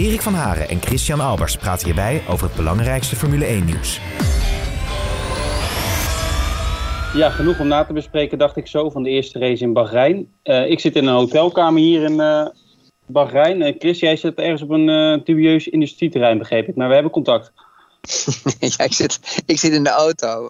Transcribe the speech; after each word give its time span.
Erik 0.00 0.22
van 0.22 0.34
Haren 0.34 0.68
en 0.68 0.82
Christian 0.82 1.20
Albers 1.20 1.56
praten 1.56 1.86
hierbij 1.86 2.22
over 2.28 2.46
het 2.46 2.56
belangrijkste 2.56 3.16
Formule 3.16 3.46
1-nieuws. 3.46 4.00
Ja, 7.14 7.30
genoeg 7.30 7.60
om 7.60 7.66
na 7.66 7.84
te 7.84 7.92
bespreken, 7.92 8.38
dacht 8.38 8.56
ik 8.56 8.66
zo, 8.66 8.90
van 8.90 9.02
de 9.02 9.10
eerste 9.10 9.38
race 9.38 9.62
in 9.62 9.72
Bahrein. 9.72 10.32
Uh, 10.44 10.70
ik 10.70 10.80
zit 10.80 10.96
in 10.96 11.06
een 11.06 11.14
hotelkamer 11.14 11.80
hier 11.80 12.02
in 12.02 12.12
uh, 12.12 12.46
Bahrein. 13.06 13.60
Uh, 13.60 13.74
Chris, 13.78 13.98
jij 13.98 14.16
zit 14.16 14.38
ergens 14.38 14.62
op 14.62 14.70
een 14.70 15.20
dubieus 15.24 15.68
industrieterrein, 15.68 16.38
begreep 16.38 16.68
ik. 16.68 16.76
Maar 16.76 16.88
we 16.88 16.94
hebben 16.94 17.12
contact. 17.12 17.52
ja, 18.76 18.84
ik 18.84 18.92
zit, 18.92 19.42
ik 19.46 19.58
zit 19.58 19.72
in 19.72 19.84
de 19.84 19.90
auto. 19.90 20.48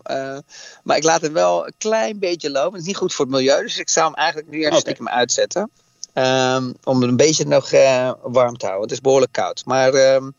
maar 0.82 0.96
ik 0.96 1.04
laat 1.04 1.20
hem 1.20 1.32
wel 1.32 1.66
een 1.66 1.74
klein 1.78 2.18
beetje 2.18 2.50
lopen. 2.50 2.72
Het 2.72 2.80
is 2.80 2.86
niet 2.86 2.96
goed 2.96 3.14
voor 3.14 3.24
het 3.24 3.34
milieu, 3.34 3.62
dus 3.62 3.78
ik 3.78 3.88
zou 3.88 4.06
hem 4.06 4.14
eigenlijk 4.14 4.50
nu 4.50 4.56
even 4.56 4.68
okay. 4.68 4.80
stiekem 4.80 5.08
uitzetten. 5.08 5.70
Um, 6.14 6.74
om 6.84 7.00
het 7.00 7.10
een 7.10 7.16
beetje 7.16 7.46
nog 7.46 7.72
uh, 7.72 8.12
warm 8.22 8.56
te 8.56 8.66
houden. 8.66 8.82
Het 8.82 8.92
is 8.92 9.00
behoorlijk 9.00 9.32
koud. 9.32 9.62
Maar 9.64 10.14
um, 10.14 10.34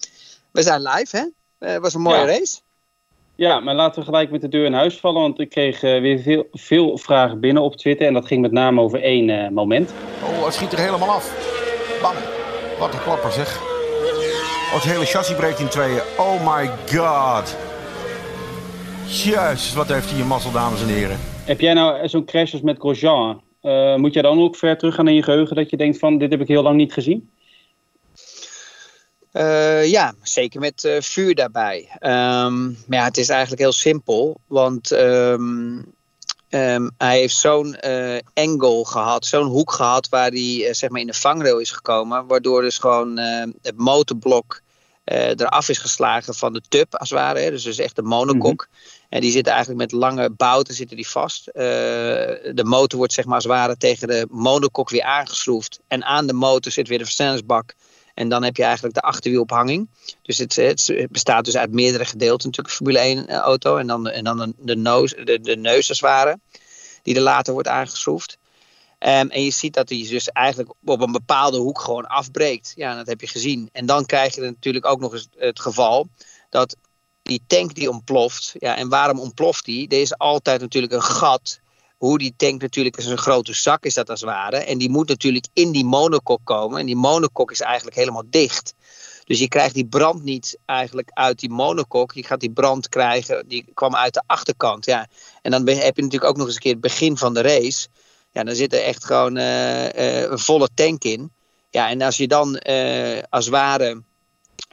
we 0.51 0.61
zijn 0.61 0.81
live, 0.81 1.17
hè? 1.17 1.23
Het 1.59 1.75
uh, 1.75 1.81
was 1.81 1.93
een 1.93 2.01
mooie 2.01 2.17
ja. 2.17 2.25
race. 2.25 2.59
Ja, 3.35 3.59
maar 3.59 3.75
laten 3.75 3.99
we 3.99 4.05
gelijk 4.05 4.31
met 4.31 4.41
de 4.41 4.47
deur 4.47 4.65
in 4.65 4.73
huis 4.73 4.99
vallen. 4.99 5.21
Want 5.21 5.39
ik 5.39 5.49
kreeg 5.49 5.83
uh, 5.83 6.01
weer 6.01 6.19
veel, 6.19 6.47
veel 6.51 6.97
vragen 6.97 7.39
binnen 7.39 7.63
op 7.63 7.75
Twitter. 7.75 8.07
En 8.07 8.13
dat 8.13 8.27
ging 8.27 8.41
met 8.41 8.51
name 8.51 8.81
over 8.81 9.03
één 9.03 9.53
moment. 9.53 9.93
Oh, 10.23 10.45
het 10.45 10.53
schiet 10.53 10.71
er 10.71 10.79
helemaal 10.79 11.09
af. 11.09 11.33
Bam. 12.01 12.15
Wat 12.79 12.93
een 12.93 13.03
klapper 13.03 13.31
zeg. 13.31 13.61
Oh, 13.61 14.73
het 14.73 14.83
hele 14.83 15.05
chassis 15.05 15.35
breekt 15.35 15.59
in 15.59 15.67
tweeën. 15.67 16.01
Oh 16.17 16.55
my 16.55 16.69
god. 16.93 17.55
Jezus, 19.05 19.73
wat 19.73 19.87
heeft 19.87 20.11
hij 20.11 20.19
een 20.19 20.27
mazzel, 20.27 20.51
dames 20.51 20.81
en 20.81 20.87
heren. 20.87 21.19
Heb 21.45 21.59
jij 21.59 21.73
nou 21.73 22.09
zo'n 22.09 22.25
crash 22.25 22.53
als 22.53 22.61
met 22.61 22.79
Grosjean? 22.79 23.41
Uh, 23.61 23.95
moet 23.95 24.13
jij 24.13 24.21
dan 24.21 24.39
ook 24.39 24.55
ver 24.55 24.77
terug 24.77 24.95
gaan 24.95 25.07
in 25.07 25.15
je 25.15 25.23
geheugen 25.23 25.55
dat 25.55 25.69
je 25.69 25.77
denkt 25.77 25.99
van 25.99 26.17
dit 26.17 26.31
heb 26.31 26.41
ik 26.41 26.47
heel 26.47 26.63
lang 26.63 26.75
niet 26.75 26.93
gezien? 26.93 27.29
Uh, 29.33 29.89
ja, 29.89 30.13
zeker 30.21 30.59
met 30.59 30.83
uh, 30.83 31.01
vuur 31.01 31.35
daarbij. 31.35 31.89
Um, 31.99 32.77
maar 32.87 32.99
ja, 32.99 33.03
het 33.03 33.17
is 33.17 33.29
eigenlijk 33.29 33.61
heel 33.61 33.71
simpel, 33.71 34.39
want 34.47 34.91
um, 34.91 35.93
um, 36.49 36.91
hij 36.97 37.19
heeft 37.19 37.35
zo'n 37.35 37.75
angle 38.33 38.85
gehad, 38.85 39.25
zo'n 39.25 39.47
hoek 39.47 39.71
gehad 39.71 40.09
waar 40.09 40.29
hij 40.29 40.73
zeg 40.73 40.89
maar 40.89 41.01
in 41.01 41.07
de 41.07 41.13
vangrail 41.13 41.59
is 41.59 41.71
gekomen, 41.71 42.27
waardoor 42.27 42.61
dus 42.61 42.77
gewoon 42.77 43.17
het 43.61 43.77
motorblok 43.77 44.61
eraf 45.03 45.69
is 45.69 45.77
geslagen 45.77 46.35
van 46.35 46.53
de 46.53 46.61
tub 46.69 46.95
als 46.95 47.09
het 47.09 47.19
ware. 47.19 47.39
Hè? 47.39 47.49
Dus, 47.49 47.63
dus 47.63 47.77
echt 47.77 47.95
de 47.95 48.01
monokok. 48.01 48.67
Mm 48.69 48.75
-hmm. 48.75 49.00
En 49.11 49.21
die 49.21 49.31
zitten 49.31 49.53
eigenlijk 49.53 49.91
met 49.91 50.01
lange 50.01 50.29
bouten 50.29 50.73
zitten 50.73 50.95
die 50.95 51.07
vast. 51.07 51.47
Uh, 51.47 51.53
de 52.53 52.63
motor 52.63 52.97
wordt 52.97 53.13
zeg 53.13 53.25
maar 53.25 53.35
als 53.35 53.45
ware 53.45 53.77
tegen 53.77 54.07
de 54.07 54.27
monokok 54.29 54.89
weer 54.89 55.03
aangeschroefd. 55.03 55.79
En 55.87 56.03
aan 56.03 56.27
de 56.27 56.33
motor 56.33 56.71
zit 56.71 56.87
weer 56.87 56.97
de 56.97 57.03
versnellingsbak. 57.03 57.73
En 58.13 58.29
dan 58.29 58.43
heb 58.43 58.57
je 58.57 58.63
eigenlijk 58.63 58.95
de 58.95 59.01
achterwielophanging. 59.01 59.89
Dus 60.21 60.37
het, 60.37 60.55
het 60.55 61.07
bestaat 61.09 61.45
dus 61.45 61.57
uit 61.57 61.71
meerdere 61.71 62.05
gedeelten 62.05 62.47
natuurlijk, 62.47 62.75
Formule 62.75 62.99
1 62.99 63.29
auto. 63.29 63.77
En 63.77 63.87
dan, 63.87 64.09
en 64.09 64.23
dan 64.23 64.37
de, 64.37 64.53
de, 64.57 64.75
neus, 64.75 65.13
de, 65.23 65.39
de 65.41 65.55
neus 65.55 65.89
als 65.89 65.99
ware. 65.99 66.39
Die 67.03 67.15
er 67.15 67.21
later 67.21 67.53
wordt 67.53 67.67
aangeschroefd. 67.67 68.37
Um, 68.99 69.29
en 69.29 69.43
je 69.43 69.51
ziet 69.51 69.73
dat 69.73 69.89
hij 69.89 70.07
dus 70.09 70.29
eigenlijk 70.29 70.73
op 70.85 71.01
een 71.01 71.11
bepaalde 71.11 71.57
hoek 71.57 71.79
gewoon 71.79 72.07
afbreekt. 72.07 72.73
Ja, 72.75 72.95
dat 72.95 73.07
heb 73.07 73.21
je 73.21 73.27
gezien. 73.27 73.69
En 73.71 73.85
dan 73.85 74.05
krijg 74.05 74.35
je 74.35 74.41
natuurlijk 74.41 74.85
ook 74.85 74.99
nog 74.99 75.13
eens 75.13 75.27
het 75.37 75.59
geval 75.59 76.07
dat 76.49 76.75
die 77.31 77.43
tank 77.47 77.75
die 77.75 77.89
ontploft. 77.89 78.55
Ja, 78.59 78.75
en 78.75 78.89
waarom 78.89 79.19
ontploft 79.19 79.65
die? 79.65 79.87
Er 79.87 80.01
is 80.01 80.17
altijd 80.17 80.61
natuurlijk 80.61 80.93
een 80.93 81.03
gat. 81.03 81.59
Hoe 81.97 82.17
die 82.17 82.33
tank 82.37 82.61
natuurlijk 82.61 82.97
is 82.97 83.05
een 83.05 83.17
grote 83.17 83.53
zak 83.53 83.85
is 83.85 83.93
dat 83.93 84.09
als 84.09 84.21
het 84.21 84.29
ware. 84.29 84.57
En 84.57 84.77
die 84.77 84.89
moet 84.89 85.07
natuurlijk 85.07 85.47
in 85.53 85.71
die 85.71 85.85
monokok 85.85 86.39
komen. 86.43 86.79
En 86.79 86.85
die 86.85 86.95
monokok 86.95 87.51
is 87.51 87.61
eigenlijk 87.61 87.95
helemaal 87.95 88.23
dicht. 88.29 88.73
Dus 89.25 89.39
je 89.39 89.47
krijgt 89.47 89.73
die 89.73 89.85
brand 89.85 90.23
niet 90.23 90.57
eigenlijk 90.65 91.09
uit 91.13 91.39
die 91.39 91.49
monokok. 91.49 92.13
Je 92.13 92.23
gaat 92.23 92.39
die 92.39 92.51
brand 92.51 92.89
krijgen, 92.89 93.47
die 93.47 93.65
kwam 93.73 93.95
uit 93.95 94.13
de 94.13 94.23
achterkant. 94.25 94.85
Ja. 94.85 95.07
En 95.41 95.51
dan 95.51 95.67
heb 95.67 95.95
je 95.95 96.01
natuurlijk 96.01 96.31
ook 96.31 96.37
nog 96.37 96.45
eens 96.45 96.55
een 96.55 96.61
keer 96.61 96.71
het 96.71 96.81
begin 96.81 97.17
van 97.17 97.33
de 97.33 97.41
race. 97.41 97.87
Ja, 98.31 98.43
dan 98.43 98.55
zit 98.55 98.73
er 98.73 98.83
echt 98.83 99.05
gewoon 99.05 99.37
uh, 99.37 99.83
uh, 99.83 100.21
een 100.21 100.39
volle 100.39 100.69
tank 100.73 101.03
in. 101.03 101.31
Ja, 101.69 101.89
en 101.89 102.01
als 102.01 102.17
je 102.17 102.27
dan 102.27 102.61
uh, 102.69 103.19
als 103.29 103.47
ware 103.47 104.01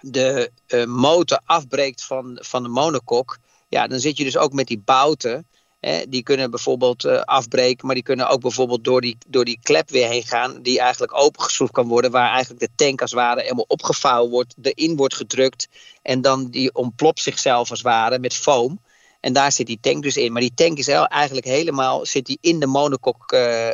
de 0.01 0.51
uh, 0.69 0.85
motor 0.85 1.41
afbreekt 1.45 2.05
van, 2.05 2.39
van 2.41 2.63
de 2.63 2.69
monokok, 2.69 3.39
ja, 3.69 3.87
dan 3.87 4.01
zit 4.01 4.17
je 4.17 4.25
dus 4.25 4.37
ook 4.37 4.53
met 4.53 4.67
die 4.67 4.83
bouten. 4.85 5.47
Hè, 5.81 6.09
die 6.09 6.23
kunnen 6.23 6.51
bijvoorbeeld 6.51 7.05
uh, 7.05 7.21
afbreken, 7.21 7.87
maar 7.87 7.95
die 7.95 8.05
kunnen 8.05 8.29
ook 8.29 8.41
bijvoorbeeld 8.41 8.85
door 8.85 9.01
die, 9.01 9.17
door 9.27 9.45
die 9.45 9.59
klep 9.63 9.91
weer 9.91 10.09
heen 10.09 10.23
gaan, 10.23 10.63
die 10.63 10.81
eigenlijk 10.81 11.19
opengeschroefd 11.19 11.73
kan 11.73 11.89
worden, 11.89 12.11
waar 12.11 12.31
eigenlijk 12.31 12.61
de 12.61 12.85
tank 12.85 13.01
als 13.01 13.11
het 13.11 13.21
ware 13.21 13.43
helemaal 13.43 13.65
opgevouwen 13.69 14.31
wordt, 14.31 14.55
erin 14.63 14.97
wordt 14.97 15.15
gedrukt 15.15 15.69
en 16.03 16.21
dan 16.21 16.51
die 16.51 16.75
ontplopt 16.75 17.23
zichzelf 17.23 17.71
als 17.71 17.79
het 17.79 17.89
ware 17.89 18.19
met 18.19 18.35
foam. 18.35 18.81
En 19.21 19.33
daar 19.33 19.53
zit 19.53 19.67
die 19.67 19.79
tank 19.81 20.03
dus 20.03 20.17
in. 20.17 20.33
Maar 20.33 20.41
die 20.41 20.55
tank 20.55 20.79
is 20.79 20.89
eigenlijk 20.89 21.47
helemaal 21.47 22.07
zit 22.07 22.27
die 22.27 22.39
in 22.41 22.61
de 22.61 22.67
monokok 22.67 23.33
uh, 23.33 23.71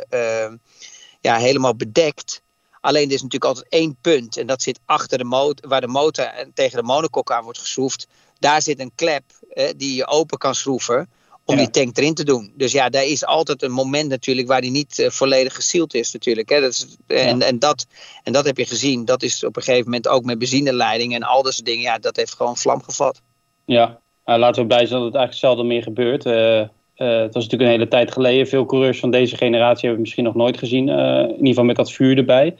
ja, 1.21 1.37
helemaal 1.37 1.75
bedekt. 1.75 2.41
Alleen 2.85 3.07
er 3.07 3.13
is 3.13 3.21
natuurlijk 3.21 3.51
altijd 3.51 3.69
één 3.69 3.97
punt. 4.01 4.37
En 4.37 4.47
dat 4.47 4.61
zit 4.61 4.79
achter 4.85 5.17
de 5.17 5.23
motor, 5.23 5.69
waar 5.69 5.81
de 5.81 5.87
motor 5.87 6.31
tegen 6.53 6.77
de 6.77 6.83
monokok 6.83 7.31
aan 7.31 7.43
wordt 7.43 7.59
geschroefd. 7.59 8.07
Daar 8.39 8.61
zit 8.61 8.79
een 8.79 8.91
klep 8.95 9.23
eh, 9.49 9.69
die 9.77 9.95
je 9.95 10.07
open 10.07 10.37
kan 10.37 10.55
schroeven 10.55 11.09
om 11.45 11.55
ja. 11.55 11.61
die 11.61 11.69
tank 11.69 11.97
erin 11.97 12.13
te 12.13 12.23
doen. 12.23 12.53
Dus 12.55 12.71
ja, 12.71 12.89
daar 12.89 13.03
is 13.03 13.25
altijd 13.25 13.61
een 13.61 13.71
moment 13.71 14.09
natuurlijk 14.09 14.47
waar 14.47 14.61
die 14.61 14.71
niet 14.71 14.99
uh, 14.99 15.09
volledig 15.09 15.55
gesield 15.55 15.93
is 15.93 16.11
natuurlijk. 16.11 16.49
Hè. 16.49 16.61
Dat 16.61 16.71
is, 16.71 16.97
ja. 17.07 17.15
en, 17.15 17.41
en, 17.41 17.59
dat, 17.59 17.85
en 18.23 18.33
dat 18.33 18.45
heb 18.45 18.57
je 18.57 18.65
gezien. 18.65 19.05
Dat 19.05 19.23
is 19.23 19.43
op 19.43 19.55
een 19.55 19.63
gegeven 19.63 19.85
moment 19.85 20.07
ook 20.07 20.23
met 20.23 20.37
benzineleiding 20.37 21.13
en 21.15 21.23
al 21.23 21.43
dat 21.43 21.53
soort 21.53 21.65
dingen. 21.65 21.81
Ja, 21.81 21.97
dat 21.97 22.15
heeft 22.15 22.33
gewoon 22.33 22.57
vlam 22.57 22.83
gevat. 22.83 23.21
Ja, 23.65 23.99
nou, 24.25 24.39
laten 24.39 24.61
we 24.61 24.67
blij 24.67 24.85
zijn 24.85 24.99
dat 24.99 25.07
het 25.07 25.15
eigenlijk 25.15 25.45
zelden 25.45 25.67
meer 25.67 25.83
gebeurt. 25.83 26.25
Uh, 26.25 26.67
uh, 26.97 27.07
het 27.07 27.33
was 27.33 27.43
natuurlijk 27.43 27.61
een 27.61 27.77
hele 27.77 27.87
tijd 27.87 28.11
geleden. 28.11 28.47
Veel 28.47 28.65
coureurs 28.65 28.99
van 28.99 29.11
deze 29.11 29.37
generatie 29.37 29.79
hebben 29.79 29.95
we 29.95 30.01
misschien 30.01 30.23
nog 30.23 30.35
nooit 30.35 30.57
gezien. 30.57 30.87
Uh, 30.87 31.19
in 31.19 31.29
ieder 31.29 31.47
geval 31.47 31.63
met 31.63 31.75
dat 31.75 31.91
vuur 31.91 32.17
erbij. 32.17 32.55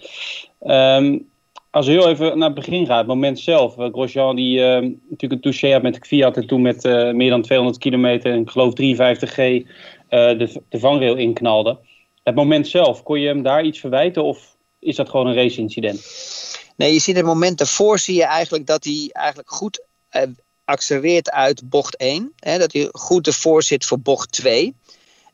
Um, 0.61 1.27
als 1.69 1.85
we 1.85 1.91
heel 1.91 2.09
even 2.09 2.37
naar 2.37 2.49
het 2.49 2.65
begin 2.65 2.85
gaan, 2.85 2.97
het 2.97 3.07
moment 3.07 3.39
zelf. 3.39 3.77
Uh, 3.77 3.85
Grosjean 3.91 4.35
die 4.35 4.57
uh, 4.59 4.65
natuurlijk 5.09 5.31
een 5.31 5.41
touché 5.41 5.71
had 5.71 5.81
met 5.81 6.07
Fiat 6.07 6.37
en 6.37 6.47
toen 6.47 6.61
met 6.61 6.83
meer 7.13 7.29
dan 7.29 7.41
200 7.41 7.77
kilometer, 7.77 8.31
en 8.31 8.41
ik 8.41 8.49
geloof 8.49 8.71
53G, 8.71 9.67
de, 10.09 10.61
de 10.69 10.79
vangrail 10.79 11.15
inknalde. 11.15 11.77
Het 12.23 12.35
moment 12.35 12.67
zelf, 12.67 13.03
kon 13.03 13.19
je 13.19 13.27
hem 13.27 13.41
daar 13.41 13.63
iets 13.63 13.79
verwijten 13.79 14.23
of 14.23 14.55
is 14.79 14.95
dat 14.95 15.09
gewoon 15.09 15.27
een 15.27 15.35
race-incident? 15.35 16.05
Nee, 16.75 16.93
je 16.93 16.99
ziet 16.99 17.15
het 17.15 17.25
moment 17.25 17.57
daarvoor 17.57 17.99
zie 17.99 18.15
je 18.15 18.25
eigenlijk 18.25 18.67
dat 18.67 18.83
hij 18.83 19.09
eigenlijk 19.11 19.49
goed 19.49 19.85
accelereert 20.65 21.31
uit 21.31 21.69
bocht 21.69 21.97
1. 21.97 22.33
Hè, 22.39 22.57
dat 22.57 22.73
hij 22.73 22.89
goed 22.91 23.27
ervoor 23.27 23.63
zit 23.63 23.85
voor 23.85 23.99
bocht 23.99 24.31
2. 24.31 24.75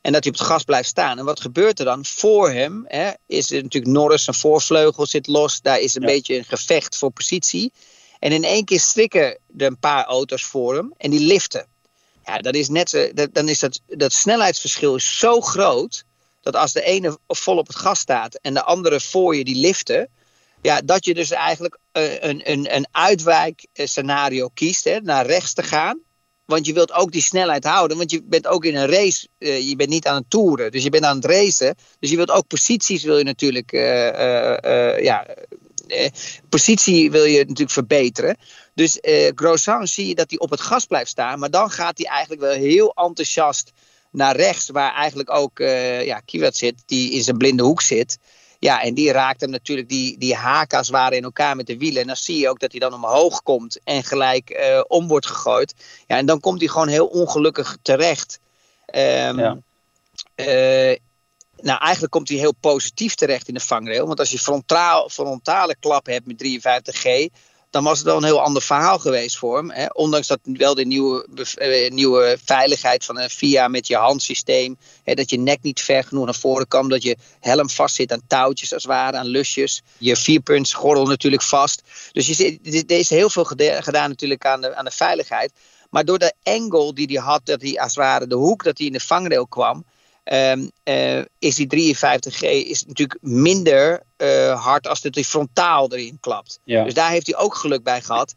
En 0.00 0.12
dat 0.12 0.24
hij 0.24 0.32
op 0.32 0.38
het 0.38 0.48
gas 0.48 0.64
blijft 0.64 0.88
staan. 0.88 1.18
En 1.18 1.24
wat 1.24 1.40
gebeurt 1.40 1.78
er 1.78 1.84
dan? 1.84 2.04
Voor 2.04 2.50
hem 2.50 2.84
hè, 2.86 3.10
is 3.26 3.50
er 3.50 3.62
natuurlijk 3.62 3.92
Norris, 3.92 4.24
zijn 4.24 4.36
voorvleugel 4.36 5.06
zit 5.06 5.26
los. 5.26 5.60
Daar 5.60 5.80
is 5.80 5.94
een 5.94 6.02
ja. 6.02 6.08
beetje 6.08 6.36
een 6.36 6.44
gevecht 6.44 6.96
voor 6.96 7.10
positie. 7.10 7.72
En 8.18 8.32
in 8.32 8.44
één 8.44 8.64
keer 8.64 8.80
strikken 8.80 9.38
er 9.56 9.66
een 9.66 9.78
paar 9.78 10.04
auto's 10.04 10.44
voor 10.44 10.74
hem. 10.74 10.94
En 10.96 11.10
die 11.10 11.20
liften. 11.20 11.66
Ja, 12.24 12.38
dat 12.38 12.54
is 12.54 12.68
net, 12.68 13.10
dat, 13.14 13.34
dan 13.34 13.48
is 13.48 13.58
dat, 13.58 13.80
dat 13.86 14.12
snelheidsverschil 14.12 14.94
is 14.94 15.18
zo 15.18 15.40
groot. 15.40 16.04
Dat 16.40 16.56
als 16.56 16.72
de 16.72 16.82
ene 16.82 17.18
vol 17.26 17.56
op 17.56 17.66
het 17.66 17.76
gas 17.76 17.98
staat 17.98 18.34
en 18.34 18.54
de 18.54 18.62
andere 18.62 19.00
voor 19.00 19.36
je 19.36 19.44
die 19.44 19.56
liften 19.56 20.08
ja, 20.62 20.80
dat 20.84 21.04
je 21.04 21.14
dus 21.14 21.30
eigenlijk 21.30 21.78
een, 21.92 22.50
een, 22.50 22.74
een 22.74 22.86
uitwijkscenario 22.90 24.48
kiest, 24.48 24.84
hè, 24.84 25.00
naar 25.00 25.26
rechts 25.26 25.52
te 25.52 25.62
gaan. 25.62 26.00
Want 26.44 26.66
je 26.66 26.72
wilt 26.72 26.92
ook 26.92 27.12
die 27.12 27.22
snelheid 27.22 27.64
houden, 27.64 27.96
want 27.96 28.10
je 28.10 28.22
bent 28.24 28.46
ook 28.46 28.64
in 28.64 28.76
een 28.76 28.90
race, 28.90 29.28
uh, 29.38 29.68
je 29.68 29.76
bent 29.76 29.90
niet 29.90 30.06
aan 30.06 30.16
het 30.16 30.30
toeren, 30.30 30.70
dus 30.70 30.82
je 30.82 30.90
bent 30.90 31.04
aan 31.04 31.16
het 31.16 31.24
racen. 31.24 31.74
Dus 31.98 32.10
je 32.10 32.16
wilt 32.16 32.30
ook 32.30 32.46
posities 32.46 33.02
wil 33.02 33.18
je 33.18 33.24
natuurlijk, 33.24 33.72
uh, 33.72 35.02
ja, 35.02 35.26
positie 36.48 37.10
wil 37.10 37.24
je 37.24 37.38
natuurlijk 37.38 37.70
verbeteren. 37.70 38.36
Dus 38.74 38.98
Grosjean 39.34 39.86
zie 39.86 40.08
je 40.08 40.14
dat 40.14 40.30
hij 40.30 40.38
op 40.38 40.50
het 40.50 40.60
gas 40.60 40.84
blijft 40.84 41.10
staan, 41.10 41.38
maar 41.38 41.50
dan 41.50 41.70
gaat 41.70 41.98
hij 41.98 42.06
eigenlijk 42.06 42.40
wel 42.40 42.52
heel 42.52 42.92
enthousiast 42.94 43.72
naar 44.10 44.36
rechts, 44.36 44.68
waar 44.68 44.94
eigenlijk 44.94 45.30
ook 45.30 45.58
ja, 46.04 46.20
Kiewat 46.20 46.56
zit, 46.56 46.82
die 46.86 47.12
in 47.12 47.22
zijn 47.22 47.38
blinde 47.38 47.62
hoek 47.62 47.82
zit. 47.82 48.18
Ja, 48.62 48.82
en 48.82 48.94
die 48.94 49.12
raakt 49.12 49.40
hem 49.40 49.50
natuurlijk, 49.50 49.88
die, 49.88 50.18
die 50.18 50.34
hakas 50.34 50.88
waren 50.88 51.16
in 51.16 51.24
elkaar 51.24 51.56
met 51.56 51.66
de 51.66 51.78
wielen. 51.78 52.00
En 52.00 52.06
dan 52.06 52.16
zie 52.16 52.38
je 52.38 52.48
ook 52.48 52.60
dat 52.60 52.70
hij 52.70 52.80
dan 52.80 52.94
omhoog 52.94 53.42
komt 53.42 53.80
en 53.84 54.04
gelijk 54.04 54.50
uh, 54.50 54.80
om 54.86 55.08
wordt 55.08 55.26
gegooid. 55.26 55.74
Ja, 56.06 56.16
en 56.16 56.26
dan 56.26 56.40
komt 56.40 56.60
hij 56.60 56.68
gewoon 56.68 56.88
heel 56.88 57.06
ongelukkig 57.06 57.76
terecht. 57.82 58.40
Um, 58.94 59.38
ja. 59.38 59.58
uh, 60.36 60.96
nou, 61.56 61.80
eigenlijk 61.80 62.12
komt 62.12 62.28
hij 62.28 62.38
heel 62.38 62.54
positief 62.60 63.14
terecht 63.14 63.48
in 63.48 63.54
de 63.54 63.60
vangrail. 63.60 64.06
Want 64.06 64.18
als 64.18 64.30
je 64.30 64.38
frontaal, 64.38 65.08
frontale 65.08 65.76
klap 65.80 66.06
hebt 66.06 66.26
met 66.26 66.44
53G, 66.44 67.34
dan 67.72 67.84
was 67.84 67.98
het 67.98 68.06
wel 68.06 68.16
een 68.16 68.24
heel 68.24 68.40
ander 68.40 68.62
verhaal 68.62 68.98
geweest 68.98 69.36
voor 69.36 69.56
hem. 69.56 69.70
Hè? 69.70 69.86
Ondanks 69.92 70.26
dat 70.26 70.38
wel 70.42 70.74
de 70.74 70.84
nieuwe, 70.84 71.26
uh, 71.58 71.90
nieuwe 71.90 72.38
veiligheid 72.44 73.04
van 73.04 73.18
een 73.18 73.30
VIA 73.30 73.68
met 73.68 73.86
je 73.86 73.96
handsysteem. 73.96 74.76
Hè, 75.04 75.14
dat 75.14 75.30
je 75.30 75.38
nek 75.38 75.62
niet 75.62 75.80
ver 75.80 76.04
genoeg 76.04 76.24
naar 76.24 76.34
voren 76.34 76.68
kan. 76.68 76.88
Dat 76.88 77.02
je 77.02 77.16
helm 77.40 77.70
vast 77.70 77.94
zit 77.94 78.12
aan 78.12 78.22
touwtjes 78.26 78.74
als 78.74 78.84
ware, 78.84 79.16
aan 79.16 79.26
lusjes. 79.26 79.82
Je 79.98 80.16
vierpuntsgordel 80.16 81.06
natuurlijk 81.06 81.42
vast. 81.42 81.82
Dus 82.12 82.26
je 82.26 82.34
zit, 82.34 82.90
er 82.90 82.98
is 82.98 83.10
heel 83.10 83.30
veel 83.30 83.44
gedaan 83.80 84.08
natuurlijk 84.08 84.46
aan 84.46 84.60
de, 84.60 84.74
aan 84.74 84.84
de 84.84 84.90
veiligheid. 84.90 85.52
Maar 85.90 86.04
door 86.04 86.18
de 86.18 86.32
angle 86.42 86.92
die 86.94 87.06
hij 87.06 87.22
had, 87.22 87.46
dat 87.46 87.62
hij 87.62 87.80
als 87.80 87.94
ware 87.94 88.26
de 88.26 88.34
hoek 88.34 88.64
dat 88.64 88.78
hij 88.78 88.86
in 88.86 88.92
de 88.92 89.00
vangrail 89.00 89.46
kwam 89.46 89.84
Um, 90.24 90.70
uh, 90.84 91.22
is 91.38 91.54
die 91.54 91.94
53G 91.94 92.40
is 92.68 92.84
natuurlijk 92.86 93.18
minder 93.20 94.02
uh, 94.16 94.64
hard 94.64 94.86
als 94.86 95.00
dat 95.00 95.14
hij 95.14 95.24
frontaal 95.24 95.92
erin 95.92 96.20
klapt. 96.20 96.60
Ja. 96.64 96.84
Dus 96.84 96.94
daar 96.94 97.10
heeft 97.10 97.26
hij 97.26 97.36
ook 97.36 97.54
geluk 97.54 97.82
bij 97.82 98.02
gehad. 98.02 98.34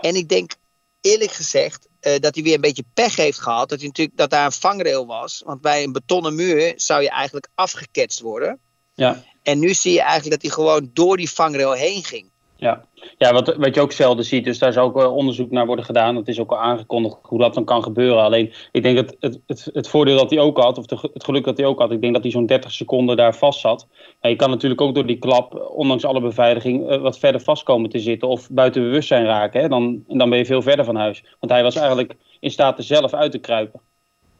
En 0.00 0.14
ik 0.16 0.28
denk 0.28 0.54
eerlijk 1.00 1.32
gezegd 1.32 1.86
uh, 2.00 2.18
dat 2.18 2.34
hij 2.34 2.44
weer 2.44 2.54
een 2.54 2.60
beetje 2.60 2.84
pech 2.94 3.16
heeft 3.16 3.40
gehad. 3.40 3.68
Dat, 3.68 3.78
hij 3.78 3.88
natuurlijk, 3.88 4.16
dat 4.16 4.30
daar 4.30 4.44
een 4.44 4.52
vangrail 4.52 5.06
was. 5.06 5.42
Want 5.44 5.60
bij 5.60 5.82
een 5.82 5.92
betonnen 5.92 6.34
muur 6.34 6.72
zou 6.76 7.02
je 7.02 7.10
eigenlijk 7.10 7.48
afgeketst 7.54 8.20
worden. 8.20 8.58
Ja. 8.94 9.24
En 9.42 9.58
nu 9.58 9.74
zie 9.74 9.92
je 9.92 10.00
eigenlijk 10.00 10.30
dat 10.30 10.42
hij 10.42 10.50
gewoon 10.50 10.90
door 10.92 11.16
die 11.16 11.30
vangrail 11.30 11.72
heen 11.72 12.04
ging. 12.04 12.30
Ja, 12.64 12.84
ja 13.18 13.32
wat, 13.32 13.56
wat 13.56 13.74
je 13.74 13.80
ook 13.80 13.92
zelden 13.92 14.24
ziet, 14.24 14.44
dus 14.44 14.58
daar 14.58 14.72
zou 14.72 14.86
ook 14.86 15.12
onderzoek 15.12 15.50
naar 15.50 15.66
worden 15.66 15.84
gedaan. 15.84 16.14
Dat 16.14 16.28
is 16.28 16.40
ook 16.40 16.50
al 16.50 16.58
aangekondigd 16.58 17.16
hoe 17.22 17.38
dat 17.38 17.54
dan 17.54 17.64
kan 17.64 17.82
gebeuren. 17.82 18.22
Alleen, 18.22 18.52
ik 18.72 18.82
denk 18.82 18.96
dat 18.96 19.16
het, 19.20 19.40
het, 19.46 19.68
het 19.72 19.88
voordeel 19.88 20.16
dat 20.16 20.30
hij 20.30 20.38
ook 20.38 20.58
had, 20.58 20.78
of 20.78 20.86
de, 20.86 20.98
het 21.12 21.24
geluk 21.24 21.44
dat 21.44 21.56
hij 21.56 21.66
ook 21.66 21.78
had, 21.78 21.92
ik 21.92 22.00
denk 22.00 22.14
dat 22.14 22.22
hij 22.22 22.32
zo'n 22.32 22.46
30 22.46 22.72
seconden 22.72 23.16
daar 23.16 23.34
vast 23.34 23.60
zat. 23.60 23.86
En 24.20 24.30
je 24.30 24.36
kan 24.36 24.50
natuurlijk 24.50 24.80
ook 24.80 24.94
door 24.94 25.06
die 25.06 25.18
klap, 25.18 25.70
ondanks 25.74 26.04
alle 26.04 26.20
beveiliging, 26.20 26.90
uh, 26.90 27.00
wat 27.00 27.18
verder 27.18 27.40
vast 27.40 27.62
komen 27.62 27.90
te 27.90 27.98
zitten 27.98 28.28
of 28.28 28.50
buiten 28.50 28.82
bewustzijn 28.82 29.24
raken. 29.24 29.60
Hè? 29.60 29.68
Dan, 29.68 30.04
dan 30.08 30.30
ben 30.30 30.38
je 30.38 30.46
veel 30.46 30.62
verder 30.62 30.84
van 30.84 30.96
huis. 30.96 31.24
Want 31.40 31.52
hij 31.52 31.62
was 31.62 31.76
eigenlijk 31.76 32.14
in 32.40 32.50
staat 32.50 32.78
er 32.78 32.84
zelf 32.84 33.14
uit 33.14 33.32
te 33.32 33.38
kruipen. 33.38 33.80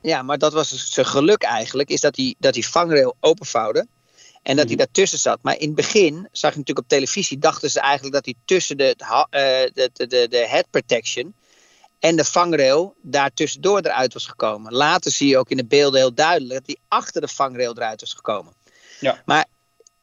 Ja, 0.00 0.22
maar 0.22 0.38
dat 0.38 0.52
was 0.52 0.90
zijn 0.92 1.06
geluk 1.06 1.42
eigenlijk, 1.42 1.88
is 1.88 2.00
dat 2.00 2.16
hij, 2.16 2.34
dat 2.38 2.54
hij 2.54 2.62
vangrail 2.62 3.16
openvouwde. 3.20 3.86
En 4.44 4.56
dat 4.56 4.64
hij 4.64 4.75
mhm. 4.75 4.85
daartussen 4.85 5.19
zat. 5.19 5.38
Maar 5.43 5.58
in 5.58 5.67
het 5.67 5.76
begin, 5.76 6.14
zag 6.32 6.52
je 6.52 6.58
natuurlijk 6.58 6.79
op 6.79 6.88
televisie, 6.88 7.38
dachten 7.38 7.70
ze 7.70 7.81
eigenlijk 7.81 8.14
dat 8.14 8.25
hij 8.25 8.35
tussen 8.44 8.76
de, 8.76 8.94
uh, 8.99 9.08
de, 9.75 10.06
de, 10.06 10.29
de 10.29 10.46
head 10.49 10.67
protection 10.70 11.35
en 11.99 12.17
de 12.17 12.25
vangrail 12.25 12.94
daar 13.02 13.31
tussendoor 13.35 13.79
eruit 13.79 14.12
was 14.12 14.26
gekomen. 14.26 14.73
Later 14.73 15.11
zie 15.11 15.29
je 15.29 15.38
ook 15.38 15.50
in 15.50 15.56
de 15.56 15.64
beelden 15.64 16.00
heel 16.00 16.14
duidelijk 16.14 16.52
dat 16.52 16.67
hij 16.67 16.76
achter 16.88 17.20
de 17.20 17.29
vangrail 17.29 17.76
eruit 17.76 18.00
was 18.00 18.12
gekomen. 18.12 18.52
Ja. 19.00 19.23
Maar 19.25 19.46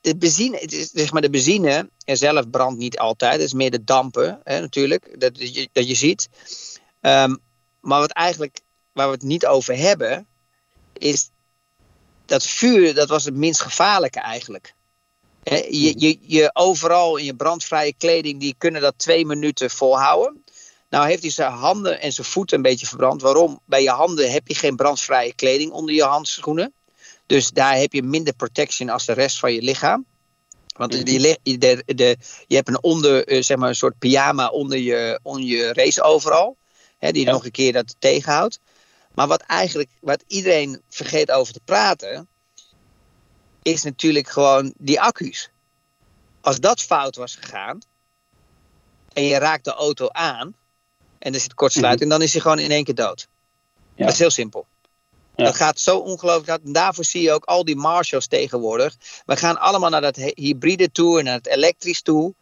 de 0.02 0.18
benzine, 0.18 0.64
zeg 0.94 1.12
maar 1.12 1.22
de 1.22 1.30
benzine 1.30 1.90
er 2.06 2.18
zelf 2.18 2.50
brandt 2.50 2.80
niet 2.80 2.98
altijd. 2.98 3.34
Het 3.34 3.42
is 3.42 3.54
meer 3.54 3.72
de 3.72 3.84
dampen 3.84 4.40
hè, 4.44 4.60
natuurlijk, 4.60 5.20
dat 5.20 5.54
je, 5.54 5.70
dat 5.72 5.88
je 5.88 5.96
ziet. 5.96 6.30
Um, 7.02 7.40
maar 7.82 8.00
wat 8.00 8.12
eigenlijk, 8.12 8.60
waar 8.94 9.08
we 9.08 9.14
het 9.14 9.24
niet 9.24 9.46
over 9.46 9.78
hebben, 9.78 10.28
is 10.94 11.30
dat 12.31 12.44
vuur, 12.44 12.94
dat 12.94 13.10
was 13.10 13.25
het 13.25 13.36
minst 13.36 13.62
gevaarlijke 13.62 14.19
eigenlijk. 14.19 14.74
je, 15.44 15.94
je, 16.00 16.18
je 16.22 16.50
overal 16.54 17.18
in 17.18 17.25
je 17.25 17.36
brandvrije 17.36 17.94
kleding, 17.98 18.39
die 18.39 18.56
kunnen 18.57 18.81
dat 18.81 18.94
twee 18.98 19.25
minuten 19.25 19.69
volhouden. 19.69 20.44
Nou 20.89 21.07
heeft 21.07 21.22
hij 21.22 21.31
zijn 21.31 21.51
handen 21.51 22.01
en 22.01 22.13
zijn 22.13 22.28
voeten 22.28 22.57
een 22.57 22.63
beetje 22.63 22.88
verbrand. 22.88 23.22
Waarom? 23.22 23.60
Bij 23.66 23.83
je 23.83 23.89
handen 23.89 24.31
heb 24.31 24.48
je 24.48 24.56
geen 24.56 24.75
brandvrije 24.75 25.33
kleding 25.33 25.72
onder 25.72 25.95
je 25.95 26.04
handschoenen. 26.04 26.74
Dus 27.25 27.50
daar 27.50 27.78
heb 27.78 27.94
je 27.94 28.04
minder 28.04 28.33
protection 28.33 28.89
als 28.89 29.06
de 29.06 29.13
rest 29.13 29.39
van 29.39 29.54
je 29.54 29.62
lichaam. 29.62 30.06
Want 30.78 30.94
je, 30.94 31.04
de, 31.57 31.83
de, 31.86 32.18
je 32.48 32.56
hebt 32.56 32.68
een, 32.68 32.83
onder, 32.83 33.28
eh, 33.28 33.42
zeg 33.42 33.57
maar 33.57 33.69
een 33.69 33.75
soort 33.75 34.00
pyjama 34.00 34.48
onder 34.48 34.78
je, 34.78 35.19
onder 35.24 35.44
je 35.44 35.74
race 35.74 36.01
overal. 36.01 36.57
Hè, 36.98 37.12
die 37.12 37.25
nog 37.25 37.45
een 37.45 37.51
keer 37.51 37.74
dat 37.74 37.95
tegenhoudt. 38.00 38.60
Maar 39.13 39.28
wat 39.28 39.42
eigenlijk, 39.42 39.90
wat 40.00 40.24
iedereen 40.28 40.81
vergeet 40.90 41.31
over 41.31 41.54
te 41.54 41.62
praten, 41.66 42.28
is 43.62 43.84
natuurlijk 43.84 44.30
gewoon 44.30 44.74
die 44.78 45.02
accu's. 45.02 45.50
Als 46.42 46.60
dat 46.60 46.81
fout 46.81 47.16
was 47.16 47.36
gegaan 47.36 47.81
en 49.13 49.24
je 49.24 49.38
raakt 49.38 49.66
de 49.66 49.74
auto 49.74 50.10
aan 50.10 50.56
en 51.19 51.34
er 51.34 51.40
zit 51.40 51.54
kortsluiting, 51.54 52.10
mhm. 52.10 52.18
dan 52.18 52.28
is 52.28 52.31
hij 52.31 52.42
gewoon 52.42 52.60
in 52.60 52.72
één 52.72 52.84
keer 52.84 52.96
dood. 52.96 53.28
Ja. 53.96 54.06
Dat 54.06 54.13
is 54.13 54.19
heel 54.19 54.30
simpel. 54.30 54.68
Ja. 55.36 55.44
Dat 55.44 55.56
gaat 55.56 55.80
zo 55.80 55.98
ongelooflijk 55.98 56.50
hard. 56.50 56.64
En 56.64 56.72
daarvoor 56.72 57.06
zie 57.06 57.22
je 57.22 57.31
ook 57.31 57.46
al 57.46 57.66
die 57.66 57.75
Marshalls 57.75 58.28
tegenwoordig. 58.28 58.96
We 59.25 59.36
gaan 59.36 59.60
allemaal 59.60 59.90
naar 59.90 60.02
dat 60.02 60.16
hybride 60.16 60.92
toe 60.92 61.19
en 61.19 61.25
naar 61.25 61.34
het 61.34 61.48
elektrisch 61.48 62.02
toe. 62.02 62.34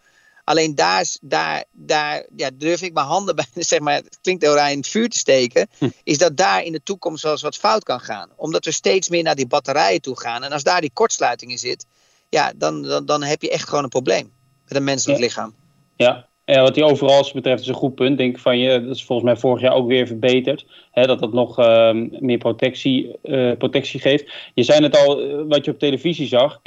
Alleen 0.50 0.75
daar, 0.75 1.06
daar, 1.22 1.63
daar 1.72 2.25
ja, 2.36 2.50
durf 2.54 2.81
ik 2.81 2.94
mijn 2.94 3.06
handen 3.06 3.36
bij, 3.40 3.46
zeg 3.54 3.80
maar, 3.80 3.96
het 3.96 4.19
klinkt 4.22 4.44
heel 4.44 4.56
raar, 4.56 4.72
in 4.72 4.78
het 4.78 4.88
vuur 4.88 5.10
te 5.10 5.18
steken. 5.18 5.68
Hm. 5.78 5.90
Is 6.04 6.18
dat 6.18 6.38
daar 6.38 6.63
in 6.63 6.72
de 6.72 6.84
toekomst 6.84 7.24
wel 7.24 7.31
eens 7.31 7.42
wat 7.42 7.56
fout 7.56 7.84
kan 7.84 8.00
gaan. 8.00 8.30
Omdat 8.36 8.66
we 8.66 8.72
steeds 8.72 9.10
meer 9.10 9.24
naar 9.24 9.36
die 9.36 9.48
batterijen 9.48 10.01
toe 10.01 10.19
gaan. 10.19 10.44
En 10.44 10.51
als 10.51 10.63
daar 10.63 10.81
die 10.81 10.92
kortsluiting 10.94 11.51
in 11.51 11.57
zit, 11.57 11.86
ja, 12.30 12.54
dan, 12.56 12.81
dan, 12.81 13.06
dan 13.06 13.24
heb 13.24 13.42
je 13.42 13.50
echt 13.50 13.68
gewoon 13.69 13.84
een 13.84 13.90
probleem 13.90 14.31
met 14.68 14.78
een 14.78 14.84
menselijk 14.84 15.19
lichaam. 15.19 15.56
Ja, 15.96 16.28
ja, 16.56 16.62
wat 16.62 16.74
die 16.74 16.84
overal 16.84 17.30
betreft 17.34 17.62
is 17.62 17.68
een 17.68 17.74
goed 17.74 17.96
punt. 17.96 18.18
Denk 18.18 18.40
van 18.40 18.57
je, 18.57 18.81
dat 18.81 18.96
is 18.96 19.04
volgens 19.04 19.28
mij 19.28 19.38
vorig 19.38 19.62
jaar 19.62 19.74
ook 19.74 19.88
weer 19.88 20.07
verbeterd. 20.07 20.66
Hè, 20.92 21.06
dat 21.06 21.19
dat 21.19 21.34
nog 21.34 21.60
uh, 21.60 21.92
meer 22.19 22.38
protectie, 22.38 23.16
uh, 23.24 23.51
protectie 23.57 24.00
geeft. 24.00 24.31
Je 24.54 24.63
zei 24.63 24.84
het 24.84 24.98
al, 24.98 25.22
eh, 25.22 25.36
wat 25.48 25.66
je 25.66 25.72
op 25.72 25.80
televisie 25.80 26.28
zag. 26.28 26.60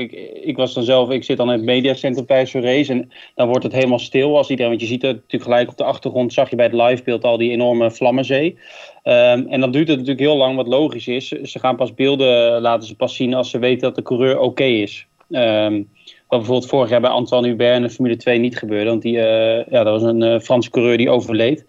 Ik 0.42 0.56
was 0.56 0.74
dan 0.74 0.82
zelf, 0.82 1.10
ik 1.10 1.24
zit 1.24 1.36
dan 1.36 1.46
in 1.46 1.56
het 1.56 1.64
mediacentrum 1.64 2.26
bij 2.26 2.46
zo'n 2.46 2.62
race. 2.62 2.92
En 2.92 3.10
dan 3.34 3.48
wordt 3.48 3.62
het 3.62 3.72
helemaal 3.72 3.98
stil 3.98 4.36
als 4.36 4.50
iedereen. 4.50 4.70
Want 4.70 4.82
je 4.82 4.88
ziet 4.88 5.02
het 5.02 5.14
natuurlijk 5.14 5.50
gelijk 5.50 5.70
op 5.70 5.76
de 5.76 5.84
achtergrond. 5.84 6.32
Zag 6.32 6.50
je 6.50 6.56
bij 6.56 6.66
het 6.66 6.74
livebeeld 6.74 7.24
al 7.24 7.36
die 7.36 7.50
enorme 7.50 7.90
vlammenzee. 7.90 8.58
Um, 9.04 9.46
en 9.48 9.60
dan 9.60 9.70
duurt 9.70 9.88
het 9.88 9.98
natuurlijk 9.98 10.26
heel 10.26 10.36
lang, 10.36 10.56
wat 10.56 10.66
logisch 10.66 11.08
is. 11.08 11.28
Ze 11.28 11.58
gaan 11.58 11.76
pas 11.76 11.94
beelden 11.94 12.60
laten 12.60 12.88
ze 12.88 12.96
pas 12.96 13.16
zien 13.16 13.34
als 13.34 13.50
ze 13.50 13.58
weten 13.58 13.80
dat 13.80 13.94
de 13.94 14.02
coureur 14.02 14.38
oké 14.38 14.64
is. 14.64 15.06
Um, 15.30 15.88
wat 16.32 16.40
bijvoorbeeld 16.40 16.70
vorig 16.70 16.90
jaar 16.90 17.00
bij 17.00 17.10
Antoine 17.10 17.48
Hubert 17.48 17.76
in 17.76 17.82
de 17.82 17.90
Formule 17.90 18.16
2 18.16 18.38
niet 18.38 18.58
gebeurde. 18.58 18.90
Want 18.90 19.02
die, 19.02 19.16
uh, 19.16 19.66
ja, 19.66 19.84
dat 19.84 20.00
was 20.00 20.02
een 20.02 20.22
uh, 20.22 20.38
Franse 20.38 20.70
coureur 20.70 20.96
die 20.96 21.10
overleed. 21.10 21.64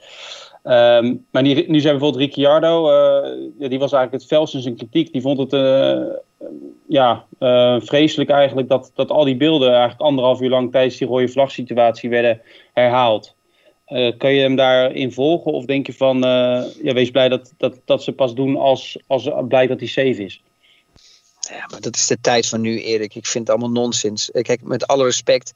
Um, 0.64 1.26
maar 1.32 1.42
nu 1.42 1.80
zijn 1.80 1.98
bijvoorbeeld 1.98 2.16
Ricciardo, 2.16 2.90
uh, 2.90 3.70
die 3.70 3.80
was 3.80 3.92
eigenlijk 3.92 4.12
het 4.12 4.26
felst 4.26 4.54
in 4.54 4.62
zijn 4.62 4.76
kritiek. 4.76 5.12
Die 5.12 5.22
vond 5.22 5.52
het 5.52 5.52
ja, 6.88 7.26
vreselijk 7.80 8.30
eigenlijk 8.30 8.70
dat, 8.70 8.92
dat 8.96 9.12
al 9.12 9.24
die 9.24 9.36
beelden 9.38 9.70
eigenlijk 9.70 10.02
anderhalf 10.02 10.42
uur 10.42 10.50
lang 10.50 10.72
tijdens 10.72 10.98
die 10.98 11.08
rode 11.08 11.28
vlag 11.28 11.52
situatie 11.52 12.10
werden 12.10 12.42
herhaald. 12.74 13.36
kan 14.18 14.34
je 14.34 14.42
hem 14.42 14.56
daarin 14.56 15.12
volgen 15.12 15.52
of 15.52 15.66
denk 15.66 15.86
je 15.86 15.94
van, 15.94 16.18
ja, 16.82 16.94
wees 16.94 17.12
blij 17.12 17.30
dat, 17.30 17.54
dat, 17.58 17.82
dat 17.86 18.04
ze 18.04 18.12
pas 18.12 18.34
doen 18.34 18.58
als, 18.58 19.00
als 19.08 19.30
blijkt 19.48 19.70
dat 19.70 19.80
hij 19.80 19.90
safe 19.90 20.24
is? 20.24 20.44
Ja, 21.50 21.68
maar 21.72 21.82
dat 21.82 21.96
is 21.96 22.08
de 22.08 22.18
tijd 22.22 22.48
van 22.48 22.62
nu, 22.62 22.82
Erik. 22.82 23.16
Ik 23.16 23.26
vind 23.26 23.48
het 23.48 23.58
allemaal 23.58 23.84
nonsens. 23.84 24.32
Eh, 24.32 24.44
kijk, 24.44 24.62
met 24.62 24.88
alle 24.88 25.04
respect. 25.04 25.54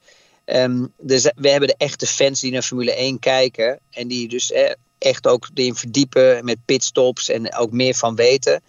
Dus 0.96 1.30
we 1.36 1.50
hebben 1.50 1.68
de 1.68 1.74
echte 1.76 2.06
fans 2.06 2.40
die 2.40 2.52
naar 2.52 2.62
Formule 2.62 2.92
1 2.92 3.18
kijken. 3.18 3.78
En 3.90 4.08
die 4.08 4.28
dus 4.28 4.52
eh, 4.52 4.72
echt 4.98 5.26
ook 5.26 5.48
erin 5.54 5.74
verdiepen 5.74 6.44
met 6.44 6.64
pitstops 6.64 7.28
en 7.28 7.54
ook 7.54 7.72
meer 7.72 7.94
van 7.94 8.14
weten. 8.14 8.62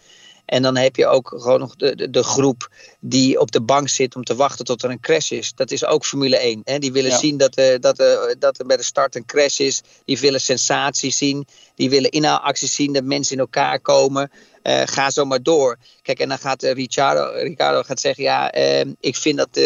En 0.50 0.62
dan 0.62 0.78
heb 0.78 0.96
je 0.96 1.08
ook 1.08 1.34
gewoon 1.38 1.60
nog 1.60 1.76
de, 1.76 1.96
de, 1.96 2.10
de, 2.10 2.24
groep 2.24 2.70
die 3.00 3.40
op 3.40 3.52
de 3.52 3.62
bank 3.62 3.90
zit 3.90 4.16
om 4.16 4.24
te 4.24 4.36
wachten 4.36 4.66
tot 4.66 4.84
er 4.84 4.90
een 4.90 5.00
crash 5.00 5.32
is. 5.32 5.54
Dat 5.56 5.72
is 5.72 5.86
ook 5.86 6.06
Formule 6.06 6.38
1. 6.38 6.62
Hè? 6.64 6.80
Die 6.80 6.92
willen 6.92 7.12
zien 7.12 7.38
dat, 7.38 7.60
uh, 7.60 7.76
dat, 7.80 8.00
uh, 8.00 8.08
dat 8.40 8.60
er 8.60 8.66
bij 8.66 8.78
de 8.78 8.84
start 8.84 9.16
een 9.16 9.26
crash 9.26 9.60
is. 9.60 9.82
Die 10.06 10.20
willen 10.20 10.42
sensatie 10.42 11.12
zien. 11.12 11.48
Die 11.76 11.90
willen 11.90 12.10
inhaalacties 12.10 12.76
zien, 12.76 12.94
dat 12.94 13.04
mensen 13.04 13.34
in 13.34 13.40
elkaar 13.40 13.80
komen. 13.80 14.32
Uh, 14.64 14.82
ga 14.86 15.10
zo 15.10 15.26
maar 15.26 15.44
door. 15.44 15.78
Kijk, 16.02 16.20
en 16.20 16.30
dan 16.30 16.38
gaat 16.38 16.64
Ricciardo, 16.64 17.32
Ricciardo 17.34 17.84
gaat 17.84 18.00
zeggen: 18.00 18.24
Ja, 18.24 18.54
ik 19.00 19.16
vind 19.16 19.38
dat 19.38 19.60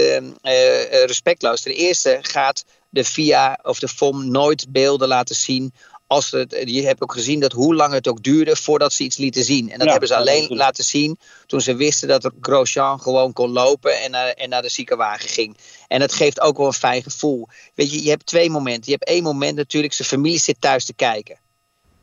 respectloos. 1.06 1.62
Ten 1.62 1.74
eerste 1.74 2.18
gaat 2.22 2.66
de 2.90 3.06
FIA 3.06 3.60
of 3.62 3.80
de 3.80 3.88
FOM 3.88 4.32
nooit 4.32 4.66
beelden 4.70 5.08
laten 5.08 5.36
zien 5.36 5.74
als 6.14 6.32
het, 6.32 6.62
je 6.66 6.86
hebt 6.86 7.02
ook 7.02 7.14
gezien 7.14 7.40
dat 7.40 7.52
hoe 7.52 7.76
lang 7.76 7.94
het 7.94 8.08
ook 8.08 8.24
duurde 8.24 8.56
voordat 8.56 8.94
ze 8.94 9.04
iets 9.04 9.18
lieten 9.18 9.44
zien. 9.44 9.72
En 9.72 9.80
dat 9.80 9.90
hebben 9.90 10.08
ze 10.08 10.16
alleen 10.16 10.48
laten 10.50 10.84
zien 10.84 11.20
toen 11.46 11.62
ze 11.62 11.76
wisten 11.76 12.08
dat 12.08 12.32
Grosjean 12.42 13.00
gewoon 13.02 13.34
kon 13.34 13.52
lopen 13.52 14.02
en 14.02 14.12
naar, 14.12 14.28
en 14.28 14.50
naar 14.50 14.62
de 14.62 14.70
ziekenwagen 14.70 15.30
ging. 15.30 15.58
En 15.88 16.00
dat 16.00 16.14
geeft 16.14 16.42
ook 16.42 16.58
wel 16.58 16.68
een 16.68 16.74
fijn 16.74 17.04
gevoel. 17.04 17.48
Weet 17.76 17.92
je, 17.92 18.04
je 18.04 18.10
hebt 18.10 18.26
twee 18.26 18.50
momenten. 18.50 18.92
Je 18.92 18.98
hebt 18.98 19.10
één 19.10 19.24
moment 19.24 19.56
natuurlijk, 19.56 19.94
zijn 19.94 20.08
familie 20.08 20.40
zit 20.40 20.62
thuis 20.62 20.86
te 20.86 20.94
kijken. 20.94 21.40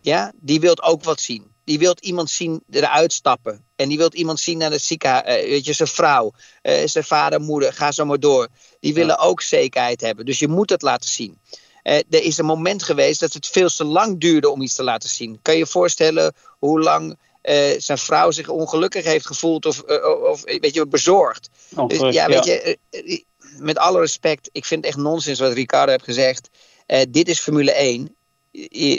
Ja, 0.01 0.33
die 0.41 0.61
wilt 0.61 0.83
ook 0.83 1.05
wat 1.05 1.21
zien. 1.21 1.49
die 1.65 1.79
wil 1.79 1.97
iemand 2.01 2.31
zien 2.31 2.63
eruit 2.71 3.13
stappen. 3.13 3.65
En 3.77 3.89
die 3.89 3.99
wil 3.99 4.13
iemand 4.13 4.41
zien 4.41 4.59
naar 4.59 4.71
het 4.71 4.83
ziekenhuis. 4.83 5.43
Uh, 5.43 5.49
weet 5.49 5.65
je, 5.65 5.73
zijn 5.73 5.89
vrouw, 5.89 6.33
zijn 6.85 7.05
vader, 7.05 7.41
moeder, 7.41 7.73
ga 7.73 7.93
zo 7.93 8.05
maar 8.05 8.21
door. 8.21 8.49
Die 8.81 8.95
willen 8.95 9.19
ook 9.19 9.43
zekerheid 9.43 10.01
hebben. 10.01 10.25
Dus 10.25 10.39
je 10.39 10.49
moet 10.49 10.71
het 10.71 10.83
laten 10.83 11.11
zien. 11.11 11.39
Uh, 11.85 11.95
er 11.95 12.23
is 12.23 12.39
een 12.39 12.45
moment 12.45 12.83
geweest 12.83 13.21
dat 13.21 13.33
het 13.33 13.47
veel 13.47 13.69
te 13.69 13.85
lang 13.85 14.21
duurde 14.21 14.51
om 14.51 14.63
iets 14.63 14.75
te 14.75 14.83
laten 14.83 15.09
zien. 15.09 15.39
Kan 15.43 15.55
je 15.55 15.61
je 15.61 15.67
voorstellen 15.67 16.35
hoe 16.59 16.81
lang 16.81 17.19
zijn 17.79 17.99
vrouw 17.99 18.31
zich 18.31 18.49
ongelukkig 18.49 19.05
heeft 19.05 19.27
gevoeld 19.27 19.67
of, 19.67 19.83
of 20.31 20.43
weet 20.45 20.75
je, 20.75 20.87
bezorgd? 20.87 21.51
dus, 21.87 22.15
ja, 22.15 22.27
weet 22.27 22.45
je, 22.45 22.79
met 23.59 23.79
alle 23.79 24.01
respect, 24.01 24.49
ik 24.53 24.65
vind 24.65 24.85
het 24.85 24.95
echt 24.95 25.05
nonsens 25.05 25.39
wat 25.39 25.53
Ricardo 25.53 25.91
heeft 25.91 26.05
gezegd. 26.05 26.49
dit 27.09 27.29
is 27.29 27.41
Formule 27.41 27.73
1 27.73 28.17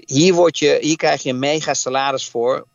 hier, 0.05 0.33
word 0.33 0.59
je, 0.59 0.77
hier 0.81 0.95
krijg 0.95 1.23
je 1.23 1.29
een 1.29 1.39
mega 1.39 1.73
salaris 1.73 2.25
voor. 2.25 2.65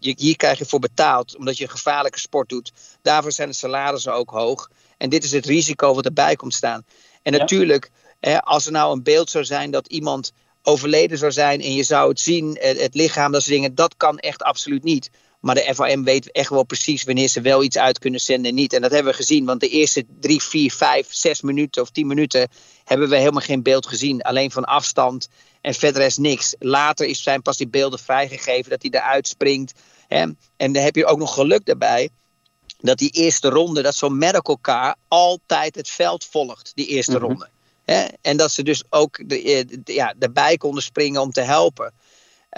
Hier 0.00 0.36
krijg 0.36 0.58
je 0.58 0.64
voor 0.64 0.78
betaald, 0.78 1.36
omdat 1.36 1.56
je 1.56 1.64
een 1.64 1.70
gevaarlijke 1.70 2.18
sport 2.18 2.48
doet. 2.48 2.72
Daarvoor 3.02 3.32
zijn 3.32 3.48
de 3.48 3.54
salarissen 3.54 4.14
ook 4.14 4.30
hoog. 4.30 4.70
En 4.98 5.10
dit 5.10 5.24
is 5.24 5.32
het 5.32 5.46
risico 5.46 5.94
wat 5.94 6.04
erbij 6.04 6.36
komt 6.36 6.54
staan. 6.54 6.84
En 7.22 7.32
natuurlijk, 7.32 7.90
hè, 8.30 8.42
als 8.42 8.66
er 8.66 8.72
nou 8.72 8.92
een 8.92 9.02
beeld 9.02 9.30
zou 9.30 9.44
zijn 9.44 9.70
dat 9.70 9.86
iemand 9.86 10.32
overleden 10.62 11.18
zou 11.18 11.32
zijn 11.32 11.60
en 11.60 11.74
je 11.74 11.82
zou 11.82 12.08
het 12.08 12.20
zien, 12.20 12.58
het, 12.60 12.80
het 12.80 12.94
lichaam, 12.94 13.32
dat 13.32 13.42
soort 13.42 13.54
dingen, 13.54 13.74
dat 13.74 13.96
kan 13.96 14.18
echt 14.18 14.42
absoluut 14.42 14.82
niet. 14.82 15.10
Maar 15.40 15.54
de 15.54 15.74
FAM 15.74 16.04
weet 16.04 16.32
echt 16.32 16.50
wel 16.50 16.64
precies 16.64 17.04
wanneer 17.04 17.28
ze 17.28 17.40
wel 17.40 17.62
iets 17.62 17.78
uit 17.78 17.98
kunnen 17.98 18.20
zenden 18.20 18.50
en 18.50 18.56
niet. 18.56 18.72
En 18.72 18.82
dat 18.82 18.90
hebben 18.90 19.12
we 19.12 19.18
gezien, 19.18 19.44
want 19.44 19.60
de 19.60 19.68
eerste 19.68 20.04
drie, 20.20 20.42
vier, 20.42 20.72
vijf, 20.72 21.06
zes 21.10 21.40
minuten 21.40 21.82
of 21.82 21.90
tien 21.90 22.06
minuten 22.06 22.48
hebben 22.84 23.08
we 23.08 23.16
helemaal 23.16 23.40
geen 23.40 23.62
beeld 23.62 23.86
gezien. 23.86 24.22
Alleen 24.22 24.50
van 24.50 24.64
afstand 24.64 25.28
en 25.60 25.74
verder 25.74 26.02
is 26.02 26.16
niks. 26.16 26.54
Later 26.58 27.06
is 27.06 27.22
zijn 27.22 27.42
pas 27.42 27.56
die 27.56 27.68
beelden 27.68 27.98
vrijgegeven 27.98 28.70
dat 28.70 28.82
hij 28.82 28.90
eruit 28.90 29.28
springt. 29.28 29.72
Hè? 30.08 30.18
En 30.56 30.72
dan 30.72 30.82
heb 30.82 30.96
je 30.96 31.06
ook 31.06 31.18
nog 31.18 31.34
geluk 31.34 31.66
daarbij 31.66 32.08
dat 32.80 32.98
die 32.98 33.10
eerste 33.10 33.48
ronde, 33.48 33.82
dat 33.82 33.94
zo'n 33.94 34.18
medical 34.18 34.58
car 34.60 34.96
altijd 35.08 35.74
het 35.74 35.88
veld 35.88 36.24
volgt, 36.24 36.72
die 36.74 36.86
eerste 36.86 37.12
mhm. 37.12 37.24
ronde. 37.24 37.48
Hè? 37.86 38.04
En 38.22 38.36
dat 38.36 38.50
ze 38.50 38.62
dus 38.62 38.84
ook 38.90 39.28
de, 39.28 39.42
eh, 39.42 39.78
de, 39.84 39.94
ja, 39.94 40.14
erbij 40.18 40.56
konden 40.56 40.82
springen 40.82 41.20
om 41.20 41.30
te 41.30 41.40
helpen. 41.40 41.92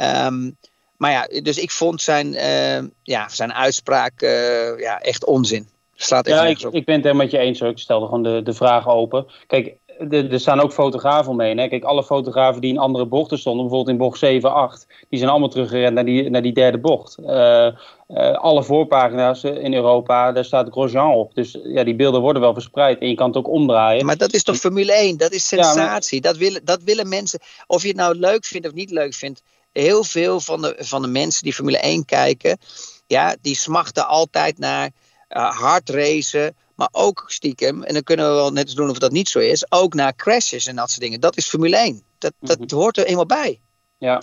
Um, 0.01 0.57
maar 0.97 1.11
ja, 1.11 1.41
dus 1.43 1.59
ik 1.59 1.71
vond 1.71 2.03
zijn, 2.03 2.27
uh, 2.27 2.89
ja, 3.03 3.29
zijn 3.29 3.53
uitspraak 3.53 4.23
uh, 4.23 4.79
ja, 4.79 5.01
echt 5.01 5.25
onzin. 5.25 5.69
Slaat 5.95 6.27
ja, 6.27 6.47
ik, 6.47 6.61
ik 6.61 6.85
ben 6.85 6.95
het 6.95 7.05
helemaal 7.05 7.15
met 7.15 7.31
je 7.31 7.39
eens. 7.39 7.61
Hoor. 7.61 7.71
Ik 7.71 7.79
stelde 7.79 8.07
gewoon 8.07 8.23
de, 8.23 8.43
de 8.43 8.53
vraag 8.53 8.89
open. 8.89 9.27
Kijk, 9.47 9.75
er 10.11 10.41
staan 10.41 10.61
ook 10.61 10.73
fotografen 10.73 11.33
omheen. 11.33 11.59
Hè? 11.59 11.69
Kijk, 11.69 11.85
alle 11.85 12.05
fotografen 12.05 12.61
die 12.61 12.71
in 12.71 12.79
andere 12.79 13.07
bochten 13.07 13.39
stonden, 13.39 13.67
bijvoorbeeld 13.67 13.97
in 13.97 14.05
bocht 14.05 14.19
7, 14.19 14.53
8, 14.53 14.87
die 15.09 15.19
zijn 15.19 15.31
allemaal 15.31 15.49
teruggerend 15.49 15.95
naar 15.95 16.05
die, 16.05 16.31
naar 16.31 16.43
die 16.43 16.53
derde 16.53 16.79
bocht. 16.79 17.19
Uh, 17.19 17.67
uh, 18.09 18.33
alle 18.35 18.65
voorpagina's 18.65 19.45
in 19.45 19.75
Europa, 19.75 20.33
daar 20.33 20.45
staat 20.45 20.71
Grosjean 20.71 21.15
op. 21.15 21.35
Dus 21.35 21.59
ja, 21.63 21.85
die 21.85 21.95
beelden 21.95 22.21
worden 22.21 22.43
wel 22.43 22.53
verspreid 22.53 22.99
en 22.99 23.09
je 23.09 23.15
kan 23.15 23.27
het 23.29 23.37
ook 23.37 23.49
omdraaien. 23.49 24.07
Maar 24.07 24.17
dat 24.17 24.35
is 24.35 24.43
toch 24.43 24.57
Formule 24.57 24.93
1? 24.93 25.17
Dat 25.17 25.33
is 25.33 25.49
sensatie. 25.49 26.21
dat, 26.21 26.37
willen, 26.37 26.65
dat 26.65 26.83
willen 26.83 27.09
mensen, 27.09 27.41
of 27.67 27.83
je 27.83 27.89
het 27.89 27.97
nou 27.97 28.19
leuk 28.19 28.45
vindt 28.45 28.67
of 28.67 28.73
niet 28.73 28.91
leuk 28.91 29.15
vindt 29.15 29.43
heel 29.73 30.05
veel 30.05 30.41
van 30.41 30.63
de, 30.63 30.77
van 30.79 31.03
de 31.03 31.09
mensen 31.09 31.43
die 31.43 31.53
Formule 31.53 31.79
1 31.79 32.05
kijken, 32.05 32.59
ja, 33.07 33.37
die 33.41 33.57
smachten 33.57 34.07
altijd 34.07 34.59
naar 34.59 34.91
uh, 35.31 35.59
hard 35.59 35.91
racen, 35.91 36.57
maar 36.79 36.89
ook 36.93 37.25
stiekem, 37.27 37.83
en 37.83 37.95
dan 37.95 38.03
kunnen 38.03 38.29
we 38.29 38.35
wel 38.35 38.53
net 38.53 38.65
eens 38.65 38.75
doen 38.75 38.91
of 38.91 38.99
dat 38.99 39.13
niet 39.13 39.29
zo 39.29 39.39
is, 39.39 39.73
ook 39.73 39.95
naar 39.95 40.17
crashes 40.17 40.67
en 40.67 40.77
dat 40.77 40.91
soort 40.91 41.01
dingen. 41.01 41.21
Dat 41.21 41.37
is 41.37 41.49
Formule 41.49 41.77
1. 41.77 42.03
Dat, 42.19 42.33
dat 42.41 42.59
mhm. 42.59 42.75
hoort 42.75 42.97
er 42.97 43.07
eenmaal 43.07 43.27
bij. 43.27 43.61
Ja, 43.99 44.23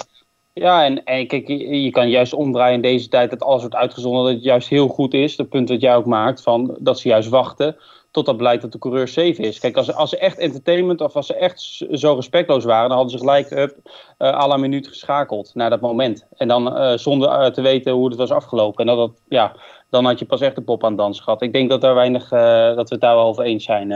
ja, 0.53 0.85
en, 0.85 1.03
en 1.03 1.27
kijk, 1.27 1.47
je, 1.47 1.81
je, 1.81 1.91
kan 1.91 2.09
juist 2.09 2.33
omdraaien 2.33 2.75
in 2.75 2.81
deze 2.81 3.07
tijd 3.07 3.29
dat 3.29 3.43
alles 3.43 3.62
wordt 3.62 3.75
uitgezonden. 3.75 4.24
Dat 4.24 4.33
het 4.33 4.43
juist 4.43 4.67
heel 4.67 4.88
goed 4.88 5.13
is. 5.13 5.38
Het 5.38 5.50
punt 5.50 5.67
dat 5.67 5.81
jij 5.81 5.95
ook 5.95 6.05
maakt, 6.05 6.41
van, 6.41 6.77
dat 6.79 7.00
ze 7.00 7.07
juist 7.07 7.29
wachten 7.29 7.77
totdat 8.15 8.38
blijkt 8.38 8.62
dat 8.62 8.71
de 8.71 8.77
coureur 8.77 9.07
safe 9.07 9.41
is. 9.41 9.59
Kijk, 9.59 9.77
als, 9.77 9.93
als 9.93 10.09
ze 10.09 10.17
echt 10.17 10.38
entertainment 10.38 11.01
of 11.01 11.15
als 11.15 11.27
ze 11.27 11.35
echt 11.35 11.83
zo 11.91 12.13
respectloos 12.13 12.63
waren, 12.63 12.89
dan 12.89 12.97
hadden 12.97 13.19
ze 13.19 13.25
gelijk 13.25 13.51
up, 13.51 13.77
uh, 14.19 14.27
à 14.27 14.47
la 14.47 14.57
minuut 14.57 14.88
geschakeld 14.88 15.51
naar 15.53 15.69
dat 15.69 15.81
moment. 15.81 16.25
En 16.38 16.47
dan 16.47 16.77
uh, 16.77 16.97
zonder 16.97 17.29
uh, 17.29 17.45
te 17.45 17.62
weten 17.62 17.93
hoe 17.93 18.07
het 18.07 18.17
was 18.17 18.31
afgelopen. 18.31 18.88
En 18.88 18.95
dat, 18.95 18.97
dat, 18.97 19.21
ja, 19.27 19.55
dan 19.89 20.06
had 20.06 20.20
je 20.20 20.25
pas 20.25 20.42
echt 20.42 20.56
de 20.56 20.62
pop 20.62 20.84
aan 20.84 20.89
het 20.89 21.00
dansen 21.00 21.24
gehad. 21.24 21.42
Ik 21.42 21.54
denk 21.54 21.70
dat, 21.70 21.82
daar 21.82 21.96
weinig, 21.96 22.30
dat 22.75 22.89
we 22.89 22.96
het 22.96 23.01
daar 23.01 23.15
wel 23.15 23.25
over 23.25 23.44
eens 23.44 23.63
zijn 23.63 23.92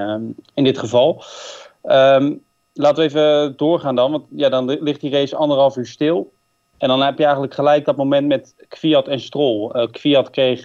in 0.53 0.63
dit 0.63 0.77
geval. 0.77 1.23
Um, 1.83 2.43
laten 2.73 2.97
we 2.97 3.03
even 3.03 3.57
doorgaan 3.57 3.95
dan, 3.95 4.11
want 4.11 4.25
ja, 4.29 4.49
dan 4.49 4.65
ligt 4.65 5.01
die 5.01 5.11
race 5.11 5.35
anderhalf 5.35 5.75
uur 5.75 5.87
stil. 5.87 6.31
En 6.77 6.87
dan 6.87 7.01
heb 7.01 7.17
je 7.17 7.23
eigenlijk 7.23 7.53
gelijk 7.53 7.85
dat 7.85 7.97
moment 7.97 8.27
met 8.27 8.55
Kviat 8.67 9.07
en 9.07 9.19
Stroll. 9.19 9.87
Kviat 9.91 10.29
kreeg 10.29 10.61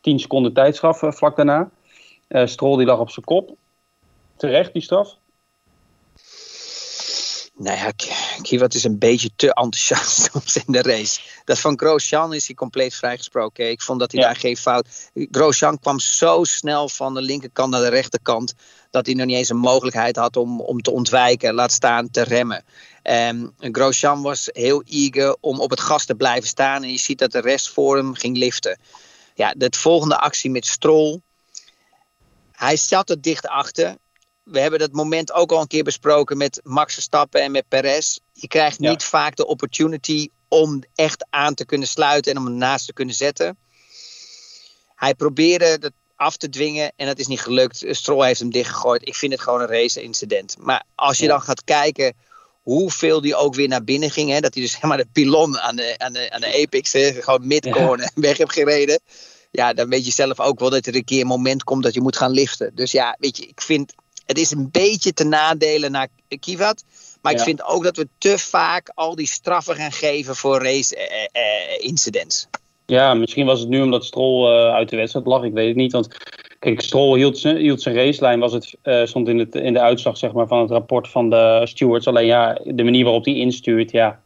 10 0.00 0.18
seconden 0.18 0.52
tijdstraf 0.52 0.98
vlak 0.98 1.36
daarna. 1.36 1.70
Uh, 2.28 2.46
Strol 2.46 2.76
die 2.76 2.86
lag 2.86 2.98
op 2.98 3.10
zijn 3.10 3.24
kop. 3.24 3.50
Terecht 4.36 4.72
die 4.72 4.82
straf? 4.82 5.16
Nou 7.62 7.76
ja, 7.76 7.92
Kiewat 8.42 8.74
is 8.74 8.84
een 8.84 8.98
beetje 8.98 9.30
te 9.36 9.54
enthousiast 9.54 10.22
soms 10.32 10.56
in 10.56 10.72
de 10.72 10.82
race. 10.82 11.20
Dat 11.44 11.58
van 11.58 11.78
Grosjean 11.78 12.34
is 12.34 12.46
hij 12.46 12.54
compleet 12.54 12.94
vrijgesproken. 12.94 13.70
Ik 13.70 13.82
vond 13.82 14.00
dat 14.00 14.12
hij 14.12 14.22
daar 14.22 14.36
geen 14.36 14.56
fout... 14.56 15.10
Grosjean 15.14 15.78
kwam 15.78 15.98
zo 15.98 16.44
snel 16.44 16.88
van 16.88 17.14
de 17.14 17.22
linkerkant 17.22 17.70
naar 17.70 17.80
de 17.80 17.88
rechterkant... 17.88 18.54
dat 18.90 19.06
hij 19.06 19.14
nog 19.14 19.26
niet 19.26 19.36
eens 19.36 19.48
een 19.48 19.56
mogelijkheid 19.56 20.16
had 20.16 20.36
om, 20.36 20.60
om 20.60 20.82
te 20.82 20.90
ontwijken. 20.90 21.54
Laat 21.54 21.72
staan 21.72 22.10
te 22.10 22.22
remmen. 22.22 22.64
Um, 23.02 23.54
Grosjean 23.58 24.22
was 24.22 24.48
heel 24.52 24.82
eager 24.86 25.36
om 25.40 25.60
op 25.60 25.70
het 25.70 25.80
gas 25.80 26.04
te 26.04 26.14
blijven 26.14 26.48
staan. 26.48 26.82
En 26.82 26.90
je 26.90 26.98
ziet 26.98 27.18
dat 27.18 27.32
de 27.32 27.40
rest 27.40 27.68
voor 27.68 27.96
hem 27.96 28.14
ging 28.14 28.36
liften. 28.36 28.78
Ja, 29.34 29.54
de 29.56 29.72
volgende 29.76 30.18
actie 30.18 30.50
met 30.50 30.66
Stroll 30.66 31.20
hij 32.62 32.76
zat 32.76 33.10
er 33.10 33.20
dicht 33.20 33.46
achter. 33.46 33.96
We 34.42 34.60
hebben 34.60 34.78
dat 34.78 34.92
moment 34.92 35.32
ook 35.32 35.52
al 35.52 35.60
een 35.60 35.66
keer 35.66 35.82
besproken 35.82 36.36
met 36.36 36.60
Max 36.64 36.94
Verstappen 36.94 37.42
en 37.42 37.50
met 37.50 37.68
Perez. 37.68 38.18
Je 38.32 38.48
krijgt 38.48 38.78
niet 38.78 39.04
vaak 39.04 39.36
de 39.36 39.46
opportunity 39.46 40.28
om 40.48 40.82
echt 40.94 41.26
aan 41.30 41.54
te 41.54 41.64
kunnen 41.64 41.88
sluiten 41.88 42.32
en 42.32 42.38
om 42.38 42.56
naast 42.56 42.86
te 42.86 42.92
kunnen 42.92 43.14
zetten. 43.14 43.58
Hij 44.94 45.14
probeerde 45.14 45.78
dat 45.78 45.92
af 46.16 46.36
te 46.36 46.48
dwingen 46.48 46.92
en 46.96 47.06
dat 47.06 47.18
is 47.18 47.26
niet 47.26 47.40
gelukt. 47.40 47.84
Stroll 47.88 48.26
heeft 48.26 48.40
hem 48.40 48.50
dichtgegooid. 48.50 49.06
Ik 49.08 49.14
vind 49.14 49.32
het 49.32 49.40
gewoon 49.40 49.60
een 49.60 49.66
race-incident. 49.66 50.56
Maar 50.58 50.84
als 50.94 51.18
je 51.18 51.26
dan 51.26 51.40
gaat 51.40 51.64
kijken 51.64 52.14
hoeveel 52.62 53.20
die 53.20 53.36
ook 53.36 53.54
weer 53.54 53.68
naar 53.68 53.84
binnen 53.84 54.10
ging. 54.10 54.30
Hè, 54.30 54.40
dat 54.40 54.54
hij 54.54 54.62
dus 54.62 54.74
helemaal 54.80 54.96
de 54.96 55.08
pilon 55.12 55.58
aan 55.58 55.76
de, 55.76 55.94
aan 55.98 56.12
de, 56.12 56.30
aan 56.30 56.40
de 56.40 56.62
apex, 56.62 56.92
hè, 56.92 57.12
gewoon 57.12 57.46
midcorner 57.46 58.10
ja. 58.14 58.20
weg 58.28 58.36
heeft 58.36 58.52
gereden 58.52 59.00
ja, 59.52 59.72
dan 59.72 59.88
weet 59.88 60.06
je 60.06 60.12
zelf 60.12 60.40
ook 60.40 60.58
wel 60.58 60.70
dat 60.70 60.86
er 60.86 60.94
een 60.94 61.04
keer 61.04 61.20
een 61.20 61.26
moment 61.26 61.64
komt 61.64 61.82
dat 61.82 61.94
je 61.94 62.00
moet 62.00 62.16
gaan 62.16 62.30
liften. 62.30 62.74
Dus 62.74 62.92
ja, 62.92 63.16
weet 63.18 63.36
je, 63.36 63.46
ik 63.46 63.60
vind 63.60 63.94
het 64.32 64.40
is 64.40 64.50
een 64.50 64.68
beetje 64.70 65.12
te 65.12 65.24
nadelen 65.24 65.90
naar 65.90 66.08
Kivat. 66.40 66.84
Maar 67.22 67.32
ik 67.32 67.40
vind 67.40 67.64
ook 67.64 67.84
dat 67.84 67.96
we 67.96 68.08
te 68.18 68.38
vaak 68.38 68.90
al 68.94 69.14
die 69.14 69.26
straffen 69.26 69.76
gaan 69.76 69.92
geven 69.92 70.36
voor 70.36 70.62
race-incidents. 70.62 72.48
Eh, 72.50 72.96
eh, 72.96 73.00
ja, 73.00 73.14
misschien 73.14 73.46
was 73.46 73.60
het 73.60 73.68
nu 73.68 73.82
omdat 73.82 74.04
Stroll 74.04 74.50
uh, 74.50 74.74
uit 74.74 74.88
de 74.88 74.96
wedstrijd 74.96 75.26
lag. 75.26 75.42
Ik 75.42 75.52
weet 75.52 75.68
het 75.68 75.76
niet. 75.76 75.92
Want 75.92 76.08
kijk, 76.58 76.80
Stroll 76.80 77.16
hield, 77.16 77.38
hield 77.38 77.82
zijn 77.82 77.94
racelijn. 77.94 78.40
Was 78.40 78.52
het, 78.52 78.74
uh, 78.82 79.04
stond 79.04 79.28
in, 79.28 79.38
het, 79.38 79.54
in 79.54 79.72
de 79.72 79.80
uitslag 79.80 80.16
zeg 80.16 80.32
maar, 80.32 80.46
van 80.46 80.60
het 80.60 80.70
rapport 80.70 81.08
van 81.08 81.30
de 81.30 81.60
stewards. 81.64 82.06
Alleen 82.06 82.26
ja, 82.26 82.60
de 82.64 82.84
manier 82.84 83.04
waarop 83.04 83.24
hij 83.24 83.34
instuurt, 83.34 83.90
ja. 83.90 84.22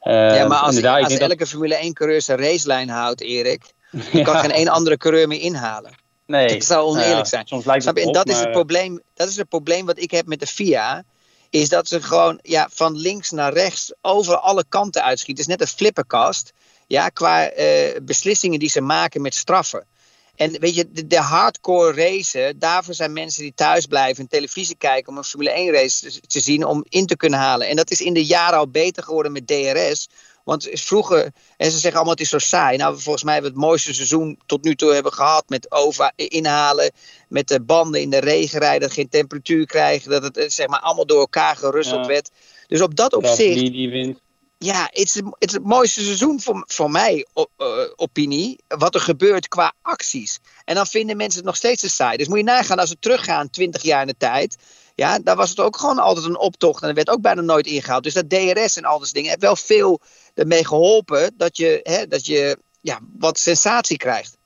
ja, 0.00 0.46
maar 0.46 0.58
als, 0.58 0.84
als 0.84 1.18
elke 1.18 1.46
Formule 1.46 1.90
1-coureur 1.90 2.22
zijn 2.22 2.38
racelijn 2.38 2.88
houdt, 2.88 3.20
Erik 3.20 3.72
je 4.12 4.22
kan 4.22 4.36
geen 4.36 4.50
één 4.50 4.68
andere 4.68 4.96
coureur 4.96 5.28
meer 5.28 5.40
inhalen. 5.40 5.99
Nee. 6.30 6.48
Dat 6.48 6.64
zou 6.64 6.86
oneerlijk 6.86 7.26
zijn. 7.26 7.46
Soms 7.46 7.64
lijkt 7.64 7.84
het 7.84 7.98
en 7.98 8.12
dat, 8.12 8.28
is 8.28 8.38
het 8.38 8.50
probleem, 8.50 9.00
dat 9.14 9.28
is 9.28 9.36
het 9.36 9.48
probleem 9.48 9.86
wat 9.86 9.98
ik 9.98 10.10
heb 10.10 10.26
met 10.26 10.40
de 10.40 10.46
FIA. 10.46 11.04
Is 11.50 11.68
dat 11.68 11.88
ze 11.88 12.02
gewoon 12.02 12.38
ja, 12.42 12.68
van 12.72 12.96
links 12.96 13.30
naar 13.30 13.52
rechts 13.52 13.92
over 14.00 14.36
alle 14.36 14.64
kanten 14.68 15.02
uitschieten. 15.02 15.44
Het 15.44 15.52
is 15.52 15.58
net 15.58 15.68
een 15.68 15.76
flipperkast. 15.76 16.52
Ja, 16.86 17.08
qua 17.08 17.56
uh, 17.56 17.96
beslissingen 18.02 18.58
die 18.58 18.68
ze 18.68 18.80
maken 18.80 19.22
met 19.22 19.34
straffen. 19.34 19.86
En 20.36 20.60
weet 20.60 20.74
je, 20.74 20.90
de, 20.92 21.06
de, 21.06 21.18
hardcore 21.18 21.92
racen, 21.92 22.58
daarvoor 22.58 22.94
zijn 22.94 23.12
mensen 23.12 23.42
die 23.42 23.52
thuis 23.54 23.86
blijven 23.86 24.22
en 24.22 24.28
televisie 24.28 24.76
kijken 24.76 25.12
om 25.12 25.18
een 25.18 25.24
Formule 25.24 25.50
1 25.50 25.72
race 25.72 26.10
te, 26.10 26.20
te, 26.20 26.40
zien 26.40 26.64
om 26.64 26.84
in 26.88 27.06
te 27.06 27.16
kunnen 27.16 27.38
halen. 27.38 27.68
En 27.68 27.76
dat 27.76 27.90
is 27.90 28.00
in 28.00 28.14
de 28.14 28.24
jaren 28.24 28.58
al 28.58 28.68
beter 28.68 29.02
geworden 29.02 29.32
met 29.32 29.46
DRS. 29.46 30.08
Want 30.50 30.68
vroeger, 30.72 31.30
en 31.56 31.70
ze 31.70 31.78
zeggen 31.78 31.94
allemaal 31.94 32.12
het 32.12 32.20
is 32.20 32.28
zo 32.28 32.38
saai. 32.38 32.76
Nou, 32.76 33.00
volgens 33.00 33.24
mij 33.24 33.32
hebben 33.32 33.52
we 33.52 33.58
het 33.58 33.66
mooiste 33.66 33.94
seizoen 33.94 34.38
tot 34.46 34.64
nu 34.64 34.74
toe 34.74 34.92
hebben 34.92 35.12
gehad. 35.12 35.48
Met 35.48 35.70
over 35.70 36.12
inhalen, 36.16 36.92
met 37.28 37.48
de 37.48 37.60
banden 37.60 38.00
in 38.00 38.10
de 38.10 38.18
regen 38.18 38.58
rijden, 38.58 38.90
geen 38.90 39.08
temperatuur 39.08 39.66
krijgen. 39.66 40.10
Dat 40.10 40.22
het 40.22 40.36
eh, 40.36 40.48
zeg 40.48 40.66
maar 40.66 40.80
allemaal 40.80 41.06
door 41.06 41.20
elkaar 41.20 41.56
gerusteld 41.56 42.06
werd. 42.06 42.30
Dus 42.66 42.80
op 42.80 42.96
dat 42.96 43.14
opzicht... 43.14 43.58
Die 43.58 43.90
wint. 43.90 44.20
Ja, 44.58 44.82
het 44.82 44.98
is, 44.98 45.14
het 45.14 45.24
is 45.38 45.52
het 45.52 45.64
mooiste 45.64 46.04
seizoen 46.04 46.40
voor, 46.40 46.64
voor 46.66 46.90
mij, 46.90 47.26
uh, 47.34 47.44
opinie. 47.96 48.58
Wat 48.68 48.94
er 48.94 49.00
gebeurt 49.00 49.48
qua 49.48 49.72
acties. 49.82 50.38
En 50.64 50.74
dan 50.74 50.86
vinden 50.86 51.16
mensen 51.16 51.38
het 51.38 51.48
nog 51.48 51.56
steeds 51.56 51.80
te 51.80 51.90
saai. 51.90 52.16
Dus 52.16 52.28
moet 52.28 52.38
je 52.38 52.44
nagaan 52.44 52.78
als 52.78 52.90
we 52.90 52.96
teruggaan 53.00 53.50
20 53.50 53.82
jaar 53.82 54.00
in 54.00 54.06
de 54.06 54.14
tijd 54.18 54.56
Ja, 55.00 55.18
daar 55.18 55.36
was 55.36 55.50
het 55.50 55.60
ook 55.60 55.76
gewoon 55.76 55.98
altijd 55.98 56.26
een 56.26 56.38
optocht. 56.38 56.82
En 56.82 56.88
er 56.88 56.94
werd 56.94 57.10
ook 57.10 57.20
bijna 57.20 57.40
nooit 57.40 57.66
ingehaald. 57.66 58.02
Dus 58.02 58.14
dat 58.14 58.30
DRS 58.30 58.76
en 58.76 58.84
al 58.84 58.98
dat 58.98 59.10
dingen 59.12 59.28
heeft 59.28 59.42
wel 59.42 59.56
veel 59.56 60.00
ermee 60.34 60.66
geholpen 60.66 61.34
dat 61.36 61.56
je, 61.56 61.80
hè, 61.82 62.06
dat 62.06 62.26
je 62.26 62.58
ja, 62.80 62.98
wat 63.18 63.38
sensatie 63.38 63.96
krijgt. 63.96 64.38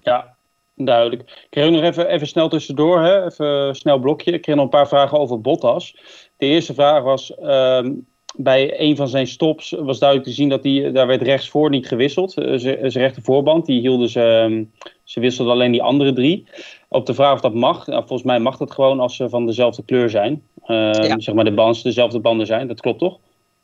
Ja, 0.00 0.36
duidelijk. 0.74 1.22
Ik 1.22 1.46
kreeg 1.50 1.70
nog 1.70 1.82
even, 1.82 2.08
even 2.08 2.26
snel 2.26 2.48
tussendoor, 2.48 3.02
hè? 3.02 3.24
even 3.24 3.76
snel 3.76 3.98
blokje. 3.98 4.32
Ik 4.32 4.42
kreeg 4.42 4.54
nog 4.54 4.64
een 4.64 4.70
paar 4.70 4.88
vragen 4.88 5.18
over 5.18 5.40
Bottas. 5.40 5.96
De 6.36 6.46
eerste 6.46 6.74
vraag 6.74 7.02
was, 7.02 7.34
ehm, 7.34 7.92
bij 8.36 8.80
een 8.80 8.96
van 8.96 9.08
zijn 9.08 9.26
stops 9.26 9.70
was 9.70 9.98
duidelijk 9.98 10.28
te 10.28 10.34
zien 10.34 10.48
dat 10.48 10.64
hij, 10.64 10.92
daar 10.92 11.06
werd 11.06 11.22
rechtsvoor 11.22 11.70
niet 11.70 11.88
gewisseld. 11.88 12.38
Uh, 12.38 12.58
zijn 12.58 12.90
rechtervoorband, 12.90 13.66
die 13.66 13.80
hielden 13.80 14.08
ze, 14.08 14.20
um, 14.20 14.72
ze 15.04 15.20
wisselden 15.20 15.52
alleen 15.52 15.72
die 15.72 15.82
andere 15.82 16.12
drie. 16.12 16.46
Op 16.88 17.06
de 17.06 17.14
vraag 17.14 17.32
of 17.32 17.40
dat 17.40 17.54
mag, 17.54 17.86
nou, 17.86 17.98
volgens 17.98 18.22
mij 18.22 18.38
mag 18.38 18.56
dat 18.56 18.70
gewoon 18.70 19.00
als 19.00 19.16
ze 19.16 19.28
van 19.28 19.46
dezelfde 19.46 19.82
kleur 19.84 20.10
zijn. 20.10 20.42
Uh, 20.66 20.92
ja. 20.92 21.20
Zeg 21.20 21.34
maar 21.34 21.44
de 21.44 21.54
bands 21.54 21.82
dezelfde 21.82 22.20
banden 22.20 22.46
zijn, 22.46 22.68
dat 22.68 22.80
klopt 22.80 22.98
toch? 22.98 23.18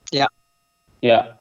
Ja. 0.04 0.32
Ja, 0.98 1.38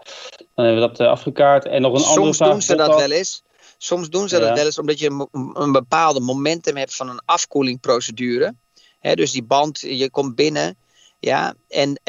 dan 0.56 0.66
hebben 0.66 0.82
we 0.82 0.88
dat 0.88 1.00
uh, 1.00 1.08
afgekaart. 1.08 1.66
En 1.66 1.82
nog 1.82 1.94
een 1.94 2.00
Soms 2.00 2.18
andere 2.18 2.34
vraag. 2.34 2.52
doen 2.52 2.62
ze 2.62 2.76
dat 2.76 2.96
wel 2.96 3.12
eens. 3.12 3.44
Soms 3.78 4.10
doen 4.10 4.30
ze 4.30 4.40
ja. 4.40 4.48
dat 4.48 4.56
wel 4.56 4.66
eens 4.66 4.80
omdat 4.80 5.00
je 5.00 5.28
een, 5.54 5.72
bepaalde 5.72 6.20
momentum 6.20 6.78
hebt 6.78 6.96
van 6.96 7.10
een 7.10 7.22
afkoelingprocedure. 7.26 8.54
He, 9.00 9.14
dus 9.14 9.32
die 9.32 9.44
band, 9.44 9.80
je 9.80 10.10
komt 10.10 10.36
binnen. 10.36 10.78
Ja, 11.20 11.54
en 11.68 12.02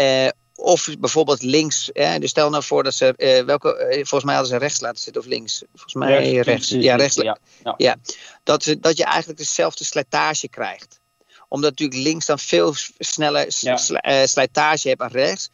of 0.61 0.89
bijvoorbeeld 0.99 1.43
links. 1.43 1.91
Hè, 1.93 2.19
dus 2.19 2.31
stel 2.31 2.51
nou 2.51 2.63
voor 2.63 2.83
dat 2.83 2.95
ze. 2.95 3.15
Uh, 3.17 3.45
welke, 3.45 3.87
uh, 3.89 3.95
volgens 3.95 4.25
mij 4.25 4.35
hadden 4.35 4.53
ze 4.53 4.59
rechts 4.59 4.81
laten 4.81 5.03
zitten 5.03 5.23
of 5.23 5.29
links. 5.29 5.63
Volgens 5.75 5.95
mij 5.95 6.33
rechts. 6.33 6.47
rechts. 6.49 6.69
Ja, 6.69 6.97
rechts. 6.97 7.17
Ja, 7.17 7.39
ja. 7.65 7.75
ja. 7.77 7.97
Dat, 8.43 8.63
ze, 8.63 8.81
dat 8.81 8.97
je 8.97 9.05
eigenlijk 9.05 9.39
dezelfde 9.39 9.85
slijtage 9.85 10.49
krijgt. 10.49 11.01
Omdat 11.49 11.71
natuurlijk 11.71 12.01
links 12.01 12.27
dan 12.27 12.39
veel 12.39 12.75
sneller 12.99 13.53
sli, 13.53 13.99
slijtage 14.25 14.89
hebt 14.89 15.01
dan 15.01 15.11
rechts. 15.11 15.51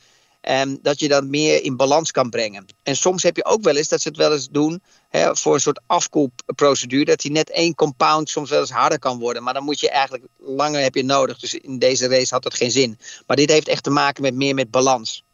Um, 0.50 0.78
dat 0.82 1.00
je 1.00 1.08
dat 1.08 1.24
meer 1.24 1.62
in 1.62 1.76
balans 1.76 2.10
kan 2.10 2.30
brengen. 2.30 2.66
En 2.82 2.96
soms 2.96 3.22
heb 3.22 3.36
je 3.36 3.44
ook 3.44 3.62
wel 3.62 3.76
eens 3.76 3.88
dat 3.88 4.00
ze 4.00 4.08
het 4.08 4.16
wel 4.16 4.32
eens 4.32 4.48
doen 4.48 4.82
hè, 5.08 5.36
voor 5.36 5.54
een 5.54 5.60
soort 5.60 5.80
afkoelprocedure. 5.86 7.04
Dat 7.04 7.20
die 7.20 7.30
net 7.30 7.50
één 7.50 7.74
compound 7.74 8.28
soms 8.28 8.50
wel 8.50 8.60
eens 8.60 8.70
harder 8.70 8.98
kan 8.98 9.18
worden. 9.18 9.42
Maar 9.42 9.54
dan 9.54 9.64
moet 9.64 9.80
je 9.80 9.90
eigenlijk 9.90 10.24
langer 10.38 10.82
heb 10.82 10.94
je 10.94 11.04
nodig. 11.04 11.38
Dus 11.38 11.54
in 11.54 11.78
deze 11.78 12.08
race 12.08 12.34
had 12.34 12.42
dat 12.42 12.54
geen 12.54 12.70
zin. 12.70 12.98
Maar 13.26 13.36
dit 13.36 13.50
heeft 13.50 13.68
echt 13.68 13.82
te 13.82 13.90
maken 13.90 14.22
met 14.22 14.34
meer 14.34 14.54
met 14.54 14.70
balans. 14.70 15.24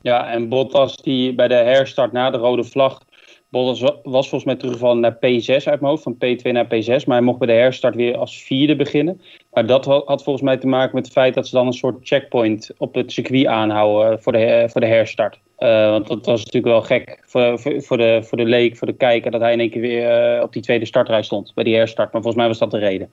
Ja, 0.00 0.30
en 0.30 0.48
Bottas 0.48 0.96
die 0.96 1.34
bij 1.34 1.48
de 1.48 1.54
herstart 1.54 2.12
na 2.12 2.30
de 2.30 2.38
rode 2.38 2.64
vlag. 2.64 3.00
Bottas 3.48 3.80
was 4.02 4.28
volgens 4.28 4.44
mij 4.44 4.56
teruggevallen 4.56 5.00
naar 5.00 5.16
P6 5.16 5.46
uit 5.46 5.64
mijn 5.64 5.84
hoofd, 5.84 6.02
van 6.02 6.14
P2 6.14 6.42
naar 6.42 6.66
P6. 6.66 6.86
Maar 6.86 7.16
hij 7.16 7.20
mocht 7.20 7.38
bij 7.38 7.46
de 7.48 7.52
herstart 7.52 7.94
weer 7.94 8.16
als 8.16 8.42
vierde 8.42 8.76
beginnen. 8.76 9.20
Maar 9.54 9.66
dat 9.66 9.84
had 9.84 10.22
volgens 10.22 10.44
mij 10.44 10.56
te 10.56 10.66
maken 10.66 10.94
met 10.94 11.04
het 11.04 11.12
feit 11.12 11.34
dat 11.34 11.46
ze 11.48 11.54
dan 11.54 11.66
een 11.66 11.72
soort 11.72 11.96
checkpoint 12.08 12.70
op 12.76 12.94
het 12.94 13.12
circuit 13.12 13.46
aanhouden 13.46 14.22
voor 14.22 14.32
de, 14.32 14.66
voor 14.70 14.80
de 14.80 14.86
herstart. 14.86 15.38
Uh, 15.58 15.90
want 15.90 16.06
dat 16.06 16.26
was 16.26 16.44
natuurlijk 16.44 16.72
wel 16.72 16.82
gek 16.82 17.18
voor, 17.26 17.60
voor, 17.60 17.82
voor, 17.82 17.96
de, 17.96 18.22
voor 18.24 18.38
de 18.38 18.44
leek, 18.44 18.76
voor 18.76 18.86
de 18.86 18.96
kijker, 18.96 19.30
dat 19.30 19.40
hij 19.40 19.52
in 19.52 19.60
één 19.60 19.70
keer 19.70 19.80
weer 19.80 20.36
uh, 20.36 20.42
op 20.42 20.52
die 20.52 20.62
tweede 20.62 20.84
startrij 20.84 21.22
stond 21.22 21.54
bij 21.54 21.64
die 21.64 21.76
herstart. 21.76 22.12
Maar 22.12 22.22
volgens 22.22 22.42
mij 22.42 22.50
was 22.50 22.58
dat 22.58 22.70
de 22.70 22.78
reden. 22.78 23.12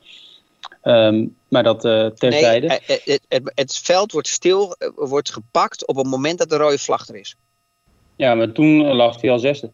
Um, 0.83 1.35
maar 1.47 1.63
dat 1.63 1.85
uh, 1.85 2.05
terzijde. 2.05 2.67
Nee, 2.67 2.79
het, 2.85 3.21
het, 3.27 3.51
het, 3.55 3.77
veld 3.83 4.11
wordt 4.11 4.27
stil, 4.27 4.75
wordt 4.95 5.31
gepakt 5.31 5.87
op 5.87 5.95
het 5.95 6.07
moment 6.07 6.37
dat 6.37 6.49
de 6.49 6.57
rode 6.57 6.77
vlag 6.77 7.07
er 7.07 7.15
is. 7.15 7.35
Ja, 8.15 8.35
maar 8.35 8.51
toen 8.51 8.93
lag 8.93 9.21
hij 9.21 9.31
al 9.31 9.39
zesde. 9.39 9.71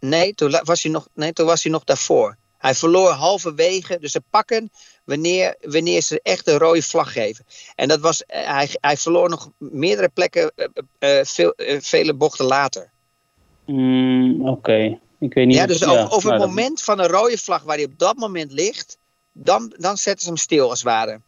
Nee, 0.00 0.34
toen 0.34 0.60
was 0.64 0.82
hij 0.82 0.92
nog, 0.92 1.08
nee, 1.14 1.32
toen 1.32 1.46
was 1.46 1.62
hij 1.62 1.72
nog 1.72 1.84
daarvoor. 1.84 2.36
Hij 2.58 2.74
verloor 2.74 3.10
halverwege, 3.10 3.98
dus 4.00 4.12
ze 4.12 4.22
pakken 4.30 4.70
wanneer, 5.04 5.56
wanneer 5.60 6.02
ze 6.02 6.20
echt 6.22 6.48
een 6.48 6.58
rode 6.58 6.82
vlag 6.82 7.12
geven. 7.12 7.44
En 7.74 7.88
dat 7.88 8.00
was, 8.00 8.22
hij, 8.26 8.68
hij 8.80 8.96
verloor 8.96 9.28
nog 9.28 9.50
meerdere 9.58 10.08
plekken, 10.08 10.52
uh, 10.98 11.20
veel, 11.22 11.54
uh, 11.56 11.80
vele 11.80 12.14
bochten 12.14 12.44
later. 12.44 12.90
Mm, 13.66 14.40
Oké, 14.40 14.50
okay. 14.50 15.00
ik 15.18 15.34
weet 15.34 15.46
niet. 15.46 15.56
Ja, 15.56 15.66
dus 15.66 15.84
over, 15.84 16.10
over 16.10 16.32
het 16.32 16.40
moment 16.40 16.82
van 16.82 16.98
een 16.98 17.08
rode 17.08 17.38
vlag 17.38 17.62
waar 17.62 17.76
hij 17.76 17.84
op 17.84 17.98
dat 17.98 18.16
moment 18.16 18.52
ligt, 18.52 18.98
dan, 19.32 19.74
dan 19.78 19.96
zetten 19.96 20.22
ze 20.22 20.28
hem 20.28 20.36
stil 20.36 20.68
als 20.70 20.78
het 20.78 20.88
ware. 20.88 21.20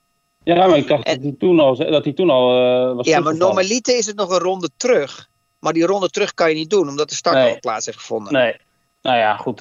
Ja, 0.44 0.66
maar 0.66 0.76
ik 0.76 0.88
dacht 0.88 1.04
en, 1.04 1.14
dat 1.14 1.22
hij 1.22 1.34
toen 1.38 1.60
al, 1.60 1.76
dat 1.76 2.04
hij 2.04 2.12
toen 2.12 2.30
al 2.30 2.46
was 2.94 3.06
Ja, 3.06 3.20
maar 3.20 3.36
normaliter 3.36 3.96
is 3.96 4.06
het 4.06 4.16
nog 4.16 4.30
een 4.30 4.38
ronde 4.38 4.68
terug. 4.76 5.28
Maar 5.58 5.72
die 5.72 5.86
ronde 5.86 6.08
terug 6.08 6.34
kan 6.34 6.48
je 6.48 6.54
niet 6.54 6.70
doen, 6.70 6.88
omdat 6.88 7.08
de 7.08 7.14
start 7.14 7.36
nee. 7.36 7.52
al 7.52 7.60
plaats 7.60 7.86
heeft 7.86 7.98
gevonden. 7.98 8.32
Nee, 8.32 8.56
nou 9.02 9.16
ja, 9.16 9.36
goed. 9.36 9.60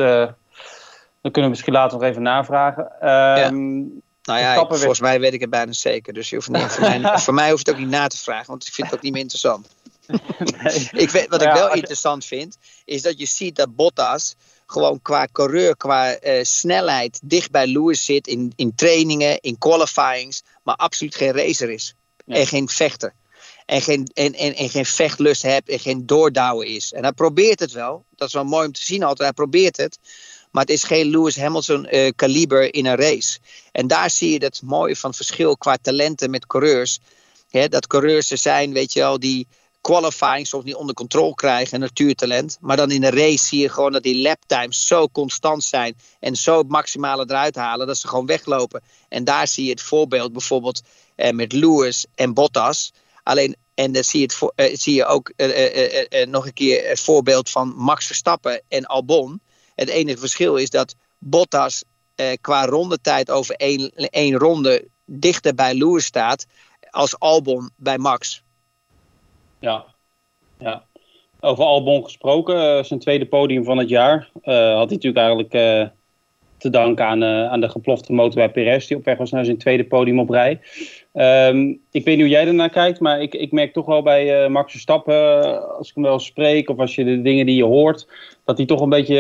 Dan 1.22 1.32
kunnen 1.32 1.44
we 1.44 1.50
misschien 1.50 1.74
later 1.74 1.98
nog 1.98 2.08
even 2.08 2.22
navragen. 2.22 2.84
Um, 2.84 3.00
ja. 3.02 3.50
Nou 4.28 4.40
ja, 4.40 4.54
ik, 4.54 4.68
volgens 4.68 5.00
mij 5.00 5.20
weet 5.20 5.34
ik 5.34 5.42
het 5.42 5.50
bijna 5.50 5.72
zeker. 5.72 6.14
Dus 6.14 6.30
je 6.30 6.36
hoeft 6.36 6.50
niet, 6.50 6.62
voor, 6.62 6.82
mij, 6.82 7.18
voor 7.20 7.34
mij 7.34 7.50
hoeft 7.50 7.66
het 7.66 7.76
ook 7.76 7.82
niet 7.82 7.90
na 7.90 8.08
te 8.08 8.18
vragen, 8.18 8.48
want 8.48 8.68
ik 8.68 8.74
vind 8.74 8.88
het 8.88 8.98
ook 8.98 9.04
niet 9.04 9.12
meer 9.12 9.22
interessant. 9.22 9.68
nee. 10.08 10.90
ik 11.04 11.10
weet, 11.10 11.28
wat 11.28 11.42
ik 11.42 11.52
wel 11.52 11.74
interessant 11.74 12.26
vind, 12.26 12.58
is 12.86 13.02
dat 13.02 13.20
je 13.20 13.26
ziet 13.26 13.56
dat 13.56 13.76
Bottas 13.76 14.36
gewoon 14.66 15.02
qua 15.02 15.28
coureur, 15.32 15.78
qua 15.78 16.24
uh, 16.24 16.44
snelheid 16.44 17.20
dicht 17.24 17.52
bij 17.52 17.68
Lewis 17.68 18.06
zit 18.06 18.28
in, 18.28 18.54
in 18.56 18.76
trainingen, 18.76 19.40
in 19.42 19.58
qualifyings, 19.58 20.44
maar 20.64 20.76
absoluut 20.76 21.16
geen 21.16 21.32
racer 21.32 21.70
is. 21.70 21.96
Ja. 22.26 22.36
En 22.36 22.48
geen 22.48 22.70
vechter 22.70 23.14
en 23.68 23.82
geen, 23.82 24.08
en, 24.14 24.34
en, 24.34 24.56
en 24.56 24.70
geen 24.70 24.86
vechtlust 24.86 25.42
hebt 25.42 25.70
en 25.70 25.80
geen 25.80 26.06
doordouwen 26.06 26.68
is. 26.68 26.94
En 26.94 27.04
hij 27.04 27.12
probeert 27.12 27.60
het 27.60 27.72
wel. 27.72 28.06
Dat 28.16 28.28
is 28.28 28.34
wel 28.34 28.46
mooi 28.46 28.66
om 28.66 28.72
te 28.72 28.84
zien 28.84 29.04
altijd. 29.04 29.20
Hij 29.20 29.32
probeert 29.32 29.78
het. 29.78 30.00
Maar 30.58 30.66
het 30.66 30.76
is 30.76 30.84
geen 30.84 31.10
Lewis 31.10 31.38
Hamilton 31.38 31.88
uh, 31.92 32.12
kaliber 32.16 32.74
in 32.74 32.86
een 32.86 32.96
race. 32.96 33.40
En 33.72 33.88
daar 33.88 34.10
zie 34.10 34.32
je 34.32 34.40
dat 34.40 34.62
mooie 34.64 34.96
van 34.96 35.14
verschil 35.14 35.58
qua 35.58 35.78
talenten 35.82 36.30
met 36.30 36.48
coureurs. 36.48 37.00
He, 37.50 37.68
dat 37.68 37.88
coureurs 37.88 38.32
er 38.32 38.38
zijn, 38.38 38.74
weet 38.74 38.94
je 38.94 39.00
wel, 39.00 39.20
die 39.20 39.48
qualifying 39.82 40.48
soms 40.48 40.64
niet 40.64 40.76
onder 40.76 40.96
controle 40.96 41.36
krijgen, 41.36 41.80
natuurtalent. 41.80 42.58
Maar 42.62 42.78
dan 42.78 42.92
in 42.92 43.04
een 43.04 43.12
race 43.12 43.46
zie 43.46 43.60
je 43.60 43.70
gewoon 43.70 43.92
dat 43.92 44.04
die 44.04 44.22
laptimes 44.22 44.88
zo 44.88 45.08
constant 45.08 45.64
zijn 45.64 45.96
en 46.20 46.36
zo 46.36 46.58
het 46.58 46.68
maximale 46.68 47.26
eruit 47.28 47.56
halen 47.56 47.88
dat 47.88 47.98
ze 47.98 48.08
gewoon 48.08 48.26
weglopen. 48.26 48.82
En 49.10 49.24
daar 49.24 49.48
zie 49.48 49.64
je 49.64 49.72
het 49.72 49.82
voorbeeld 49.82 50.32
bijvoorbeeld 50.32 50.82
eh, 51.16 51.32
met 51.32 51.54
Lewis 51.54 52.06
en 52.16 52.34
Bottas. 52.34 52.94
Alleen, 53.24 53.56
en 53.74 53.92
dan 53.92 54.04
zie 54.04 54.20
je, 54.20 54.26
het 54.56 54.70
uh, 54.70 54.78
zie 54.78 54.94
je 54.94 55.06
ook 55.06 55.32
uh, 55.36 56.10
uh, 56.10 56.28
nog 56.28 56.46
een 56.46 56.54
keer 56.54 56.88
het 56.90 57.00
voorbeeld 57.00 57.50
van 57.50 57.74
Max 57.76 58.06
Verstappen 58.06 58.62
en 58.68 58.86
Albon. 58.86 59.42
Het 59.78 59.90
enige 59.90 60.18
verschil 60.18 60.56
is 60.56 60.70
dat 60.70 60.96
Bottas 61.18 61.84
qua 62.42 62.66
rondetijd 62.66 63.32
over 63.32 63.56
één, 63.56 63.92
één 63.96 64.38
ronde 64.38 64.88
dichter 65.06 65.56
bij 65.56 65.74
Lewis 65.74 66.06
staat 66.06 66.46
als 66.90 67.20
Albon 67.20 67.70
bij 67.76 67.98
Max. 67.98 68.44
Ja, 69.60 69.86
ja. 70.60 70.86
Over 71.40 71.64
Albon 71.64 72.04
gesproken, 72.04 72.86
zijn 72.86 73.00
tweede 73.00 73.26
podium 73.26 73.64
van 73.64 73.78
het 73.78 73.90
jaar. 73.90 74.30
had 74.44 74.90
hij 74.90 75.00
natuurlijk 75.00 75.18
eigenlijk 75.18 75.54
te 76.58 76.70
danken 76.70 77.06
aan, 77.06 77.24
aan 77.24 77.62
de 77.62 77.70
geplofte 77.70 78.14
motor 78.14 78.36
bij 78.36 78.52
Perez, 78.52 78.88
die 78.88 78.98
op 78.98 79.06
weg 79.06 79.18
was 79.18 79.32
naar 79.32 79.46
zijn 79.46 79.58
tweede 79.58 79.84
podium 79.84 80.20
op 80.20 80.30
rij. 80.30 80.60
Um, 81.14 81.80
ik 81.92 82.04
weet 82.04 82.16
niet 82.16 82.26
hoe 82.26 82.36
jij 82.36 82.48
ernaar 82.48 82.70
kijkt, 82.70 83.00
maar 83.00 83.22
ik, 83.22 83.34
ik 83.34 83.52
merk 83.52 83.74
toch 83.74 83.86
wel 83.86 84.02
bij 84.02 84.44
uh, 84.44 84.50
Max 84.50 84.72
Verstappen, 84.72 85.16
uh, 85.16 85.78
als 85.78 85.90
ik 85.90 85.96
hem 85.96 86.04
wel 86.04 86.20
spreek 86.20 86.70
of 86.70 86.78
als 86.78 86.96
je 86.96 87.04
de 87.04 87.22
dingen 87.22 87.46
die 87.46 87.56
je 87.56 87.64
hoort, 87.64 88.08
dat 88.46 88.58
hij 88.58 88.66
toch 88.66 88.82
een 88.82 88.90
beetje, 88.90 89.16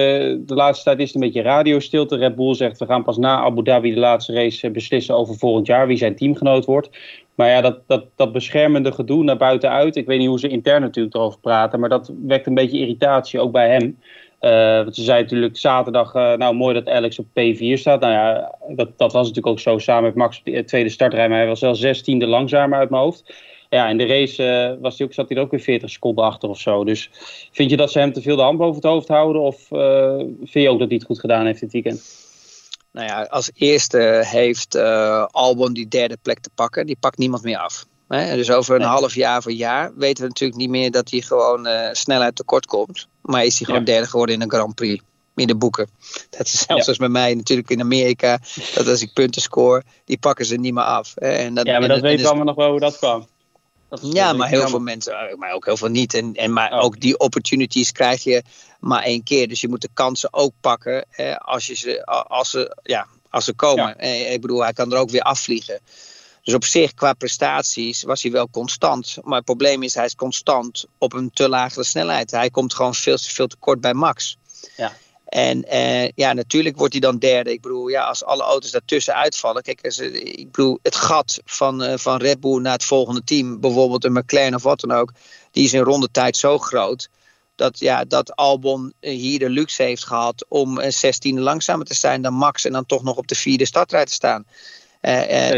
de 0.45 0.53
laatste 0.53 0.83
tijd 0.83 0.99
is 0.99 1.05
het 1.05 1.15
een 1.15 1.21
beetje 1.21 1.41
radiostilte. 1.41 2.15
Red 2.15 2.35
Bull 2.35 2.53
zegt, 2.53 2.79
we 2.79 2.85
gaan 2.85 3.03
pas 3.03 3.17
na 3.17 3.37
Abu 3.37 3.63
Dhabi 3.63 3.93
de 3.93 3.99
laatste 3.99 4.33
race 4.33 4.71
beslissen 4.71 5.15
over 5.15 5.35
volgend 5.35 5.67
jaar 5.67 5.87
wie 5.87 5.97
zijn 5.97 6.15
teamgenoot 6.15 6.65
wordt. 6.65 6.89
Maar 7.35 7.49
ja, 7.49 7.61
dat, 7.61 7.79
dat, 7.87 8.05
dat 8.15 8.31
beschermende 8.31 8.91
gedoe 8.91 9.23
naar 9.23 9.37
buiten 9.37 9.69
uit, 9.69 9.95
ik 9.95 10.05
weet 10.05 10.19
niet 10.19 10.27
hoe 10.27 10.39
ze 10.39 10.47
intern 10.47 10.81
natuurlijk 10.81 11.15
erover 11.15 11.39
praten, 11.39 11.79
maar 11.79 11.89
dat 11.89 12.11
wekt 12.25 12.47
een 12.47 12.53
beetje 12.53 12.79
irritatie 12.79 13.39
ook 13.39 13.51
bij 13.51 13.69
hem. 13.69 13.97
Uh, 14.41 14.83
want 14.83 14.95
ze 14.95 15.03
zei 15.03 15.21
natuurlijk 15.21 15.57
zaterdag, 15.57 16.13
uh, 16.15 16.33
nou 16.33 16.55
mooi 16.55 16.73
dat 16.73 16.89
Alex 16.89 17.19
op 17.19 17.25
P4 17.25 17.73
staat. 17.73 17.99
Nou 17.99 18.13
ja, 18.13 18.55
dat, 18.67 18.97
dat 18.97 19.13
was 19.13 19.27
natuurlijk 19.27 19.47
ook 19.47 19.59
zo 19.59 19.77
samen 19.77 20.03
met 20.03 20.15
Max 20.15 20.41
de 20.43 20.63
tweede 20.63 20.89
startrij. 20.89 21.29
Maar 21.29 21.37
hij 21.37 21.47
was 21.47 21.59
wel 21.59 21.75
zestiende 21.75 22.27
langzamer 22.27 22.79
uit 22.79 22.89
mijn 22.89 23.01
hoofd. 23.01 23.33
Ja, 23.69 23.89
in 23.89 23.97
de 23.97 24.05
race 24.05 24.77
was 24.81 24.97
hij 24.97 25.07
ook, 25.07 25.13
zat 25.13 25.27
hij 25.29 25.37
er 25.37 25.43
ook 25.43 25.51
weer 25.51 25.59
40 25.59 25.89
seconden 25.89 26.23
achter 26.23 26.49
of 26.49 26.59
zo. 26.59 26.83
Dus 26.83 27.09
vind 27.51 27.69
je 27.69 27.77
dat 27.77 27.91
ze 27.91 27.99
hem 27.99 28.13
te 28.13 28.21
veel 28.21 28.35
de 28.35 28.41
hand 28.41 28.57
boven 28.57 28.75
het 28.75 28.83
hoofd 28.83 29.07
houden? 29.07 29.41
Of 29.41 29.67
vind 30.43 30.63
je 30.63 30.69
ook 30.69 30.79
dat 30.79 30.87
hij 30.87 30.97
het 30.97 31.05
goed 31.05 31.19
gedaan 31.19 31.45
heeft 31.45 31.59
dit 31.59 31.71
weekend? 31.71 32.03
Nou 32.91 33.07
ja, 33.07 33.21
als 33.23 33.51
eerste 33.53 34.21
heeft 34.25 34.75
Albon 35.31 35.73
die 35.73 35.87
derde 35.87 36.17
plek 36.21 36.39
te 36.39 36.49
pakken. 36.55 36.85
Die 36.85 36.97
pakt 36.99 37.17
niemand 37.17 37.43
meer 37.43 37.57
af. 37.57 37.85
Hè? 38.07 38.35
Dus 38.35 38.51
over 38.51 38.75
een 38.75 38.81
nee. 38.81 38.89
half 38.89 39.15
jaar 39.15 39.37
of 39.37 39.45
een 39.45 39.55
jaar 39.55 39.91
weten 39.95 40.23
we 40.23 40.29
natuurlijk 40.29 40.59
niet 40.59 40.69
meer 40.69 40.91
dat 40.91 41.09
hij 41.09 41.21
gewoon 41.21 41.67
uh, 41.67 41.89
snelheid 41.91 42.35
tekort 42.35 42.65
komt. 42.65 43.07
Maar 43.21 43.45
is 43.45 43.57
hij 43.57 43.65
gewoon 43.65 43.85
ja. 43.85 43.85
derde 43.85 44.07
geworden 44.07 44.35
in 44.35 44.41
een 44.41 44.51
Grand 44.51 44.75
Prix. 44.75 45.03
In 45.35 45.47
de 45.47 45.55
boeken. 45.55 45.89
Dat 46.37 46.45
is 46.45 46.51
zelfs 46.51 46.85
ja. 46.85 46.87
als 46.87 46.97
bij 46.97 47.09
mij 47.09 47.33
natuurlijk 47.33 47.69
in 47.69 47.81
Amerika. 47.81 48.39
Dat 48.73 48.87
als 48.87 49.01
ik 49.01 49.13
punten 49.13 49.41
score, 49.41 49.83
die 50.05 50.17
pakken 50.17 50.45
ze 50.45 50.55
niet 50.55 50.73
meer 50.73 50.83
af. 50.83 51.11
Hè? 51.15 51.31
En 51.31 51.53
dat, 51.53 51.65
ja, 51.65 51.79
maar 51.79 51.87
dat 51.87 52.01
weten 52.01 52.21
we 52.21 52.27
allemaal 52.27 52.45
nog 52.45 52.55
wel 52.55 52.69
hoe 52.69 52.79
dat 52.79 52.97
kwam. 52.97 53.27
Dat 53.89 53.99
ja, 54.03 54.33
maar 54.33 54.49
heel 54.49 54.67
veel 54.67 54.79
mensen, 54.79 55.35
maar 55.37 55.51
ook 55.51 55.65
heel 55.65 55.77
veel 55.77 55.87
niet. 55.87 56.13
En, 56.13 56.33
en 56.33 56.53
maar 56.53 56.73
oh. 56.73 56.83
ook 56.83 56.99
die 56.99 57.17
opportunities 57.17 57.91
krijg 57.91 58.23
je 58.23 58.43
maar 58.79 59.03
één 59.03 59.23
keer. 59.23 59.47
Dus 59.47 59.61
je 59.61 59.67
moet 59.67 59.81
de 59.81 59.89
kansen 59.93 60.33
ook 60.33 60.53
pakken 60.61 61.05
hè, 61.09 61.39
als, 61.39 61.65
je 61.65 61.75
ze, 61.75 62.05
als, 62.05 62.49
ze, 62.49 62.77
ja, 62.83 63.07
als 63.29 63.45
ze 63.45 63.53
komen. 63.53 63.95
Ja. 63.99 64.31
Ik 64.31 64.41
bedoel, 64.41 64.63
hij 64.63 64.73
kan 64.73 64.91
er 64.91 64.99
ook 64.99 65.09
weer 65.09 65.21
afvliegen. 65.21 65.79
Dus 66.47 66.55
op 66.55 66.65
zich, 66.65 66.93
qua 66.93 67.13
prestaties, 67.13 68.03
was 68.03 68.21
hij 68.21 68.31
wel 68.31 68.49
constant. 68.49 69.17
Maar 69.23 69.35
het 69.35 69.45
probleem 69.45 69.83
is, 69.83 69.93
hij 69.93 70.05
is 70.05 70.15
constant 70.15 70.85
op 70.97 71.13
een 71.13 71.29
te 71.33 71.49
lagere 71.49 71.83
snelheid. 71.83 72.31
Hij 72.31 72.49
komt 72.49 72.73
gewoon 72.73 72.95
veel, 72.95 73.17
veel 73.17 73.47
te 73.47 73.55
kort 73.59 73.81
bij 73.81 73.93
Max. 73.93 74.37
Ja. 74.77 74.93
En 75.25 75.63
eh, 75.63 76.09
ja, 76.09 76.33
natuurlijk 76.33 76.77
wordt 76.77 76.93
hij 76.93 77.01
dan 77.01 77.17
derde. 77.17 77.51
Ik 77.51 77.61
bedoel, 77.61 77.87
ja, 77.87 78.03
als 78.03 78.23
alle 78.23 78.43
auto's 78.43 78.71
daartussen 78.71 79.15
uitvallen. 79.15 79.61
Kijk, 79.61 79.85
als, 79.85 79.97
eh, 79.97 80.15
ik 80.15 80.51
bedoel, 80.51 80.79
het 80.81 80.95
gat 80.95 81.41
van, 81.45 81.83
uh, 81.83 81.97
van 81.97 82.17
Red 82.17 82.39
Bull 82.39 82.61
naar 82.61 82.73
het 82.73 82.83
volgende 82.83 83.23
team, 83.23 83.59
bijvoorbeeld 83.59 84.03
een 84.03 84.13
McLaren 84.13 84.55
of 84.55 84.63
wat 84.63 84.79
dan 84.79 84.91
ook, 84.91 85.11
die 85.51 85.63
is 85.63 85.73
in 85.73 85.81
rondetijd 85.81 86.37
zo 86.37 86.57
groot. 86.57 87.09
Dat, 87.55 87.79
ja, 87.79 88.05
dat 88.05 88.35
Albon 88.35 88.93
hier 88.99 89.39
de 89.39 89.49
luxe 89.49 89.83
heeft 89.83 90.05
gehad 90.05 90.45
om 90.47 90.77
een 90.77 90.93
16e 90.93 91.39
langzamer 91.39 91.85
te 91.85 91.93
zijn 91.93 92.21
dan 92.21 92.33
Max. 92.33 92.65
En 92.65 92.71
dan 92.71 92.85
toch 92.85 93.03
nog 93.03 93.17
op 93.17 93.27
de 93.27 93.35
vierde 93.35 93.65
startrij 93.65 94.05
te 94.05 94.13
staan. 94.13 94.45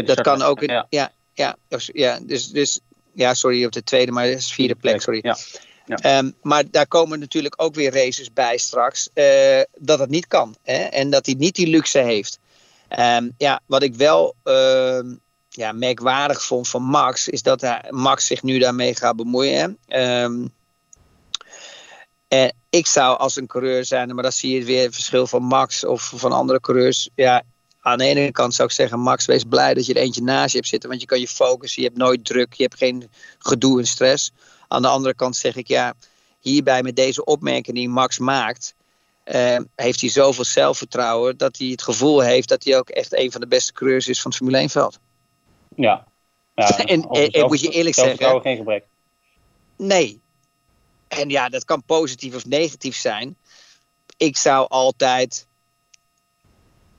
Dat 0.04 0.20
kan 0.20 0.42
ook. 0.42 0.60
Ja. 0.60 1.12
Ja, 1.34 1.56
ja, 1.92 2.18
dus, 2.22 2.48
dus 2.48 2.80
ja, 3.12 3.34
sorry 3.34 3.64
op 3.64 3.72
de 3.72 3.82
tweede, 3.82 4.12
maar 4.12 4.24
het 4.24 4.38
is 4.38 4.52
vierde 4.52 4.74
plek, 4.74 5.00
sorry. 5.00 5.20
Ja. 5.22 5.36
Ja. 5.84 6.18
Um, 6.18 6.34
maar 6.42 6.70
daar 6.70 6.86
komen 6.86 7.18
natuurlijk 7.18 7.62
ook 7.62 7.74
weer 7.74 7.92
races 7.92 8.32
bij 8.32 8.58
straks. 8.58 9.08
Uh, 9.14 9.60
dat 9.78 9.98
het 9.98 10.10
niet 10.10 10.26
kan. 10.26 10.56
Hè? 10.62 10.78
En 10.78 11.10
dat 11.10 11.26
hij 11.26 11.34
niet 11.34 11.54
die 11.54 11.66
luxe 11.66 11.98
heeft. 11.98 12.38
Um, 12.98 13.34
ja, 13.38 13.60
wat 13.66 13.82
ik 13.82 13.94
wel 13.94 14.34
uh, 14.44 15.00
ja, 15.48 15.72
merkwaardig 15.72 16.42
vond 16.42 16.68
van 16.68 16.82
Max. 16.82 17.28
Is 17.28 17.42
dat 17.42 17.60
hij, 17.60 17.84
Max 17.90 18.26
zich 18.26 18.42
nu 18.42 18.58
daarmee 18.58 18.96
gaat 18.96 19.16
bemoeien. 19.16 19.78
Um, 19.88 20.52
ik 22.70 22.86
zou 22.86 23.18
als 23.18 23.36
een 23.36 23.46
coureur 23.46 23.84
zijn. 23.84 24.14
Maar 24.14 24.22
dan 24.22 24.32
zie 24.32 24.58
je 24.58 24.64
weer 24.64 24.82
het 24.82 24.94
verschil 24.94 25.26
van 25.26 25.42
Max 25.42 25.84
of 25.84 26.12
van 26.14 26.32
andere 26.32 26.60
coureurs. 26.60 27.08
Ja, 27.14 27.42
aan 27.80 27.98
de 27.98 28.04
ene 28.04 28.32
kant 28.32 28.54
zou 28.54 28.68
ik 28.68 28.74
zeggen, 28.74 29.00
Max, 29.00 29.26
wees 29.26 29.44
blij 29.44 29.74
dat 29.74 29.86
je 29.86 29.94
er 29.94 30.00
eentje 30.00 30.22
naast 30.22 30.50
je 30.50 30.56
hebt 30.56 30.68
zitten. 30.68 30.88
Want 30.88 31.00
je 31.00 31.06
kan 31.06 31.20
je 31.20 31.28
focussen, 31.28 31.82
je 31.82 31.88
hebt 31.88 32.00
nooit 32.00 32.24
druk, 32.24 32.52
je 32.54 32.62
hebt 32.62 32.76
geen 32.76 33.10
gedoe 33.38 33.78
en 33.78 33.86
stress. 33.86 34.32
Aan 34.68 34.82
de 34.82 34.88
andere 34.88 35.14
kant 35.14 35.36
zeg 35.36 35.56
ik, 35.56 35.68
ja, 35.68 35.94
hierbij 36.40 36.82
met 36.82 36.96
deze 36.96 37.24
opmerking 37.24 37.76
die 37.76 37.88
Max 37.88 38.18
maakt, 38.18 38.74
uh, 39.24 39.58
heeft 39.74 40.00
hij 40.00 40.10
zoveel 40.10 40.44
zelfvertrouwen 40.44 41.36
dat 41.36 41.58
hij 41.58 41.66
het 41.66 41.82
gevoel 41.82 42.20
heeft 42.20 42.48
dat 42.48 42.64
hij 42.64 42.78
ook 42.78 42.88
echt 42.88 43.16
een 43.16 43.32
van 43.32 43.40
de 43.40 43.46
beste 43.46 43.72
coureurs 43.72 44.08
is 44.08 44.20
van 44.20 44.30
het 44.30 44.40
Formule 44.40 44.58
1 44.58 44.68
veld. 44.68 44.98
Ja. 45.76 46.06
ja 46.54 46.78
en, 46.78 46.86
en, 47.08 47.30
en 47.30 47.46
moet 47.46 47.60
je 47.60 47.68
eerlijk 47.68 47.94
zeggen. 47.94 48.40
geen 48.40 48.56
gebrek. 48.56 48.84
Nee. 49.76 50.20
En 51.08 51.28
ja, 51.28 51.48
dat 51.48 51.64
kan 51.64 51.82
positief 51.82 52.34
of 52.34 52.46
negatief 52.46 52.96
zijn. 52.96 53.36
Ik 54.16 54.36
zou 54.36 54.68
altijd 54.68 55.46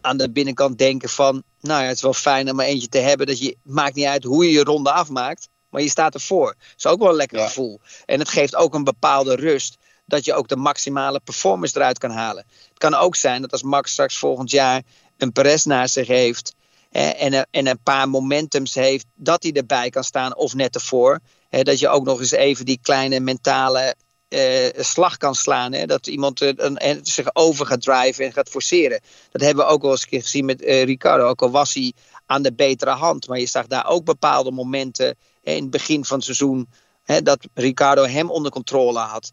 aan 0.02 0.18
de 0.18 0.32
binnenkant 0.32 0.78
denken 0.78 1.10
van, 1.10 1.44
nou 1.60 1.82
ja, 1.82 1.88
het 1.88 1.96
is 1.96 2.02
wel 2.02 2.14
fijn 2.14 2.52
om 2.52 2.60
er 2.60 2.66
eentje 2.66 2.88
te 2.88 2.98
hebben. 2.98 3.28
Dat 3.28 3.40
je, 3.40 3.58
maakt 3.64 3.96
niet 3.96 4.06
uit 4.06 4.24
hoe 4.24 4.46
je 4.46 4.52
je 4.52 4.64
ronde 4.64 4.92
afmaakt, 4.92 5.50
maar 5.70 5.82
je 5.82 5.90
staat 5.90 6.14
ervoor. 6.14 6.48
Dat 6.48 6.74
is 6.78 6.86
ook 6.86 7.00
wel 7.00 7.10
een 7.10 7.16
lekker 7.16 7.40
gevoel. 7.40 7.80
En 8.06 8.20
het 8.20 8.30
geeft 8.30 8.56
ook 8.56 8.74
een 8.74 8.84
bepaalde 8.84 9.36
rust, 9.36 9.78
dat 10.06 10.26
je 10.26 10.34
ook 10.34 10.48
de 10.48 10.56
maximale 10.56 11.20
performance 11.20 11.78
eruit 11.78 11.98
kan 11.98 12.12
halen. 12.12 12.46
Het 12.70 12.78
kan 12.78 12.94
ook 12.94 13.16
zijn 13.16 13.42
dat 13.42 13.52
als 13.52 13.64
Max 13.64 13.92
straks 13.92 14.18
volgend 14.18 14.52
jaar 14.52 14.82
een 15.18 15.32
Perez 15.32 15.64
naast 15.66 15.94
zich 15.94 16.08
heeft 16.08 16.56
en, 16.92 17.48
en 17.52 17.68
een 17.68 17.84
paar 17.84 18.10
momentums 18.10 18.74
heeft, 18.74 19.06
dat 19.16 19.44
hij 19.44 19.52
erbij 19.52 19.90
kan 19.90 20.04
staan 20.04 20.36
of 20.36 20.54
net 20.54 20.76
ervoor. 20.76 21.20
dat 21.50 21.80
je 21.80 21.90
ook 21.90 22.06
nog 22.06 22.20
eens 22.20 22.32
even 22.32 22.66
die 22.66 22.80
kleine 22.82 23.20
mentale 23.20 23.96
uh, 24.34 24.84
slag 24.84 25.17
kan 25.17 25.36
slaan. 25.36 25.74
Hè? 25.74 25.86
Dat 25.86 26.08
iemand 26.08 26.41
een, 26.41 27.00
zich 27.04 27.36
over 27.36 27.65
gaat 27.65 27.82
drijven 27.82 28.26
en 28.26 28.34
gaat 28.34 28.50
forceren. 28.50 29.02
Dat 29.32 29.41
hebben 29.41 29.65
we 29.65 29.72
ook 29.72 29.82
wel 29.82 29.91
eens 29.91 30.06
gezien 30.10 30.46
met 30.46 30.62
uh, 30.62 30.84
Ricardo. 30.84 31.28
Ook 31.28 31.41
al 31.41 31.52
was 31.52 31.74
hij 31.74 31.94
aan 32.26 32.41
de 32.41 32.54
betere 32.54 32.91
hand. 32.91 33.28
Maar 33.28 33.39
je 33.39 33.46
zag 33.46 33.67
daar 33.67 33.88
ook 33.88 34.06
bepaalde 34.06 34.52
momenten 34.52 35.17
hè, 35.41 35.52
in 35.52 35.62
het 35.62 35.72
begin 35.72 36.06
van 36.06 36.15
het 36.15 36.26
seizoen. 36.26 36.70
Hè, 37.04 37.22
dat 37.22 37.48
Ricardo 37.54 38.06
hem 38.06 38.30
onder 38.30 38.52
controle 38.52 39.00
had. 39.00 39.32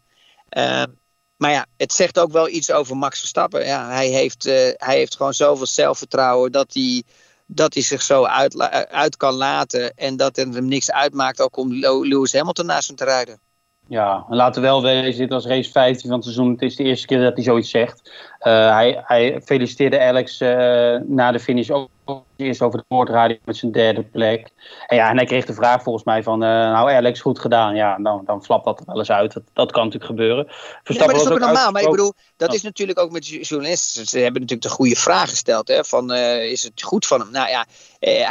maar 1.37 1.51
ja, 1.51 1.65
het 1.77 1.93
zegt 1.93 2.19
ook 2.19 2.31
wel 2.31 2.49
iets 2.49 2.71
over 2.71 2.97
Max 2.97 3.19
Verstappen. 3.19 3.65
Ja, 3.65 3.89
hij, 3.89 4.07
heeft, 4.07 4.43
hij 4.77 4.95
heeft 4.95 5.15
gewoon 5.15 5.33
zoveel 5.33 5.65
zelfvertrouwen 5.65 6.51
dat 6.51 6.73
hij 6.73 7.03
dat 7.51 7.73
hij 7.73 7.83
zich 7.83 8.01
zo 8.01 8.23
uit, 8.23 8.59
uit 8.89 9.17
kan 9.17 9.33
laten. 9.33 9.93
En 9.93 10.17
dat 10.17 10.35
het 10.35 10.53
hem 10.53 10.67
niks 10.67 10.91
uitmaakt 10.91 11.41
ook 11.41 11.57
om 11.57 11.73
Lewis 11.73 12.33
Hamilton 12.33 12.65
naast 12.65 12.87
hem 12.87 12.95
te 12.95 13.03
rijden. 13.03 13.39
Ja, 13.89 14.25
laten 14.29 14.61
we 14.61 14.67
wel 14.67 14.81
wezen, 14.81 15.19
dit 15.19 15.29
was 15.29 15.45
race 15.45 15.71
15 15.71 16.09
van 16.09 16.17
het 16.17 16.23
seizoen. 16.23 16.51
Het 16.51 16.61
is 16.61 16.75
de 16.75 16.83
eerste 16.83 17.07
keer 17.07 17.21
dat 17.21 17.35
hij 17.35 17.43
zoiets 17.43 17.69
zegt. 17.69 18.11
Uh, 18.41 18.73
hij, 18.73 19.01
hij, 19.05 19.41
feliciteerde 19.45 19.99
Alex 19.99 20.41
uh, 20.41 20.49
na 21.05 21.31
de 21.31 21.39
finish 21.39 21.69
ook 21.69 21.89
eerst 22.35 22.61
over 22.61 22.79
de 22.79 22.85
boordradio 22.87 23.37
met 23.45 23.57
zijn 23.57 23.71
derde 23.71 24.03
plek. 24.03 24.49
En, 24.87 24.97
ja, 24.97 25.09
en 25.09 25.15
hij 25.15 25.25
kreeg 25.25 25.45
de 25.45 25.53
vraag 25.53 25.83
volgens 25.83 26.05
mij 26.05 26.23
van, 26.23 26.43
uh, 26.43 26.49
nou 26.49 26.91
Alex, 26.91 27.21
goed 27.21 27.39
gedaan. 27.39 27.75
Ja, 27.75 27.97
dan, 27.97 28.21
dan 28.25 28.43
flapt 28.43 28.65
dat 28.65 28.79
er 28.79 28.85
wel 28.85 28.97
eens 28.97 29.11
uit. 29.11 29.33
Dat, 29.33 29.43
dat 29.53 29.71
kan 29.71 29.83
natuurlijk 29.83 30.11
gebeuren. 30.11 30.45
Verstappen 30.47 30.97
maar 30.97 31.15
dat 31.15 31.25
is 31.25 31.31
ook, 31.31 31.39
normaal. 31.39 31.71
Maar 31.71 31.81
ik 31.81 31.89
bedoel, 31.89 32.13
dat 32.37 32.53
is 32.53 32.61
natuurlijk 32.61 32.99
ook 32.99 33.11
met 33.11 33.27
journalisten. 33.27 34.05
Ze 34.05 34.19
hebben 34.19 34.41
natuurlijk 34.41 34.69
de 34.69 34.75
goede 34.75 34.95
vraag 34.95 35.29
gesteld. 35.29 35.67
Hè, 35.67 35.83
van, 35.83 36.13
is 36.13 36.63
het 36.63 36.81
goed 36.83 37.05
van 37.05 37.19
hem? 37.19 37.31
Nou 37.31 37.49
ja, 37.49 37.65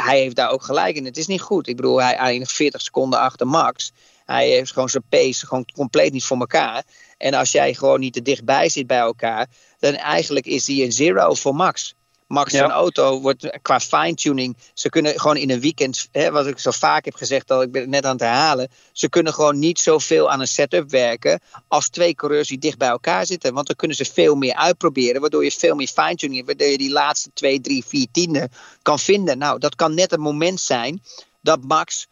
hij 0.03 0.19
heeft 0.19 0.35
daar 0.35 0.51
ook 0.51 0.63
gelijk 0.63 0.95
in. 0.95 1.05
Het 1.05 1.17
is 1.17 1.27
niet 1.27 1.41
goed. 1.41 1.67
Ik 1.67 1.75
bedoel, 1.75 2.01
hij 2.01 2.15
eindigt 2.15 2.51
40 2.51 2.81
seconden 2.81 3.19
achter 3.19 3.47
Max. 3.47 3.91
Hij 4.29 4.49
heeft 4.49 4.71
gewoon 4.71 4.89
zijn 4.89 5.03
pace 5.09 5.47
gewoon 5.47 5.65
compleet 5.73 6.13
niet 6.13 6.23
voor 6.23 6.39
elkaar. 6.39 6.83
En 7.17 7.33
als 7.33 7.51
jij 7.51 7.73
gewoon 7.73 7.99
niet 7.99 8.13
te 8.13 8.21
dichtbij 8.21 8.69
zit 8.69 8.87
bij 8.87 8.97
elkaar, 8.97 9.47
dan 9.79 9.93
eigenlijk 9.93 10.45
is 10.45 10.67
hij 10.67 10.83
een 10.83 10.91
zero 10.91 11.33
voor 11.33 11.55
Max. 11.55 11.95
Max 12.27 12.51
zijn 12.51 12.69
auto 12.69 13.21
wordt 13.21 13.59
qua 13.61 13.79
fine-tuning. 13.79 14.57
Ze 14.73 14.89
kunnen 14.89 15.19
gewoon 15.19 15.37
in 15.37 15.49
een 15.49 15.59
weekend, 15.59 16.07
hè, 16.11 16.31
wat 16.31 16.47
ik 16.47 16.59
zo 16.59 16.71
vaak 16.71 17.05
heb 17.05 17.15
gezegd, 17.15 17.47
dat 17.47 17.61
ik 17.61 17.71
ben 17.71 17.81
het 17.81 17.89
net 17.89 18.05
aan 18.05 18.11
het 18.11 18.21
herhalen. 18.21 18.69
Ze 18.91 19.09
kunnen 19.09 19.33
gewoon 19.33 19.59
niet 19.59 19.79
zoveel 19.79 20.31
aan 20.31 20.39
een 20.39 20.47
setup 20.47 20.89
werken 20.89 21.41
als 21.67 21.89
twee 21.89 22.15
coureurs 22.15 22.47
die 22.47 22.57
dicht 22.57 22.77
bij 22.77 22.89
elkaar 22.89 23.25
zitten. 23.25 23.53
Want 23.53 23.67
dan 23.67 23.75
kunnen 23.75 23.97
ze 23.97 24.05
veel 24.05 24.35
meer 24.35 24.55
uitproberen, 24.55 25.21
waardoor 25.21 25.43
je 25.43 25.51
veel 25.51 25.75
meer 25.75 25.87
fine-tuning 25.87 26.35
hebt. 26.35 26.47
Waardoor 26.47 26.67
je 26.67 26.77
die 26.77 26.91
laatste 26.91 27.29
twee, 27.33 27.61
drie, 27.61 27.85
vier 27.85 28.07
tienden 28.11 28.51
kan 28.81 28.99
vinden. 28.99 29.37
Nou, 29.37 29.59
dat 29.59 29.75
kan 29.75 29.93
net 29.93 30.11
het 30.11 30.19
moment 30.19 30.59
zijn 30.59 31.01
dat 31.41 31.63
Max 31.63 32.07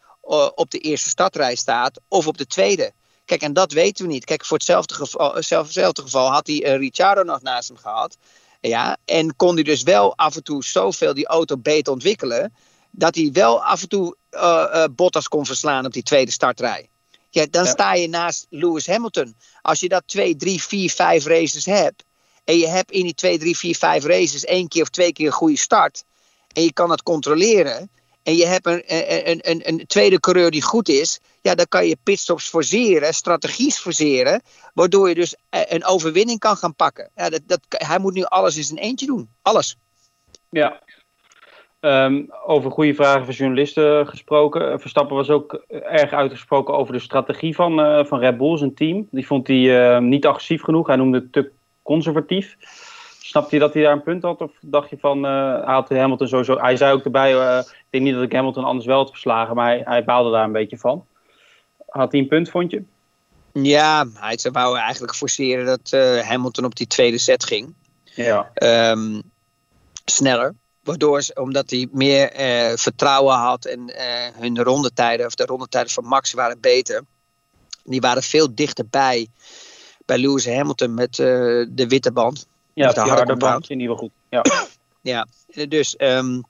op 0.54 0.70
de 0.70 0.78
eerste 0.78 1.08
startrij 1.08 1.54
staat 1.54 2.00
of 2.08 2.26
op 2.26 2.38
de 2.38 2.46
tweede. 2.46 2.92
Kijk, 3.24 3.42
en 3.42 3.52
dat 3.52 3.72
weten 3.72 4.06
we 4.06 4.12
niet. 4.12 4.24
Kijk, 4.24 4.44
voor 4.44 4.56
hetzelfde 4.56 4.94
geval, 4.94 5.34
hetzelfde 5.34 6.02
geval 6.02 6.30
had 6.30 6.46
hij 6.46 6.66
uh, 6.66 6.76
Ricciardo 6.76 7.22
nog 7.22 7.42
naast 7.42 7.68
hem 7.68 7.76
gehad. 7.76 8.16
Ja, 8.60 8.96
en 9.04 9.36
kon 9.36 9.54
hij 9.54 9.62
dus 9.62 9.82
wel 9.82 10.16
af 10.16 10.36
en 10.36 10.42
toe 10.42 10.64
zoveel 10.64 11.14
die 11.14 11.26
auto 11.26 11.56
beter 11.56 11.92
ontwikkelen. 11.92 12.54
Dat 12.90 13.14
hij 13.14 13.30
wel 13.32 13.64
af 13.64 13.82
en 13.82 13.88
toe 13.88 14.16
uh, 14.30 14.84
Bottas 14.90 15.28
kon 15.28 15.46
verslaan 15.46 15.86
op 15.86 15.92
die 15.92 16.02
tweede 16.02 16.30
startrij. 16.30 16.88
Ja, 17.30 17.46
dan 17.50 17.66
sta 17.66 17.94
je 17.94 18.08
naast 18.08 18.46
Lewis 18.50 18.86
Hamilton. 18.86 19.36
Als 19.62 19.80
je 19.80 19.88
dat 19.88 20.02
2, 20.06 20.36
3, 20.36 20.62
4, 20.62 20.90
5 20.90 21.24
races 21.24 21.64
hebt. 21.64 22.04
En 22.44 22.58
je 22.58 22.66
hebt 22.66 22.90
in 22.90 23.02
die 23.02 23.14
2, 23.14 23.38
3, 23.38 23.56
4, 23.56 23.74
5 23.76 24.04
races 24.04 24.44
één 24.44 24.68
keer 24.68 24.82
of 24.82 24.88
twee 24.88 25.12
keer 25.12 25.26
een 25.26 25.32
goede 25.32 25.58
start. 25.58 26.04
En 26.52 26.62
je 26.62 26.72
kan 26.72 26.88
dat 26.88 27.02
controleren 27.02 27.90
en 28.28 28.36
je 28.36 28.46
hebt 28.46 28.66
een, 28.66 28.82
een, 29.30 29.38
een, 29.50 29.60
een, 29.68 29.86
tweede 29.86 30.20
coureur 30.20 30.50
die 30.50 30.62
goed 30.62 30.88
is, 30.88 31.20
ja, 31.42 31.54
dan 31.54 31.66
kan 31.68 31.86
je 31.86 31.96
pitstops 32.02 32.48
forceren, 32.48 33.14
strategies 33.14 33.78
forceren, 33.78 34.42
waardoor 34.74 35.08
je 35.08 35.14
dus 35.14 35.36
eh, 35.50 35.60
een 35.68 35.84
overwinning 35.84 36.38
kan 36.38 36.56
gaan 36.56 36.74
pakken. 36.74 37.10
Ja, 37.14 37.28
dat, 37.28 37.40
dat, 37.46 37.60
hij 37.68 37.98
moet 37.98 38.14
nu 38.14 38.24
alles 38.24 38.56
in 38.56 38.62
zijn 38.62 38.78
eentje 38.78 39.06
doen. 39.06 39.28
Alles. 39.42 39.76
Ja. 40.50 40.82
Um, 41.80 42.26
over 42.46 42.70
goede 42.70 42.94
vragen 42.94 43.24
van 43.24 43.34
journalisten 43.34 44.06
gesproken. 44.06 44.80
Verstappen 44.80 45.16
was 45.16 45.30
ook 45.30 45.52
erg 45.68 46.12
uitgesproken 46.12 46.74
over 46.74 46.92
de 46.92 46.98
strategie 46.98 47.54
van, 47.54 47.80
uh, 47.80 48.04
van 48.04 48.18
Red 48.18 48.38
Bull, 48.38 48.56
zijn 48.56 48.74
team. 48.74 49.08
Die 49.10 49.26
vond 49.26 49.46
hij 49.46 49.56
uh, 49.56 49.98
niet 49.98 50.26
agressief 50.26 50.62
genoeg. 50.62 50.86
Hij 50.86 50.96
noemde 50.96 51.18
het 51.18 51.32
te 51.32 51.50
conservatief. 51.82 52.56
Snapte 53.28 53.54
je 53.54 53.60
dat 53.60 53.74
hij 53.74 53.82
daar 53.82 53.92
een 53.92 54.02
punt 54.02 54.22
had? 54.22 54.40
Of 54.40 54.50
dacht 54.60 54.90
je 54.90 54.98
van, 54.98 55.24
uh, 55.24 55.64
had 55.64 55.88
Hamilton 55.88 56.28
sowieso... 56.28 56.58
Hij 56.58 56.76
zei 56.76 56.92
ook 56.92 57.04
erbij, 57.04 57.34
uh, 57.34 57.58
ik 57.58 57.86
denk 57.90 58.04
niet 58.04 58.14
dat 58.14 58.22
ik 58.22 58.32
Hamilton 58.32 58.64
anders 58.64 58.86
wel 58.86 58.98
had 58.98 59.10
verslagen, 59.10 59.54
maar 59.54 59.66
hij, 59.66 59.82
hij 59.84 60.04
baalde 60.04 60.30
daar 60.30 60.44
een 60.44 60.52
beetje 60.52 60.78
van. 60.78 61.06
Had 61.88 62.12
hij 62.12 62.20
een 62.20 62.28
punt, 62.28 62.50
vond 62.50 62.70
je? 62.70 62.82
Ja, 63.52 64.06
hij 64.14 64.38
wou 64.52 64.78
eigenlijk 64.78 65.14
forceren 65.14 65.66
dat 65.66 65.92
uh, 65.94 66.20
Hamilton 66.20 66.64
op 66.64 66.76
die 66.76 66.86
tweede 66.86 67.18
set 67.18 67.44
ging. 67.44 67.74
Ja. 68.04 68.50
Um, 68.90 69.22
sneller. 70.04 70.54
Waardoor, 70.82 71.24
omdat 71.34 71.70
hij 71.70 71.88
meer 71.92 72.30
vertrouwen 72.78 73.36
had 73.36 73.64
en 73.64 73.92
hun 74.34 74.62
rondetijden, 74.62 75.26
of 75.26 75.34
de 75.34 75.44
rondetijden 75.44 75.90
van 75.90 76.04
Max 76.04 76.32
waren 76.32 76.60
beter. 76.60 77.02
Die 77.84 78.00
waren 78.00 78.22
veel 78.22 78.54
dichterbij 78.54 79.28
bij 80.04 80.18
Lewis 80.18 80.46
Hamilton 80.46 80.94
met 80.94 81.14
de 81.14 81.84
witte 81.88 82.12
band. 82.12 82.46
Ja, 82.78 82.92
de 82.92 83.00
harde, 83.00 83.36
band 83.36 83.70
in 83.70 83.80
ieder 83.80 83.96
geval 83.96 84.10
goed. 84.10 84.16
Ja, 84.28 84.66
ja 85.12 85.26
dus 85.68 85.94
um, 85.98 86.44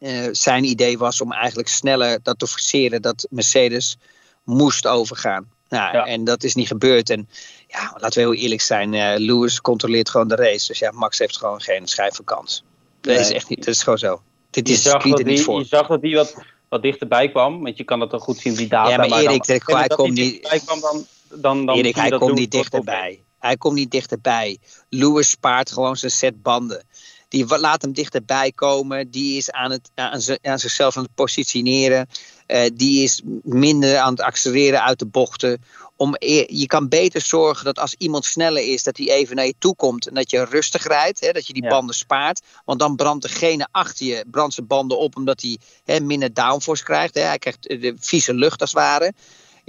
uh, 0.00 0.28
zijn 0.32 0.64
idee 0.64 0.98
was 0.98 1.20
om 1.20 1.32
eigenlijk 1.32 1.68
sneller 1.68 2.18
dat 2.22 2.38
te 2.38 2.46
forceren 2.46 3.02
dat 3.02 3.26
Mercedes 3.30 3.96
moest 4.44 4.86
overgaan. 4.86 5.50
Nou, 5.68 5.96
ja. 5.96 6.06
En 6.06 6.24
dat 6.24 6.42
is 6.42 6.54
niet 6.54 6.66
gebeurd. 6.66 7.10
En 7.10 7.28
ja, 7.66 7.92
laten 7.96 8.22
we 8.22 8.28
heel 8.28 8.42
eerlijk 8.42 8.60
zijn, 8.60 8.92
uh, 8.92 9.12
Lewis 9.16 9.60
controleert 9.60 10.10
gewoon 10.10 10.28
de 10.28 10.34
race. 10.34 10.66
Dus 10.66 10.78
ja, 10.78 10.90
Max 10.90 11.18
heeft 11.18 11.36
gewoon 11.36 11.60
geen 11.60 11.86
schijf 11.86 12.14
van 12.14 12.24
kans. 12.24 12.64
Dat 13.00 13.18
is 13.18 13.32
echt 13.32 13.48
niet, 13.48 13.64
dat 13.64 13.74
is 13.74 13.82
gewoon 13.82 13.98
zo. 13.98 14.22
Dit 14.50 14.68
is 14.68 14.82
je 14.82 14.88
zag, 14.88 15.02
dat 15.02 15.16
niet 15.16 15.26
die, 15.26 15.40
voor. 15.40 15.58
je 15.58 15.64
zag 15.64 15.86
dat 15.86 16.02
hij 16.02 16.14
wat 16.14 16.34
wat 16.70 16.82
dichterbij 16.82 17.28
kwam. 17.28 17.62
Want 17.62 17.76
je 17.76 17.84
kan 17.84 17.98
dat 17.98 18.10
dan 18.10 18.20
goed 18.20 18.38
zien, 18.38 18.54
die 18.54 18.68
data. 18.68 18.90
Ja, 18.90 18.96
maar 18.96 19.20
Erik, 19.20 19.46
dan, 19.46 19.76
hij 19.78 19.88
komt 19.88 20.12
niet... 20.12 20.62
Kwam, 20.64 20.80
dan, 20.80 21.06
dan, 21.28 21.66
dan 21.66 21.76
Erik, 21.76 21.96
hij 21.96 22.10
komt 22.10 22.34
niet 22.34 22.50
dichterbij. 22.50 23.22
Hij 23.40 23.56
komt 23.56 23.74
niet 23.74 23.90
dichterbij. 23.90 24.58
Lewis 24.88 25.30
spaart 25.30 25.72
gewoon 25.72 25.96
zijn 25.96 26.12
set 26.12 26.42
banden. 26.42 26.84
Die 27.28 27.58
laat 27.58 27.82
hem 27.82 27.92
dichterbij 27.92 28.52
komen. 28.52 29.10
Die 29.10 29.36
is 29.36 29.50
aan, 29.50 29.70
het, 29.70 29.90
aan, 29.94 30.20
aan 30.42 30.58
zichzelf 30.58 30.96
aan 30.96 31.02
het 31.02 31.14
positioneren. 31.14 32.08
Uh, 32.46 32.62
die 32.74 33.02
is 33.02 33.22
minder 33.42 33.98
aan 33.98 34.10
het 34.10 34.20
accelereren 34.20 34.82
uit 34.82 34.98
de 34.98 35.06
bochten. 35.06 35.64
Om, 35.96 36.16
je 36.18 36.66
kan 36.66 36.88
beter 36.88 37.20
zorgen 37.20 37.64
dat 37.64 37.78
als 37.78 37.94
iemand 37.98 38.24
sneller 38.24 38.72
is, 38.72 38.82
dat 38.82 38.96
hij 38.96 39.10
even 39.10 39.36
naar 39.36 39.46
je 39.46 39.54
toe 39.58 39.76
komt. 39.76 40.08
En 40.08 40.14
dat 40.14 40.30
je 40.30 40.44
rustig 40.44 40.86
rijdt, 40.86 41.20
hè, 41.20 41.32
dat 41.32 41.46
je 41.46 41.52
die 41.52 41.68
banden 41.68 41.94
spaart. 41.94 42.40
Want 42.64 42.78
dan 42.78 42.96
brandt 42.96 43.22
degene 43.22 43.68
achter 43.70 44.06
je 44.06 44.24
brandt 44.30 44.54
zijn 44.54 44.66
banden 44.66 44.98
op, 44.98 45.16
omdat 45.16 45.40
hij 45.40 45.58
hè, 45.84 46.00
minder 46.00 46.34
downforce 46.34 46.84
krijgt. 46.84 47.14
Hè. 47.14 47.20
Hij 47.22 47.38
krijgt 47.38 47.62
de 47.62 47.94
vieze 47.98 48.34
lucht 48.34 48.60
als 48.60 48.70
het 48.70 48.80
ware. 48.80 49.12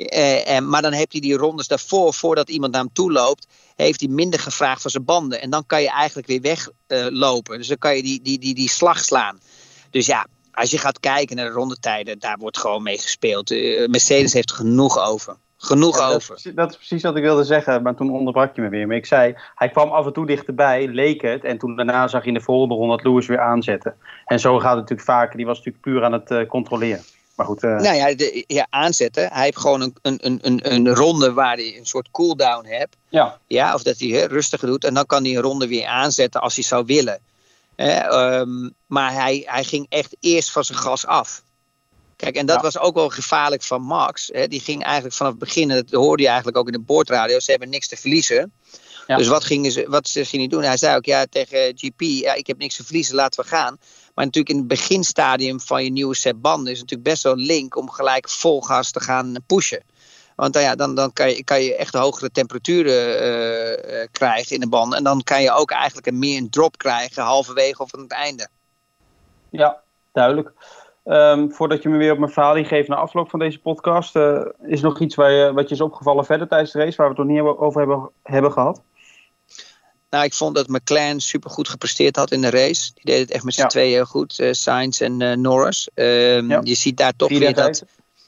Uh, 0.01 0.47
en, 0.49 0.69
maar 0.69 0.81
dan 0.81 0.91
heeft 0.91 1.11
hij 1.11 1.21
die 1.21 1.37
rondes 1.37 1.67
daarvoor, 1.67 2.13
voordat 2.13 2.49
iemand 2.49 2.71
naar 2.71 2.81
hem 2.81 2.93
toe 2.93 3.11
loopt, 3.11 3.47
heeft 3.75 3.99
hij 3.99 4.09
minder 4.09 4.39
gevraagd 4.39 4.81
van 4.81 4.91
zijn 4.91 5.05
banden. 5.05 5.41
En 5.41 5.49
dan 5.49 5.65
kan 5.65 5.81
je 5.81 5.89
eigenlijk 5.89 6.27
weer 6.27 6.41
weglopen. 6.87 7.53
Uh, 7.53 7.59
dus 7.59 7.67
dan 7.67 7.77
kan 7.77 7.95
je 7.95 8.03
die, 8.03 8.21
die, 8.21 8.39
die, 8.39 8.55
die 8.55 8.69
slag 8.69 8.99
slaan. 8.99 9.39
Dus 9.89 10.05
ja, 10.05 10.25
als 10.53 10.71
je 10.71 10.77
gaat 10.77 10.99
kijken 10.99 11.35
naar 11.35 11.45
de 11.45 11.51
rondetijden, 11.51 12.19
daar 12.19 12.37
wordt 12.37 12.57
gewoon 12.57 12.83
mee 12.83 12.97
gespeeld. 12.97 13.51
Uh, 13.51 13.87
Mercedes 13.87 14.33
heeft 14.33 14.51
genoeg 14.51 14.99
over. 14.99 15.35
Genoeg 15.57 15.97
ja, 15.97 16.07
over. 16.07 16.35
Dat 16.35 16.45
is, 16.45 16.51
dat 16.55 16.69
is, 16.69 16.75
precies 16.75 17.03
wat 17.03 17.15
ik 17.15 17.23
wilde 17.23 17.43
zeggen, 17.43 17.81
maar 17.81 17.95
toen 17.95 18.11
onderbrak 18.11 18.55
je 18.55 18.61
me 18.61 18.69
weer. 18.69 18.87
Maar 18.87 18.95
ik 18.95 19.05
zei, 19.05 19.35
hij 19.55 19.69
kwam 19.69 19.89
af 19.89 20.05
en 20.05 20.13
toe 20.13 20.25
dichterbij, 20.25 20.87
leek 20.87 21.21
het. 21.21 21.43
En 21.43 21.57
toen 21.57 21.75
daarna 21.75 22.07
zag 22.07 22.21
je 22.21 22.27
in 22.27 22.33
de 22.33 22.41
volgende 22.41 22.75
ronde 22.75 22.95
dat 22.95 23.05
Lewis 23.05 23.27
weer 23.27 23.39
aanzetten. 23.39 23.95
En 24.25 24.39
zo 24.39 24.59
gaat 24.59 24.69
het 24.69 24.79
natuurlijk 24.79 25.09
vaker. 25.09 25.37
Die 25.37 25.45
was 25.45 25.57
natuurlijk 25.57 25.83
puur 25.83 26.03
aan 26.03 26.13
het 26.13 26.47
controleren. 26.47 27.03
Maar 27.35 27.45
goed. 27.45 27.63
Uh... 27.63 27.79
Nou 27.79 27.95
ja, 27.95 28.13
de, 28.13 28.43
ja, 28.47 28.67
aanzetten. 28.69 29.29
Hij 29.31 29.43
heeft 29.43 29.57
gewoon 29.57 29.81
een, 29.81 29.95
een, 30.01 30.39
een, 30.41 30.73
een 30.73 30.95
ronde 30.95 31.33
waar 31.33 31.55
hij 31.55 31.77
een 31.77 31.85
soort 31.85 32.11
cooldown 32.11 32.65
hebt. 32.65 32.95
Ja. 33.09 33.39
ja 33.47 33.73
of 33.73 33.83
dat 33.83 33.99
hij 33.99 34.09
hè, 34.09 34.25
rustiger 34.25 34.67
doet. 34.67 34.83
En 34.83 34.93
dan 34.93 35.05
kan 35.05 35.23
hij 35.23 35.35
een 35.35 35.41
ronde 35.41 35.67
weer 35.67 35.85
aanzetten 35.85 36.41
als 36.41 36.55
hij 36.55 36.63
zou 36.63 36.85
willen. 36.85 37.19
Eh, 37.75 38.39
um, 38.39 38.73
maar 38.85 39.13
hij, 39.13 39.43
hij 39.45 39.63
ging 39.63 39.85
echt 39.89 40.15
eerst 40.19 40.51
van 40.51 40.63
zijn 40.63 40.77
gas 40.77 41.05
af. 41.05 41.43
Kijk, 42.15 42.35
en 42.35 42.45
dat 42.45 42.55
ja. 42.55 42.61
was 42.61 42.77
ook 42.77 42.95
wel 42.95 43.09
gevaarlijk 43.09 43.63
van 43.63 43.81
Max. 43.81 44.29
Hè. 44.33 44.47
Die 44.47 44.59
ging 44.59 44.83
eigenlijk 44.83 45.15
vanaf 45.15 45.31
het 45.31 45.41
begin, 45.41 45.71
en 45.71 45.75
dat 45.75 46.01
hoorde 46.01 46.21
je 46.21 46.27
eigenlijk 46.27 46.57
ook 46.57 46.65
in 46.65 46.73
de 46.73 46.79
boordradio, 46.79 47.39
ze 47.39 47.51
hebben 47.51 47.69
niks 47.69 47.87
te 47.87 47.97
verliezen. 47.97 48.51
Ja. 49.07 49.17
Dus 49.17 49.27
wat 49.27 49.43
gingen 49.43 49.71
ze, 49.71 49.85
wat 49.89 50.09
ging 50.09 50.27
hij 50.31 50.47
doen? 50.47 50.63
Hij 50.63 50.77
zei 50.77 50.95
ook 50.95 51.05
ja, 51.05 51.25
tegen 51.29 51.73
GP, 51.75 52.01
ja, 52.01 52.33
ik 52.33 52.47
heb 52.47 52.57
niks 52.57 52.75
te 52.75 52.83
verliezen, 52.83 53.15
laten 53.15 53.43
we 53.43 53.49
gaan. 53.49 53.77
Maar 54.21 54.29
natuurlijk 54.29 54.55
in 54.55 54.69
het 54.69 54.79
beginstadium 54.79 55.59
van 55.59 55.83
je 55.83 55.91
nieuwe 55.91 56.15
set 56.15 56.41
banden 56.41 56.71
is 56.71 56.79
het 56.79 56.89
natuurlijk 56.89 57.09
best 57.09 57.23
wel 57.23 57.35
link 57.35 57.75
om 57.75 57.89
gelijk 57.89 58.29
vol 58.29 58.61
gas 58.61 58.91
te 58.91 58.99
gaan 58.99 59.35
pushen. 59.47 59.83
Want 60.35 60.53
dan, 60.53 60.61
ja, 60.61 60.75
dan, 60.75 60.95
dan 60.95 61.13
kan, 61.13 61.29
je, 61.29 61.43
kan 61.43 61.61
je 61.63 61.75
echt 61.75 61.93
hogere 61.93 62.31
temperaturen 62.31 63.23
uh, 63.23 63.69
uh, 63.69 64.07
krijgen 64.11 64.55
in 64.55 64.59
de 64.59 64.69
banden. 64.69 64.97
En 64.97 65.03
dan 65.03 65.21
kan 65.23 65.41
je 65.41 65.51
ook 65.51 65.71
eigenlijk 65.71 66.07
een 66.07 66.19
meer 66.19 66.37
een 66.37 66.49
drop 66.49 66.77
krijgen 66.77 67.23
halverwege 67.23 67.81
of 67.81 67.95
aan 67.95 68.01
het 68.01 68.11
einde. 68.11 68.47
Ja, 69.49 69.81
duidelijk. 70.11 70.51
Um, 71.05 71.51
voordat 71.51 71.83
je 71.83 71.89
me 71.89 71.97
weer 71.97 72.11
op 72.11 72.19
mijn 72.19 72.31
verhaal 72.31 72.63
geeft 72.63 72.87
na 72.87 72.95
afloop 72.95 73.29
van 73.29 73.39
deze 73.39 73.59
podcast, 73.59 74.15
uh, 74.15 74.45
is 74.61 74.81
nog 74.81 74.99
iets 74.99 75.15
waar 75.15 75.53
wat 75.53 75.69
je 75.69 75.75
is 75.75 75.81
opgevallen 75.81 76.25
verder 76.25 76.47
tijdens 76.47 76.71
de 76.71 76.79
race, 76.79 76.97
waar 76.97 77.09
we 77.09 77.21
het 77.21 77.27
nog 77.27 77.35
niet 77.35 77.57
over 77.57 77.79
hebben, 77.79 78.09
hebben 78.23 78.51
gehad? 78.51 78.81
Nou, 80.11 80.23
ik 80.23 80.33
vond 80.33 80.55
dat 80.55 80.67
McLaren 80.67 81.19
supergoed 81.19 81.69
gepresteerd 81.69 82.15
had 82.15 82.31
in 82.31 82.41
de 82.41 82.49
race. 82.49 82.91
Die 82.93 83.03
deed 83.03 83.19
het 83.19 83.31
echt 83.31 83.43
met 83.43 83.53
z'n 83.53 83.61
ja. 83.61 83.67
tweeën 83.67 83.91
heel 83.91 84.05
goed, 84.05 84.39
uh, 84.39 84.53
Sainz 84.53 85.01
en 85.01 85.19
uh, 85.19 85.35
Norris. 85.35 85.89
Um, 85.93 86.49
ja. 86.49 86.61
Je 86.63 86.75
ziet 86.75 86.97
daar 86.97 87.13
toch 87.15 87.29
weer 87.29 87.53
dat... 87.53 87.83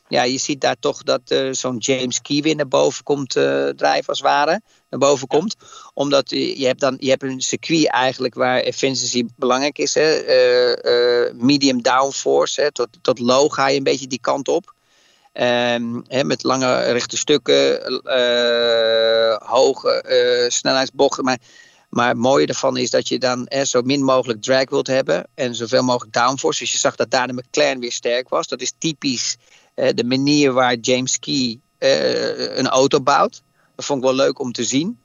Ja, 0.07 0.23
je 0.23 0.37
ziet 0.37 0.61
daar 0.61 0.75
toch 0.79 1.03
dat 1.03 1.21
uh, 1.27 1.53
zo'n 1.53 1.77
James 1.77 2.21
Key 2.21 2.41
weer 2.41 2.55
naar 2.55 2.67
boven 2.67 3.03
komt 3.03 3.29
drijven 3.75 4.07
als 4.07 4.17
het 4.17 4.27
ware. 4.27 4.61
Naar 4.89 4.99
boven 4.99 5.27
ja. 5.29 5.37
komt. 5.37 5.55
Omdat 5.93 6.29
je 6.29 6.65
hebt, 6.65 6.79
dan, 6.79 6.95
je 6.99 7.09
hebt 7.09 7.23
een 7.23 7.41
circuit 7.41 7.87
eigenlijk 7.87 8.33
waar 8.33 8.59
efficiency 8.59 9.25
belangrijk 9.35 9.77
is. 9.77 9.93
Hè? 9.93 10.21
medium 11.33 11.81
downforce. 11.81 12.61
Hè? 12.61 12.71
Tot, 12.71 12.87
tot 13.01 13.19
low 13.19 13.51
ga 13.51 13.67
je 13.67 13.77
een 13.77 13.83
beetje 13.83 14.07
die 14.07 14.19
kant 14.21 14.47
op. 14.47 14.73
Um, 15.33 16.03
hè, 16.07 16.23
met 16.23 16.43
lange 16.43 16.81
rechte 16.81 17.17
stukken, 17.17 17.91
uh, 18.05 19.35
hoge 19.37 20.03
uh, 20.07 20.49
snelheidsbochten. 20.49 21.23
Maar, 21.23 21.37
maar 21.93 22.07
het 22.07 22.17
mooie 22.17 22.45
ervan 22.45 22.77
is 22.77 22.89
dat 22.89 23.07
je 23.07 23.19
dan 23.19 23.45
hè, 23.49 23.65
zo 23.65 23.81
min 23.81 24.03
mogelijk 24.03 24.41
drag 24.41 24.69
wilt 24.69 24.87
hebben 24.87 25.27
en 25.33 25.55
zoveel 25.55 25.83
mogelijk 25.83 26.13
downforce. 26.13 26.59
Dus 26.59 26.71
je 26.71 26.77
zag 26.77 26.95
dat 26.95 27.11
daar 27.11 27.27
de 27.27 27.33
McLaren 27.33 27.79
weer 27.79 27.91
sterk 27.91 28.29
was. 28.29 28.47
Dat 28.47 28.61
is 28.61 28.73
typisch 28.77 29.37
uh, 29.75 29.89
de 29.95 30.03
manier 30.03 30.53
waar 30.53 30.75
James 30.75 31.19
Key 31.19 31.59
een 32.57 32.67
auto 32.67 33.01
bouwt. 33.01 33.41
Dat 33.75 33.85
vond 33.85 33.99
ik 33.99 34.05
wel 34.05 34.15
leuk 34.15 34.39
om 34.39 34.51
te 34.51 34.63
zien. 34.63 34.99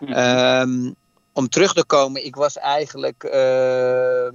Um, 0.00 0.94
om 1.32 1.48
terug 1.48 1.72
te 1.72 1.84
komen, 1.84 2.24
ik 2.24 2.36
was 2.36 2.58
eigenlijk, 2.58 3.24
ehm, 3.24 4.34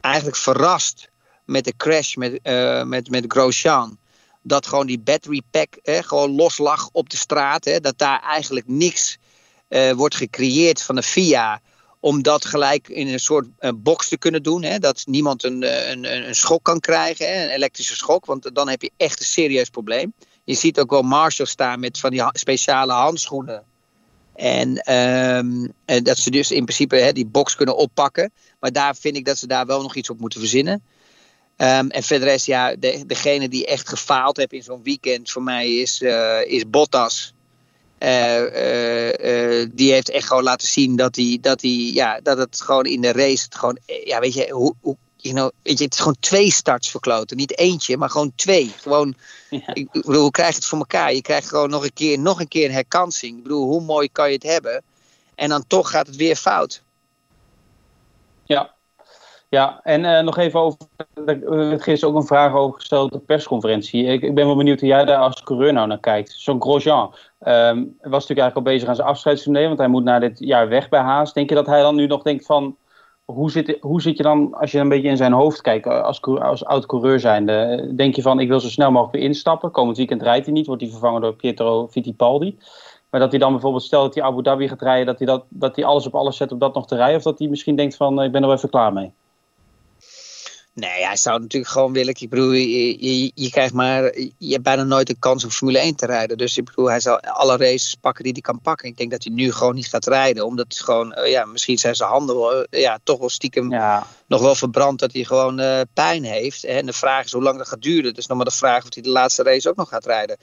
eigenlijk 0.00 0.36
verrast 0.36 1.10
met 1.44 1.64
de 1.64 1.76
crash 1.76 2.14
met, 2.14 2.38
uh, 2.42 2.82
met, 2.82 3.10
met 3.10 3.24
Grosjean. 3.28 3.98
Dat 4.42 4.66
gewoon 4.66 4.86
die 4.86 4.98
battery 4.98 5.42
pack 5.50 5.78
hè, 5.82 6.02
gewoon 6.02 6.34
los 6.34 6.58
lag 6.58 6.88
op 6.92 7.10
de 7.10 7.16
straat. 7.16 7.64
Hè, 7.64 7.80
dat 7.80 7.98
daar 7.98 8.22
eigenlijk 8.22 8.68
niks 8.68 9.18
uh, 9.68 9.92
wordt 9.92 10.14
gecreëerd 10.14 10.82
van 10.82 10.94
de 10.94 11.02
FIA. 11.02 11.60
Om 12.00 12.22
dat 12.22 12.44
gelijk 12.44 12.88
in 12.88 13.08
een 13.08 13.20
soort 13.20 13.46
uh, 13.60 13.70
box 13.74 14.08
te 14.08 14.18
kunnen 14.18 14.42
doen. 14.42 14.62
Hè, 14.62 14.78
dat 14.78 15.02
niemand 15.06 15.44
een, 15.44 15.90
een, 15.90 16.28
een 16.28 16.34
schok 16.34 16.62
kan 16.62 16.80
krijgen. 16.80 17.26
Hè, 17.26 17.44
een 17.44 17.50
elektrische 17.50 17.96
schok. 17.96 18.26
Want 18.26 18.54
dan 18.54 18.68
heb 18.68 18.82
je 18.82 18.90
echt 18.96 19.20
een 19.20 19.26
serieus 19.26 19.68
probleem. 19.68 20.12
Je 20.44 20.54
ziet 20.54 20.80
ook 20.80 20.90
wel 20.90 21.02
Marshall 21.02 21.46
staan 21.46 21.80
met 21.80 21.98
van 21.98 22.10
die 22.10 22.24
speciale 22.32 22.92
handschoenen. 22.92 23.62
En 24.34 24.94
um, 24.94 25.72
dat 26.02 26.18
ze 26.18 26.30
dus 26.30 26.50
in 26.50 26.64
principe 26.64 26.96
hè, 26.96 27.12
die 27.12 27.26
box 27.26 27.54
kunnen 27.54 27.76
oppakken. 27.76 28.32
Maar 28.60 28.72
daar 28.72 28.96
vind 28.96 29.16
ik 29.16 29.24
dat 29.24 29.38
ze 29.38 29.46
daar 29.46 29.66
wel 29.66 29.82
nog 29.82 29.94
iets 29.94 30.10
op 30.10 30.20
moeten 30.20 30.40
verzinnen. 30.40 30.82
Um, 31.56 31.90
en 31.90 32.02
verder 32.02 32.28
is 32.28 32.44
ja, 32.44 32.74
de, 32.76 33.04
degene 33.06 33.48
die 33.48 33.66
echt 33.66 33.88
gefaald 33.88 34.36
heeft 34.36 34.52
in 34.52 34.62
zo'n 34.62 34.82
weekend 34.82 35.30
voor 35.30 35.42
mij 35.42 35.74
is, 35.74 36.00
is 36.46 36.70
Bottas. 36.70 37.34
Uh, 37.98 39.60
uh, 39.60 39.66
die 39.72 39.92
heeft 39.92 40.10
echt 40.10 40.26
gewoon 40.26 40.42
laten 40.42 40.68
zien 40.68 40.96
dat, 40.96 41.16
hij, 41.16 41.38
dat, 41.40 41.60
hij, 41.60 41.70
ja, 41.70 42.20
dat 42.22 42.38
het 42.38 42.60
gewoon 42.60 42.84
in 42.84 43.00
de 43.00 43.12
race, 43.12 43.44
het 43.44 43.54
gewoon, 43.54 43.78
ja, 44.04 44.20
weet 44.20 44.34
je, 44.34 44.50
hoe, 44.50 44.74
hoe, 44.80 44.96
you 45.16 45.34
know, 45.34 45.50
weet 45.62 45.78
je, 45.78 45.84
het 45.84 45.92
is 45.92 45.98
gewoon 45.98 46.16
twee 46.20 46.52
starts 46.52 46.90
verkloten. 46.90 47.36
Niet 47.36 47.58
eentje, 47.58 47.96
maar 47.96 48.10
gewoon 48.10 48.32
twee. 48.34 48.74
Gewoon, 48.76 49.14
ja. 49.50 49.74
ik 49.74 49.90
bedoel, 49.90 50.20
hoe 50.20 50.30
krijg 50.30 50.50
je 50.50 50.54
het 50.54 50.64
voor 50.64 50.78
elkaar? 50.78 51.14
Je 51.14 51.22
krijgt 51.22 51.48
gewoon 51.48 51.70
nog 51.70 51.84
een 51.84 51.92
keer, 51.92 52.18
nog 52.18 52.40
een 52.40 52.48
keer 52.48 52.64
een 52.64 52.74
herkansing. 52.74 53.36
Ik 53.36 53.42
bedoel, 53.42 53.66
hoe 53.66 53.80
mooi 53.80 54.12
kan 54.12 54.28
je 54.28 54.34
het 54.34 54.42
hebben? 54.42 54.82
En 55.34 55.48
dan 55.48 55.64
toch 55.66 55.90
gaat 55.90 56.06
het 56.06 56.16
weer 56.16 56.36
fout. 56.36 56.82
Ja, 58.44 58.74
ja, 59.48 59.80
en 59.82 60.04
uh, 60.04 60.20
nog 60.20 60.36
even 60.36 60.60
over. 60.60 60.78
Er 61.24 61.72
is 61.72 61.82
gisteren 61.82 62.14
ook 62.14 62.20
een 62.20 62.26
vraag 62.26 62.54
over 62.54 62.74
gesteld 62.74 63.12
op 63.12 63.18
de 63.18 63.26
persconferentie. 63.26 64.04
Ik, 64.04 64.22
ik, 64.22 64.34
ben 64.34 64.46
wel 64.46 64.56
benieuwd 64.56 64.80
hoe 64.80 64.88
jij 64.88 65.04
daar 65.04 65.18
als 65.18 65.42
coureur 65.42 65.72
nou 65.72 65.86
naar 65.86 66.00
kijkt. 66.00 66.30
Zo'n 66.30 66.62
Grosjean 66.62 67.02
um, 67.02 67.96
was 68.00 68.00
natuurlijk 68.00 68.10
eigenlijk 68.10 68.56
al 68.56 68.62
bezig 68.62 68.88
aan 68.88 68.94
zijn 68.94 69.08
afscheidstournee, 69.08 69.66
want 69.66 69.78
hij 69.78 69.88
moet 69.88 70.04
na 70.04 70.18
dit 70.18 70.38
jaar 70.38 70.68
weg 70.68 70.88
bij 70.88 71.00
Haas. 71.00 71.32
Denk 71.32 71.48
je 71.48 71.54
dat 71.54 71.66
hij 71.66 71.80
dan 71.80 71.94
nu 71.94 72.06
nog 72.06 72.22
denkt 72.22 72.46
van. 72.46 72.76
Hoe 73.24 73.50
zit, 73.50 73.76
hoe 73.80 74.02
zit 74.02 74.16
je 74.16 74.22
dan, 74.22 74.54
als 74.54 74.70
je 74.70 74.78
een 74.78 74.88
beetje 74.88 75.08
in 75.08 75.16
zijn 75.16 75.32
hoofd 75.32 75.60
kijkt, 75.60 75.86
als, 75.86 76.22
als 76.22 76.64
oud-coureur 76.64 77.20
zijnde? 77.20 77.90
Denk 77.96 78.14
je 78.14 78.22
van, 78.22 78.40
ik 78.40 78.48
wil 78.48 78.60
zo 78.60 78.68
snel 78.68 78.90
mogelijk 78.90 79.16
weer 79.16 79.24
instappen. 79.24 79.70
Komend 79.70 79.96
weekend 79.96 80.22
rijdt 80.22 80.44
hij 80.44 80.54
niet, 80.54 80.66
wordt 80.66 80.82
hij 80.82 80.90
vervangen 80.90 81.20
door 81.20 81.34
Pietro 81.34 81.88
Fittipaldi. 81.88 82.58
Maar 83.10 83.20
dat 83.20 83.30
hij 83.30 83.38
dan 83.38 83.52
bijvoorbeeld, 83.52 83.82
stel 83.82 84.02
dat 84.02 84.14
hij 84.14 84.24
Abu 84.24 84.42
Dhabi 84.42 84.68
gaat 84.68 84.82
rijden, 84.82 85.06
dat 85.06 85.18
hij, 85.18 85.26
dat, 85.26 85.44
dat 85.48 85.76
hij 85.76 85.84
alles 85.84 86.06
op 86.06 86.14
alles 86.14 86.36
zet 86.36 86.52
om 86.52 86.58
dat 86.58 86.74
nog 86.74 86.86
te 86.86 86.96
rijden. 86.96 87.16
Of 87.16 87.22
dat 87.22 87.38
hij 87.38 87.48
misschien 87.48 87.76
denkt 87.76 87.96
van, 87.96 88.22
ik 88.22 88.32
ben 88.32 88.40
er 88.40 88.48
wel 88.48 88.56
even 88.56 88.70
klaar 88.70 88.92
mee. 88.92 89.12
Nee, 90.78 91.04
hij 91.04 91.16
zou 91.16 91.40
natuurlijk 91.40 91.72
gewoon 91.72 91.92
willen. 91.92 92.14
Ik 92.18 92.28
bedoel, 92.28 92.52
je, 92.52 93.04
je, 93.04 93.30
je, 93.34 93.50
krijgt 93.50 93.72
maar. 93.72 94.18
Je 94.38 94.52
hebt 94.52 94.62
bijna 94.62 94.82
nooit 94.82 95.08
een 95.08 95.18
kans 95.18 95.44
om 95.44 95.50
Formule 95.50 95.78
1 95.78 95.94
te 95.94 96.06
rijden. 96.06 96.38
Dus 96.38 96.58
ik 96.58 96.64
bedoel, 96.64 96.88
hij 96.88 97.00
zal 97.00 97.20
alle 97.20 97.56
races 97.56 97.94
pakken 98.00 98.24
die 98.24 98.32
hij 98.32 98.42
kan 98.42 98.60
pakken. 98.60 98.88
Ik 98.88 98.96
denk 98.96 99.10
dat 99.10 99.24
hij 99.24 99.32
nu 99.32 99.52
gewoon 99.52 99.74
niet 99.74 99.88
gaat 99.88 100.06
rijden. 100.06 100.44
Omdat 100.44 100.66
het 100.68 100.80
gewoon. 100.80 101.18
Uh, 101.18 101.30
ja, 101.30 101.44
misschien 101.44 101.78
zijn 101.78 101.94
zijn 101.94 102.10
handen 102.10 102.66
uh, 102.70 102.80
ja, 102.80 102.98
toch 103.02 103.18
wel 103.18 103.28
stiekem 103.28 103.70
ja. 103.70 104.06
nog 104.26 104.40
wel 104.40 104.54
verbrand 104.54 104.98
dat 104.98 105.12
hij 105.12 105.24
gewoon 105.24 105.60
uh, 105.60 105.80
pijn 105.94 106.24
heeft. 106.24 106.64
En 106.64 106.86
de 106.86 106.92
vraag 106.92 107.24
is 107.24 107.32
hoe 107.32 107.42
lang 107.42 107.58
dat 107.58 107.68
gaat 107.68 107.82
duren. 107.82 108.14
Dus 108.14 108.26
nog 108.26 108.36
maar 108.36 108.46
de 108.46 108.52
vraag 108.52 108.84
of 108.84 108.94
hij 108.94 109.02
de 109.02 109.08
laatste 109.08 109.42
race 109.42 109.68
ook 109.68 109.76
nog 109.76 109.88
gaat 109.88 110.06
rijden. 110.06 110.36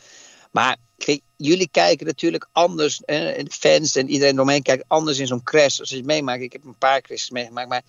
Maar 0.52 0.78
kijk, 0.98 1.22
jullie 1.36 1.70
kijken 1.72 2.06
natuurlijk 2.06 2.48
anders. 2.52 3.02
de 3.06 3.48
fans 3.50 3.96
en 3.96 4.10
iedereen 4.10 4.36
eromheen 4.36 4.62
kijkt 4.62 4.84
anders 4.88 5.20
in 5.20 5.28
zo'n 5.28 5.44
crash. 5.44 5.80
Als 5.80 5.90
je 5.90 5.96
het 5.96 6.06
meemaakt. 6.06 6.42
Ik 6.42 6.54
heb 6.54 6.66
een 6.66 6.78
paar 6.78 7.02
crashes 7.02 7.30
meegemaakt. 7.30 7.70
Maar 7.70 7.84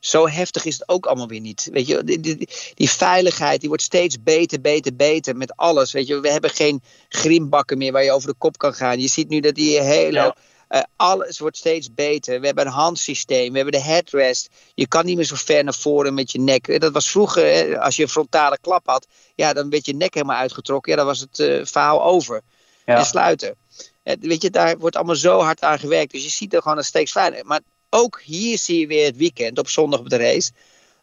zo 0.00 0.28
heftig 0.28 0.64
is 0.64 0.78
het 0.78 0.88
ook 0.88 1.06
allemaal 1.06 1.28
weer 1.28 1.40
niet. 1.40 1.68
Weet 1.72 1.86
je, 1.86 2.04
die, 2.04 2.20
die, 2.20 2.48
die, 2.74 2.90
veiligheid 2.90 3.60
die 3.60 3.68
wordt 3.68 3.84
steeds 3.84 4.22
beter, 4.22 4.60
beter, 4.60 4.96
beter 4.96 5.36
met 5.36 5.56
alles. 5.56 5.92
Weet 5.92 6.06
je, 6.06 6.20
we 6.20 6.30
hebben 6.30 6.50
geen 6.50 6.82
grimbakken 7.08 7.78
meer 7.78 7.92
waar 7.92 8.04
je 8.04 8.12
over 8.12 8.28
de 8.28 8.34
kop 8.38 8.58
kan 8.58 8.74
gaan. 8.74 9.00
Je 9.00 9.08
ziet 9.08 9.28
nu 9.28 9.40
dat 9.40 9.54
die 9.54 9.80
hele 9.80 10.18
ja. 10.18 10.34
Uh, 10.70 10.80
alles 10.96 11.38
wordt 11.38 11.56
steeds 11.56 11.94
beter. 11.94 12.40
We 12.40 12.46
hebben 12.46 12.66
een 12.66 12.72
handsysteem, 12.72 13.50
we 13.50 13.56
hebben 13.56 13.80
de 13.80 13.86
headrest. 13.86 14.48
Je 14.74 14.88
kan 14.88 15.04
niet 15.04 15.16
meer 15.16 15.24
zo 15.24 15.34
ver 15.38 15.64
naar 15.64 15.74
voren 15.74 16.14
met 16.14 16.32
je 16.32 16.40
nek. 16.40 16.80
Dat 16.80 16.92
was 16.92 17.10
vroeger, 17.10 17.44
hè, 17.44 17.80
als 17.80 17.96
je 17.96 18.02
een 18.02 18.08
frontale 18.08 18.58
klap 18.60 18.86
had, 18.86 19.06
ja, 19.34 19.52
dan 19.52 19.70
werd 19.70 19.86
je 19.86 19.94
nek 19.94 20.14
helemaal 20.14 20.36
uitgetrokken. 20.36 20.92
Ja, 20.92 20.98
dan 20.98 21.06
was 21.06 21.20
het 21.20 21.38
uh, 21.38 21.64
verhaal 21.64 22.04
over. 22.04 22.40
Ja. 22.86 22.96
En 22.96 23.04
sluiten. 23.04 23.56
weet 24.02 24.42
je, 24.42 24.50
daar 24.50 24.78
wordt 24.78 24.96
allemaal 24.96 25.14
zo 25.14 25.40
hard 25.40 25.62
aan 25.62 25.78
gewerkt. 25.78 26.12
Dus 26.12 26.24
je 26.24 26.30
ziet 26.30 26.54
er 26.54 26.62
gewoon 26.62 26.78
een 26.78 26.84
steeds 26.84 27.12
fijner. 27.12 27.46
Maar 27.46 27.60
ook 27.90 28.20
hier 28.24 28.58
zie 28.58 28.80
je 28.80 28.86
weer 28.86 29.06
het 29.06 29.16
weekend, 29.16 29.58
op 29.58 29.68
zondag 29.68 30.00
op 30.00 30.08
de 30.08 30.16
race. 30.16 30.50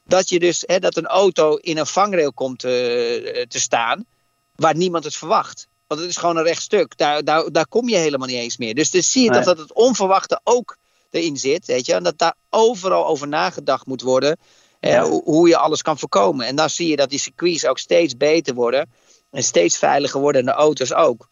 Dat 0.03 0.29
je 0.29 0.39
dus, 0.39 0.63
hè, 0.65 0.79
dat 0.79 0.97
een 0.97 1.05
auto 1.05 1.55
in 1.55 1.77
een 1.77 1.87
vangrail 1.87 2.33
komt 2.33 2.59
te 2.59 3.45
staan, 3.47 4.05
waar 4.55 4.75
niemand 4.75 5.03
het 5.03 5.15
verwacht. 5.15 5.67
Want 5.87 6.01
het 6.01 6.09
is 6.09 6.17
gewoon 6.17 6.37
een 6.37 6.43
rechtstuk. 6.43 6.97
Daar, 6.97 7.23
daar, 7.23 7.51
daar 7.51 7.67
kom 7.67 7.89
je 7.89 7.95
helemaal 7.95 8.27
niet 8.27 8.37
eens 8.37 8.57
meer. 8.57 8.75
Dus 8.75 8.91
dan 8.91 9.01
zie 9.01 9.23
je 9.23 9.31
toch 9.31 9.43
dat 9.43 9.57
het 9.57 9.73
onverwachte 9.73 10.39
ook 10.43 10.77
erin 11.09 11.37
zit. 11.37 11.65
Weet 11.65 11.85
je? 11.85 11.93
En 11.93 12.03
dat 12.03 12.17
daar 12.17 12.35
overal 12.49 13.07
over 13.07 13.27
nagedacht 13.27 13.85
moet 13.85 14.01
worden. 14.01 14.37
Eh, 14.79 15.03
hoe, 15.03 15.47
je 15.47 15.57
alles 15.57 15.81
kan 15.81 15.99
voorkomen. 15.99 16.45
En 16.45 16.55
dan 16.55 16.69
zie 16.69 16.87
je 16.87 16.95
dat 16.95 17.09
die 17.09 17.19
circuits 17.19 17.65
ook 17.65 17.79
steeds 17.79 18.17
beter 18.17 18.53
worden. 18.53 18.89
En 19.31 19.43
steeds 19.43 19.77
veiliger 19.77 20.19
worden. 20.19 20.41
En 20.41 20.47
de 20.47 20.53
auto's 20.53 20.93
ook. 20.93 21.29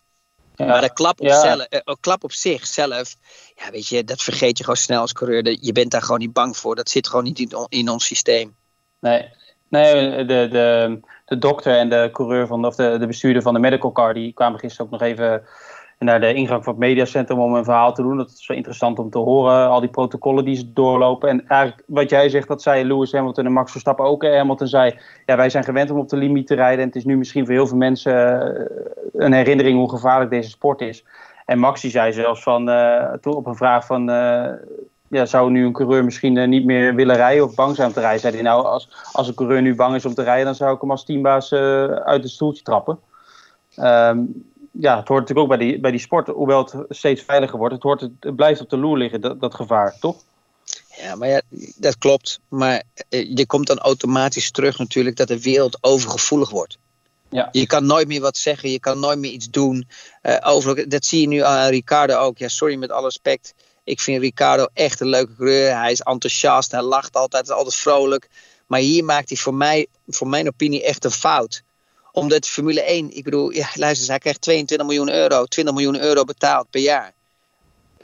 Ja. 0.56 0.66
Maar 0.66 0.82
de 0.82 0.94
klap 0.94 1.22
op, 1.22 1.28
zelf, 1.28 1.62
eh, 1.62 1.96
klap 2.00 2.24
op 2.24 2.32
zichzelf, 2.32 3.16
ja, 3.56 3.72
weet 3.72 3.88
je, 3.88 4.04
dat 4.04 4.24
vergeet 4.24 4.58
je 4.58 4.64
gewoon 4.64 4.80
snel 4.80 5.02
als 5.02 5.14
coureur. 5.14 5.58
Je 5.62 5.72
bent 5.72 5.92
daar 5.92 6.02
gewoon 6.02 6.20
niet 6.20 6.34
bang 6.34 6.58
voor. 6.58 6.76
Dat 6.76 6.90
zit 6.90 7.08
gewoon 7.08 7.24
niet 7.24 7.40
in, 7.40 7.66
in 7.70 7.90
ons 7.90 8.06
systeem. 8.06 8.56
Nee, 9.00 9.30
nee 9.70 10.26
de, 10.26 10.48
de, 10.48 11.00
de 11.26 11.38
dokter 11.38 11.78
en 11.78 11.90
de 11.90 12.10
coureur 12.12 12.48
van, 12.48 12.66
of 12.66 12.76
de, 12.76 12.98
de 13.00 13.08
bestuurder 13.08 13.42
van 13.42 13.54
de 13.54 13.60
medical 13.60 13.92
car, 13.92 14.14
die 14.14 14.34
kwamen 14.34 14.60
gisteren 14.60 14.86
ook 14.86 14.92
nog 14.92 15.02
even 15.02 15.44
naar 16.00 16.20
de 16.20 16.34
ingang 16.34 16.64
van 16.64 16.74
het 16.74 16.82
mediacentrum 16.82 17.40
om 17.40 17.54
een 17.54 17.64
verhaal 17.64 17.94
te 17.94 18.02
doen. 18.02 18.18
Dat 18.18 18.30
is 18.30 18.48
wel 18.48 18.58
interessant 18.58 19.00
om 19.00 19.10
te 19.10 19.18
horen, 19.18 19.70
al 19.70 19.80
die 19.80 19.90
protocollen 19.90 20.46
die 20.46 20.56
ze 20.56 20.74
doorlopen. 20.74 21.30
En 21.30 21.48
eigenlijk 21.48 21.84
wat 21.88 22.10
jij 22.10 22.30
zegt, 22.30 22.48
dat 22.48 22.62
zei 22.62 22.86
Lewis 22.86 23.12
Hamilton 23.12 23.46
en 23.46 23.52
Max 23.52 23.72
Verstappen 23.72 24.06
ook. 24.06 24.24
Hamilton 24.24 24.68
zei, 24.68 25.00
ja, 25.26 25.36
wij 25.36 25.50
zijn 25.50 25.64
gewend 25.64 25.92
om 25.92 25.98
op 25.98 26.10
de 26.10 26.18
limiet 26.18 26.48
te 26.48 26.56
rijden. 26.56 26.80
En 26.80 26.88
het 26.88 26.96
is 26.96 27.06
nu 27.06 27.18
misschien 27.18 27.46
voor 27.46 27.54
heel 27.54 27.68
veel 27.68 27.78
mensen 27.78 28.42
eh, 28.42 28.76
een 29.14 29.34
herinnering 29.34 29.78
hoe 29.78 29.90
gevaarlijk 29.90 30.32
deze 30.32 30.50
sport 30.50 30.82
is. 30.82 31.06
En 31.46 31.60
Max 31.60 31.82
die 31.82 31.92
zei 31.92 32.14
zelfs 32.14 32.44
van, 32.44 32.70
uh, 32.70 33.14
op 33.22 33.46
een 33.46 33.56
vraag 33.56 33.86
van, 33.86 34.10
uh, 34.10 34.48
ja, 35.08 35.26
zou 35.26 35.52
nu 35.52 35.66
een 35.66 35.74
coureur 35.74 36.04
misschien 36.04 36.50
niet 36.50 36.66
meer 36.66 36.96
willen 36.96 37.16
rijden 37.16 37.44
of 37.44 37.56
bang 37.56 37.76
zijn 37.76 37.88
om 37.88 37.94
te 37.94 38.00
rijden? 38.00 38.20
Zei 38.20 38.34
hij 38.34 38.44
nou, 38.44 38.66
als, 38.66 39.10
als 39.12 39.28
een 39.28 39.34
coureur 39.34 39.62
nu 39.62 39.76
bang 39.76 39.96
is 39.96 40.06
om 40.06 40.14
te 40.14 40.24
rijden, 40.24 40.46
dan 40.46 40.56
zou 40.56 40.76
ik 40.76 40.82
hem 40.82 40.92
als 40.92 41.06
teambaas 41.06 41.54
uit 41.54 42.24
het 42.24 42.30
stoeltje 42.30 42.64
trappen. 42.64 43.00
Um, 43.78 44.46
ja, 44.80 44.98
het 44.98 45.08
hoort 45.08 45.20
natuurlijk 45.20 45.52
ook 45.52 45.58
bij 45.58 45.68
die, 45.68 45.80
bij 45.80 45.92
die 45.92 46.00
sport, 46.00 46.28
hoewel 46.28 46.64
het 46.64 46.76
steeds 46.90 47.22
veiliger 47.22 47.58
wordt. 47.58 47.74
Het, 47.74 47.84
hoort, 47.84 48.02
het 48.02 48.36
blijft 48.36 48.62
op 48.62 48.70
de 48.70 48.78
loer 48.78 48.98
liggen, 48.98 49.22
dat, 49.22 49.42
dat 49.42 49.56
gevaar, 49.56 49.98
toch? 50.00 50.24
Ja, 50.98 51.16
maar 51.16 51.28
ja, 51.28 51.42
dat 51.76 51.98
klopt. 51.98 52.40
Maar 52.50 52.84
eh, 53.10 53.36
je 53.36 53.46
komt 53.46 53.68
dan 53.68 53.80
automatisch 53.80 54.52
terug 54.52 54.78
natuurlijk 54.78 55.16
dat 55.16 55.28
de 55.28 55.42
wereld 55.42 55.78
overgevoelig 55.82 56.50
wordt. 56.50 56.78
Ja. 57.30 57.50
Je 57.52 57.66
kan 57.66 57.86
nooit 57.86 58.08
meer 58.08 58.22
wat 58.22 58.38
zeggen, 58.38 58.70
je 58.70 58.80
kan 58.80 59.00
nooit 59.00 59.20
meer 59.20 59.32
iets 59.32 59.50
doen. 59.50 59.88
Uh, 60.24 60.38
over, 60.42 60.90
dat 60.90 61.06
zie 61.06 61.22
je 61.22 61.28
nu 61.28 61.44
aan 61.44 61.70
Ricardo 61.70 62.18
ook. 62.18 62.38
Ja, 62.38 62.48
sorry 62.48 62.76
met 62.76 62.92
alle 62.92 63.06
respect. 63.06 63.54
Ik 63.84 64.00
vind 64.00 64.22
Ricardo 64.22 64.68
echt 64.74 65.00
een 65.00 65.08
leuke 65.08 65.36
coureur. 65.36 65.78
Hij 65.78 65.92
is 65.92 66.02
enthousiast, 66.02 66.72
hij 66.72 66.82
lacht 66.82 67.16
altijd, 67.16 67.44
is 67.44 67.52
altijd 67.52 67.76
vrolijk. 67.76 68.30
Maar 68.68 68.80
hier 68.80 69.04
maakt 69.04 69.30
hij 69.30 69.38
voor 69.38 69.54
mij, 69.54 69.88
voor 70.08 70.28
mijn 70.28 70.48
opinie, 70.48 70.84
echt 70.84 71.06
een 71.06 71.12
fout. 71.12 71.64
Omdat 72.16 72.48
Formule 72.48 72.82
1, 72.82 73.16
ik 73.16 73.24
bedoel, 73.24 73.52
ja, 73.52 73.68
luister 73.74 74.10
hij 74.10 74.20
krijgt 74.20 74.42
22 74.42 74.88
miljoen 74.88 75.10
euro, 75.10 75.46
20 75.46 75.74
miljoen 75.74 76.00
euro 76.00 76.24
betaald 76.24 76.70
per 76.70 76.82
jaar. 76.82 77.14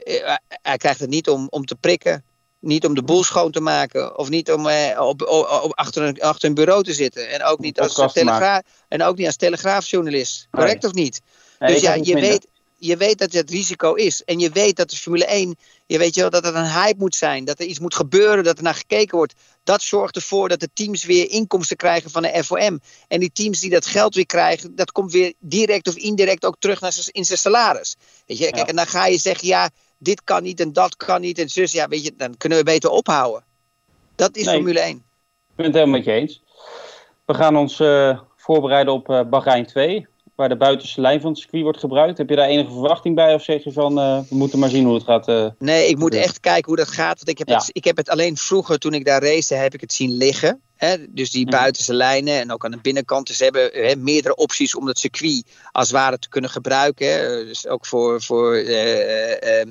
Eh, 0.04 0.34
hij 0.48 0.76
krijgt 0.76 1.00
het 1.00 1.10
niet 1.10 1.28
om, 1.28 1.46
om 1.50 1.64
te 1.64 1.74
prikken, 1.74 2.24
niet 2.58 2.86
om 2.86 2.94
de 2.94 3.02
boel 3.02 3.24
schoon 3.24 3.50
te 3.50 3.60
maken. 3.60 4.18
Of 4.18 4.28
niet 4.28 4.52
om 4.52 4.68
eh, 4.68 5.00
op, 5.00 5.22
op, 5.22 5.72
achter, 5.74 6.02
een, 6.02 6.20
achter 6.20 6.48
een 6.48 6.54
bureau 6.54 6.82
te 6.82 6.92
zitten. 6.92 7.30
En 7.30 7.42
ook 7.42 7.58
niet 7.58 7.80
als, 7.80 8.12
telegraaf, 8.12 8.62
en 8.88 9.02
ook 9.02 9.16
niet 9.16 9.26
als 9.26 9.36
telegraafjournalist. 9.36 10.48
Correct 10.50 10.84
of 10.84 10.92
niet? 10.92 11.20
dus 11.58 11.80
ja, 11.80 11.94
je 11.94 12.14
weet, 12.14 12.46
je 12.84 12.96
weet 12.96 13.18
dat 13.18 13.32
het 13.32 13.50
risico 13.50 13.94
is. 13.94 14.24
En 14.24 14.38
je 14.38 14.50
weet 14.50 14.76
dat 14.76 14.90
de 14.90 14.96
Formule 14.96 15.24
1, 15.24 15.56
je 15.86 15.98
weet 15.98 16.14
je 16.14 16.20
wel, 16.20 16.30
dat 16.30 16.44
het 16.44 16.54
een 16.54 16.70
hype 16.70 16.98
moet 16.98 17.14
zijn. 17.14 17.44
Dat 17.44 17.60
er 17.60 17.66
iets 17.66 17.78
moet 17.78 17.94
gebeuren, 17.94 18.44
dat 18.44 18.56
er 18.56 18.62
naar 18.62 18.74
gekeken 18.74 19.16
wordt. 19.16 19.34
Dat 19.64 19.82
zorgt 19.82 20.16
ervoor 20.16 20.48
dat 20.48 20.60
de 20.60 20.68
teams 20.72 21.04
weer 21.04 21.30
inkomsten 21.30 21.76
krijgen 21.76 22.10
van 22.10 22.22
de 22.22 22.44
FOM. 22.44 22.80
En 23.08 23.20
die 23.20 23.32
teams 23.32 23.60
die 23.60 23.70
dat 23.70 23.86
geld 23.86 24.14
weer 24.14 24.26
krijgen, 24.26 24.76
dat 24.76 24.92
komt 24.92 25.12
weer 25.12 25.34
direct 25.38 25.88
of 25.88 25.96
indirect 25.96 26.44
ook 26.44 26.56
terug 26.58 26.80
naar 26.80 26.92
in 27.10 27.24
zijn 27.24 27.38
salaris. 27.38 27.96
Weet 28.26 28.38
je, 28.38 28.50
kijk, 28.50 28.68
en 28.68 28.76
dan 28.76 28.86
ga 28.86 29.06
je 29.06 29.18
zeggen, 29.18 29.48
ja, 29.48 29.70
dit 29.98 30.24
kan 30.24 30.42
niet 30.42 30.60
en 30.60 30.72
dat 30.72 30.96
kan 30.96 31.20
niet 31.20 31.38
en 31.38 31.48
zus. 31.48 31.72
Ja, 31.72 31.88
weet 31.88 32.04
je, 32.04 32.14
dan 32.16 32.36
kunnen 32.36 32.58
we 32.58 32.64
beter 32.64 32.90
ophouden. 32.90 33.44
Dat 34.14 34.36
is 34.36 34.48
Formule 34.48 34.80
1. 34.80 34.96
Ik 34.96 35.02
ben 35.54 35.66
het 35.66 35.74
helemaal 35.74 35.96
met 35.96 36.04
je 36.04 36.12
eens. 36.12 36.42
We 37.24 37.34
gaan 37.34 37.56
ons 37.56 37.80
uh, 37.80 38.20
voorbereiden 38.36 38.92
op 38.92 39.08
uh, 39.08 39.22
Bahrein 39.22 39.66
2 39.66 40.10
waar 40.42 40.50
de 40.50 40.56
buitenste 40.64 41.00
lijn 41.00 41.20
van 41.20 41.30
het 41.30 41.38
circuit 41.38 41.62
wordt 41.62 41.78
gebruikt. 41.78 42.18
Heb 42.18 42.28
je 42.28 42.36
daar 42.36 42.48
enige 42.48 42.70
verwachting 42.70 43.14
bij 43.14 43.34
of 43.34 43.42
zeg 43.42 43.64
je 43.64 43.72
van 43.72 43.98
uh, 43.98 44.18
we 44.28 44.34
moeten 44.34 44.58
maar 44.58 44.68
zien 44.68 44.84
hoe 44.84 44.94
het 44.94 45.04
gaat? 45.04 45.28
Uh, 45.28 45.46
nee, 45.58 45.88
ik 45.88 45.98
moet 45.98 46.14
echt 46.14 46.40
kijken 46.40 46.64
hoe 46.64 46.76
dat 46.76 46.88
gaat. 46.88 47.16
Want 47.16 47.28
ik 47.28 47.38
heb, 47.38 47.48
het, 47.48 47.70
ik 47.72 47.84
heb 47.84 47.96
het 47.96 48.08
alleen 48.08 48.36
vroeger 48.36 48.78
toen 48.78 48.94
ik 48.94 49.04
daar 49.04 49.22
race, 49.22 49.54
heb 49.54 49.74
ik 49.74 49.80
het 49.80 49.92
zien 49.92 50.10
liggen. 50.10 50.60
Hè? 50.76 50.96
Dus 51.08 51.30
die 51.30 51.46
mhm. 51.46 51.56
buitenste 51.56 51.94
lijnen 51.94 52.40
en 52.40 52.52
ook 52.52 52.64
aan 52.64 52.70
de 52.70 52.78
binnenkant. 52.82 53.26
Dus 53.26 53.36
ze 53.36 53.44
hebben 53.44 53.70
hè, 53.72 53.96
meerdere 53.96 54.34
opties 54.34 54.74
om 54.74 54.86
het 54.86 54.98
circuit 54.98 55.44
als 55.72 55.88
het 55.88 55.96
ware 55.96 56.18
te 56.18 56.28
kunnen 56.28 56.50
gebruiken. 56.50 57.06
Hè? 57.06 57.44
Dus 57.44 57.66
ook 57.66 57.86
voor, 57.86 58.22
voor 58.22 58.56
uh, 58.56 59.66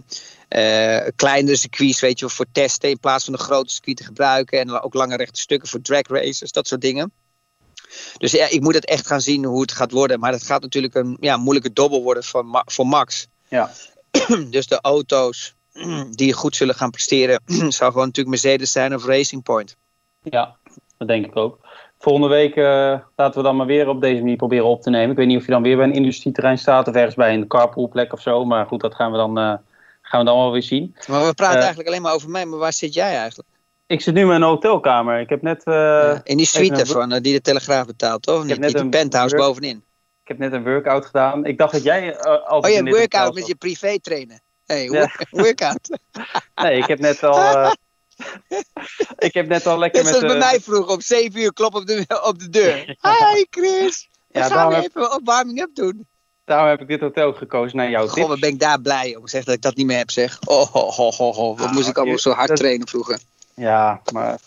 kleinere 1.15 1.57
circuits, 1.57 1.99
weet 1.99 2.19
je, 2.19 2.29
voor 2.29 2.45
testen 2.51 2.89
in 2.89 2.99
plaats 2.99 3.25
van 3.25 3.33
een 3.33 3.39
grote 3.39 3.73
circuit 3.73 3.97
te 3.97 4.03
gebruiken. 4.03 4.59
En 4.59 4.81
ook 4.81 4.93
lange 4.93 5.15
rechte 5.15 5.39
stukken 5.39 5.69
voor 5.69 5.81
drag 5.81 6.07
races, 6.07 6.51
dat 6.51 6.67
soort 6.67 6.81
dingen. 6.81 7.11
Dus 8.17 8.31
ja, 8.31 8.49
ik 8.49 8.61
moet 8.61 8.73
het 8.73 8.85
echt 8.85 9.07
gaan 9.07 9.21
zien 9.21 9.45
hoe 9.45 9.61
het 9.61 9.71
gaat 9.71 9.91
worden. 9.91 10.19
Maar 10.19 10.31
het 10.31 10.43
gaat 10.43 10.61
natuurlijk 10.61 10.95
een 10.95 11.17
ja, 11.19 11.37
moeilijke 11.37 11.73
dobbel 11.73 12.03
worden 12.03 12.23
voor, 12.23 12.63
voor 12.65 12.87
Max. 12.87 13.27
Ja. 13.47 13.71
dus 14.49 14.67
de 14.67 14.81
auto's 14.81 15.55
die 16.11 16.33
goed 16.33 16.55
zullen 16.55 16.75
gaan 16.75 16.89
presteren, 16.89 17.41
zou 17.77 17.91
gewoon 17.91 18.07
natuurlijk 18.07 18.43
Mercedes 18.43 18.71
zijn 18.71 18.95
of 18.95 19.05
Racing 19.05 19.43
Point. 19.43 19.75
Ja, 20.21 20.55
dat 20.97 21.07
denk 21.07 21.25
ik 21.25 21.35
ook. 21.35 21.59
Volgende 21.99 22.27
week 22.27 22.55
uh, 22.55 22.99
laten 23.15 23.41
we 23.41 23.47
dan 23.47 23.55
maar 23.55 23.65
weer 23.65 23.87
op 23.87 24.01
deze 24.01 24.19
manier 24.19 24.35
proberen 24.35 24.65
op 24.65 24.81
te 24.81 24.89
nemen. 24.89 25.09
Ik 25.09 25.17
weet 25.17 25.27
niet 25.27 25.37
of 25.37 25.45
je 25.45 25.51
dan 25.51 25.61
weer 25.61 25.77
bij 25.77 25.85
een 25.85 25.93
industrieterrein 25.93 26.57
staat 26.57 26.87
of 26.87 26.95
ergens 26.95 27.15
bij 27.15 27.33
een 27.33 27.47
carpoolplek 27.47 28.13
of 28.13 28.21
zo. 28.21 28.45
Maar 28.45 28.65
goed, 28.65 28.81
dat 28.81 28.95
gaan 28.95 29.11
we 29.11 29.17
dan, 29.17 29.39
uh, 29.39 29.53
gaan 30.01 30.19
we 30.19 30.25
dan 30.25 30.37
wel 30.37 30.51
weer 30.51 30.63
zien. 30.63 30.95
Maar 31.07 31.25
we 31.25 31.33
praten 31.33 31.55
uh, 31.55 31.59
eigenlijk 31.59 31.87
alleen 31.89 32.01
maar 32.01 32.13
over 32.13 32.29
mij. 32.29 32.45
Maar 32.45 32.59
waar 32.59 32.73
zit 32.73 32.93
jij 32.93 33.15
eigenlijk? 33.15 33.49
Ik 33.91 34.01
zit 34.01 34.13
nu 34.13 34.21
in 34.21 34.29
een 34.29 34.41
hotelkamer. 34.41 35.19
Ik 35.19 35.29
heb 35.29 35.41
net... 35.41 35.61
Uh, 35.65 36.17
in 36.23 36.37
die 36.37 36.45
suite 36.45 36.85
van, 36.85 37.13
uh, 37.13 37.19
die 37.21 37.33
de 37.33 37.41
Telegraaf 37.41 37.85
betaalt, 37.85 38.21
toch? 38.21 38.43
Niet, 38.43 38.59
net 38.59 38.73
een 38.73 38.89
penthouse 38.89 39.35
bovenin. 39.35 39.83
Ik 40.21 40.27
heb 40.27 40.37
net 40.37 40.53
een 40.53 40.63
workout 40.63 41.05
gedaan. 41.05 41.45
Ik 41.45 41.57
dacht 41.57 41.71
dat 41.71 41.83
jij 41.83 42.07
uh, 42.07 42.45
al... 42.45 42.59
Oh, 42.59 42.69
je 42.69 42.83
workout 42.83 43.33
met 43.33 43.47
je 43.47 43.55
privé 43.55 43.99
trainen. 43.99 44.41
hey, 44.65 44.89
work, 44.89 45.25
workout. 45.45 45.99
nee, 46.55 46.77
ik 46.77 46.85
heb 46.85 46.99
net 46.99 47.23
al... 47.23 47.65
ik 49.27 49.33
heb 49.33 49.47
net 49.47 49.67
al 49.67 49.77
lekker 49.77 50.03
met... 50.03 50.19
bij 50.19 50.37
mij 50.37 50.59
vroeg 50.59 50.89
om 50.89 51.01
7 51.01 51.41
uur 51.41 51.53
klop 51.53 51.75
op 51.75 51.85
de, 51.85 52.21
op 52.23 52.39
de 52.39 52.49
deur. 52.49 52.97
Hi 53.33 53.45
Chris! 53.49 54.09
Ja, 54.27 54.47
gaan 54.47 54.69
we 54.69 54.75
even 54.75 55.13
op 55.13 55.21
warming 55.23 55.61
up 55.61 55.75
doen. 55.75 56.07
Daarom 56.45 56.69
heb 56.69 56.81
ik 56.81 56.87
dit 56.87 56.99
hotel 56.99 57.33
gekozen 57.33 57.77
naar 57.77 57.89
jouw 57.89 58.07
Goh, 58.07 58.27
wat 58.27 58.39
ben 58.39 58.49
ik 58.49 58.59
daar 58.59 58.81
blij 58.81 59.15
om. 59.15 59.27
Zeg 59.27 59.43
dat 59.43 59.55
ik 59.55 59.61
dat 59.61 59.75
niet 59.75 59.85
meer 59.85 59.97
heb, 59.97 60.11
zeg. 60.11 60.39
Oh. 60.45 60.73
Wat 60.73 61.59
ah, 61.59 61.71
moest 61.71 61.87
ik 61.87 61.97
allemaal 61.97 62.17
zo 62.17 62.31
hard 62.31 62.55
trainen 62.55 62.87
vroeger. 62.87 63.19
Ja, 63.55 64.01
maar 64.13 64.39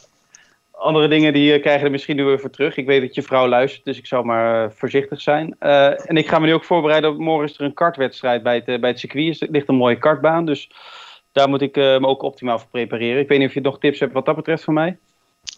andere 0.71 1.09
dingen 1.09 1.33
die 1.33 1.55
uh, 1.55 1.61
krijgen 1.61 1.85
er 1.85 1.91
misschien 1.91 2.17
nu 2.17 2.25
weer 2.25 2.41
voor 2.41 2.51
terug. 2.51 2.77
Ik 2.77 2.87
weet 2.87 3.01
dat 3.01 3.15
je 3.15 3.23
vrouw 3.23 3.49
luistert, 3.49 3.85
dus 3.85 3.99
ik 3.99 4.07
zal 4.07 4.23
maar 4.23 4.65
uh, 4.65 4.71
voorzichtig 4.75 5.21
zijn. 5.21 5.57
Uh, 5.61 6.11
en 6.11 6.17
ik 6.17 6.29
ga 6.29 6.39
me 6.39 6.47
nu 6.47 6.55
ook 6.55 6.65
voorbereiden. 6.65 7.11
Op, 7.11 7.19
morgen 7.19 7.49
is 7.49 7.59
er 7.59 7.65
een 7.65 7.75
kartwedstrijd 7.75 8.43
bij 8.43 8.63
het, 8.65 8.81
bij 8.81 8.91
het 8.91 8.99
circuit. 8.99 9.41
Er 9.41 9.51
ligt 9.51 9.69
een 9.69 9.75
mooie 9.75 9.99
kartbaan, 9.99 10.45
dus 10.45 10.71
daar 11.33 11.49
moet 11.49 11.63
ik 11.63 11.77
me 11.77 12.07
ook 12.07 12.23
optimaal 12.23 12.59
voor 12.59 12.69
prepareren. 12.69 13.21
Ik 13.21 13.29
weet 13.29 13.39
niet 13.39 13.49
of 13.49 13.55
je 13.55 13.61
nog 13.61 13.79
tips 13.79 14.01
hebt 14.01 14.13
wat 14.13 14.27
dat 14.27 14.37
betreft 14.37 14.65
van 14.65 14.75
mij. 14.75 14.99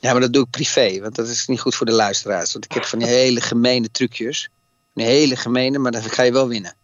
Ja, 0.00 0.12
maar 0.12 0.20
dat 0.20 0.32
doe 0.32 0.44
ik 0.44 0.50
privé, 0.50 1.00
want 1.00 1.14
dat 1.14 1.28
is 1.28 1.46
niet 1.46 1.60
goed 1.60 1.74
voor 1.74 1.86
de 1.86 1.92
luisteraars. 1.92 2.52
Want 2.52 2.64
ik 2.64 2.72
heb 2.72 2.84
van 2.84 2.98
die 2.98 3.08
hele 3.08 3.40
gemene 3.40 3.90
trucjes. 3.90 4.48
Een 4.94 5.04
hele 5.04 5.36
gemene, 5.36 5.78
maar 5.78 5.92
dan 5.92 6.02
ga 6.02 6.22
je 6.22 6.32
wel 6.32 6.48
winnen. 6.48 6.74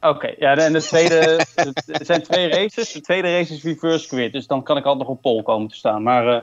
Oké, 0.00 0.34
ja, 0.38 0.56
en 0.56 0.72
de 0.72 0.82
tweede, 0.82 1.46
er 1.86 2.04
zijn 2.04 2.22
twee 2.22 2.48
races. 2.48 2.92
De 2.92 3.00
tweede 3.00 3.32
race 3.36 3.54
is 3.54 3.62
reverse 3.62 4.08
grid, 4.08 4.32
dus 4.32 4.46
dan 4.46 4.62
kan 4.62 4.76
ik 4.76 4.84
altijd 4.84 5.08
nog 5.08 5.16
op 5.16 5.22
pol 5.22 5.42
komen 5.42 5.68
te 5.68 5.76
staan. 5.76 6.02
Maar, 6.02 6.26
uh, 6.26 6.40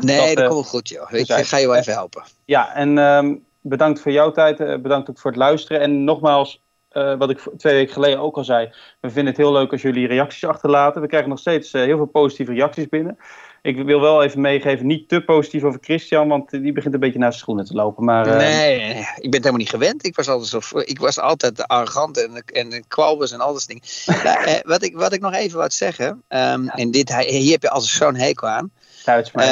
nee, 0.00 0.26
dat, 0.26 0.36
dat 0.36 0.44
uh, 0.44 0.50
komt 0.50 0.66
goed, 0.66 0.88
joh. 0.88 1.12
Ik 1.12 1.30
ga 1.30 1.56
je 1.56 1.66
wel 1.66 1.76
even 1.76 1.92
helpen. 1.92 2.22
Ja, 2.44 2.74
en 2.74 2.98
um, 2.98 3.44
bedankt 3.60 4.00
voor 4.00 4.12
jouw 4.12 4.30
tijd. 4.30 4.82
Bedankt 4.82 5.10
ook 5.10 5.18
voor 5.18 5.30
het 5.30 5.40
luisteren. 5.40 5.80
En 5.80 6.04
nogmaals, 6.04 6.61
eh, 6.92 7.14
wat 7.18 7.30
ik 7.30 7.40
twee 7.56 7.74
weken 7.74 7.92
geleden 7.92 8.18
ook 8.18 8.36
al 8.36 8.44
zei. 8.44 8.70
We 9.00 9.10
vinden 9.10 9.26
het 9.26 9.36
heel 9.36 9.52
leuk 9.52 9.72
als 9.72 9.82
jullie 9.82 10.06
reacties 10.06 10.44
achterlaten. 10.44 11.00
We 11.00 11.06
krijgen 11.06 11.28
nog 11.28 11.38
steeds 11.38 11.72
heel 11.72 11.96
veel 11.96 12.06
positieve 12.06 12.52
reacties 12.52 12.88
binnen. 12.88 13.18
Ik 13.62 13.84
wil 13.84 14.00
wel 14.00 14.22
even 14.22 14.40
meegeven, 14.40 14.86
niet 14.86 15.08
te 15.08 15.20
positief 15.20 15.62
over 15.62 15.78
Christian, 15.82 16.28
want 16.28 16.50
die 16.50 16.72
begint 16.72 16.94
een 16.94 17.00
beetje 17.00 17.18
naar 17.18 17.30
zijn 17.30 17.42
schoenen 17.42 17.64
te 17.64 17.74
lopen. 17.74 18.04
Maar, 18.04 18.36
nee, 18.36 18.88
ik 18.88 18.96
ben 18.96 19.06
het 19.22 19.32
helemaal 19.32 19.56
niet 19.56 19.70
gewend. 19.70 20.06
Ik 20.06 20.16
was 20.16 20.28
altijd, 20.28 20.64
zo, 20.64 20.78
ik 20.78 20.98
was 20.98 21.18
altijd 21.18 21.66
arrogant 21.66 22.24
en, 22.24 22.44
en 22.46 22.84
kwalbus 22.88 23.32
en 23.32 23.40
al 23.40 23.52
dat 23.52 23.66
dingen. 23.66 23.82
nou, 24.24 24.60
wat, 24.72 24.82
ik, 24.82 24.96
wat 24.96 25.12
ik 25.12 25.20
nog 25.20 25.34
even 25.34 25.58
wou 25.58 25.70
zeggen, 25.70 26.22
um, 26.28 26.68
en 26.68 26.90
dit, 26.90 27.16
hier 27.16 27.52
heb 27.52 27.62
je 27.62 27.70
altijd 27.70 27.90
zo'n 27.90 28.14
hekel 28.14 28.48
aan. 28.48 28.70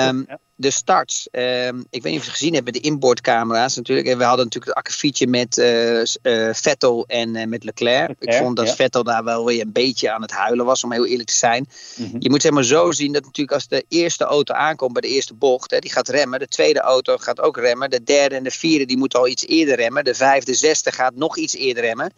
Um, 0.08 0.24
ja 0.28 0.38
de 0.60 0.70
starts. 0.70 1.28
Ehm, 1.30 1.78
ik 1.90 2.02
weet 2.02 2.12
niet 2.12 2.20
of 2.20 2.24
je 2.24 2.30
gezien 2.30 2.52
hebt 2.52 2.64
met 2.64 2.74
de 2.74 2.80
inboordcamera's 2.80 3.76
natuurlijk. 3.76 4.08
En 4.08 4.18
we 4.18 4.24
hadden 4.24 4.44
natuurlijk 4.44 4.76
het 4.76 4.84
akkefietje 4.84 5.26
met 5.26 5.56
uh, 5.56 5.98
uh, 5.98 6.54
Vettel 6.54 7.04
en 7.06 7.34
uh, 7.34 7.46
met 7.46 7.64
Leclerc. 7.64 8.16
Ik 8.18 8.34
vond 8.34 8.56
dat 8.56 8.74
Vettel 8.74 9.02
daar 9.02 9.24
wel 9.24 9.44
weer 9.44 9.60
een 9.60 9.72
beetje 9.72 10.12
aan 10.12 10.22
het 10.22 10.30
huilen 10.30 10.64
was, 10.64 10.84
om 10.84 10.92
heel 10.92 11.06
eerlijk 11.06 11.28
te 11.28 11.34
zijn. 11.34 11.68
Mm-hmm. 11.96 12.16
Je 12.20 12.30
moet 12.30 12.42
zeg 12.42 12.52
maar 12.52 12.64
zo 12.64 12.92
zien 12.92 13.12
dat 13.12 13.24
natuurlijk 13.24 13.54
als 13.54 13.68
de 13.68 13.84
eerste 13.88 14.24
auto 14.24 14.54
aankomt 14.54 14.92
bij 14.92 15.02
de 15.02 15.08
eerste 15.08 15.34
bocht, 15.34 15.70
hè, 15.70 15.78
die 15.78 15.92
gaat 15.92 16.08
remmen. 16.08 16.38
De 16.38 16.48
tweede 16.48 16.80
auto 16.80 17.16
gaat 17.16 17.40
ook 17.40 17.56
remmen. 17.56 17.90
De 17.90 18.02
derde 18.02 18.34
en 18.34 18.42
de 18.42 18.50
vierde 18.50 18.84
die 18.84 18.98
moeten 18.98 19.18
al 19.18 19.28
iets 19.28 19.46
eerder 19.46 19.76
remmen. 19.76 20.04
De 20.04 20.14
vijfde, 20.14 20.54
zesde 20.54 20.92
gaat 20.92 21.14
nog 21.14 21.36
iets 21.36 21.54
eerder 21.54 21.82
remmen. 21.82 22.12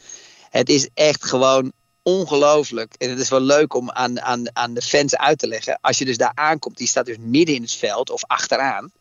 Het 0.51 0.69
is 0.69 0.89
echt 0.95 1.25
gewoon 1.25 1.73
ongelooflijk. 2.03 2.95
En 2.99 3.11
het 3.11 3.19
is 3.19 3.29
wel 3.29 3.41
leuk 3.41 3.75
om 3.75 3.91
aan, 3.91 4.21
aan, 4.21 4.57
aan 4.57 4.75
de 4.75 4.83
fans 4.83 5.17
uit 5.17 5.39
te 5.39 5.47
leggen. 5.47 5.79
Als 5.81 5.99
je 5.99 6.05
dus 6.05 6.17
daar 6.17 6.33
aankomt, 6.35 6.77
die 6.77 6.87
staat 6.87 7.07
dus 7.07 7.17
midden 7.21 7.55
in 7.55 7.63
het 7.63 7.75
veld 7.75 8.11
of 8.11 8.25
achteraan. 8.25 8.93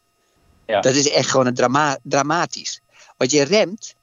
Ja. 0.65 0.81
Dat 0.81 0.95
is 0.95 1.09
echt 1.09 1.29
gewoon 1.29 1.45
een 1.45 1.53
drama 1.53 1.97
dramatisch. 2.03 2.81
Want 3.17 3.31
je 3.31 3.43
remt 3.43 3.95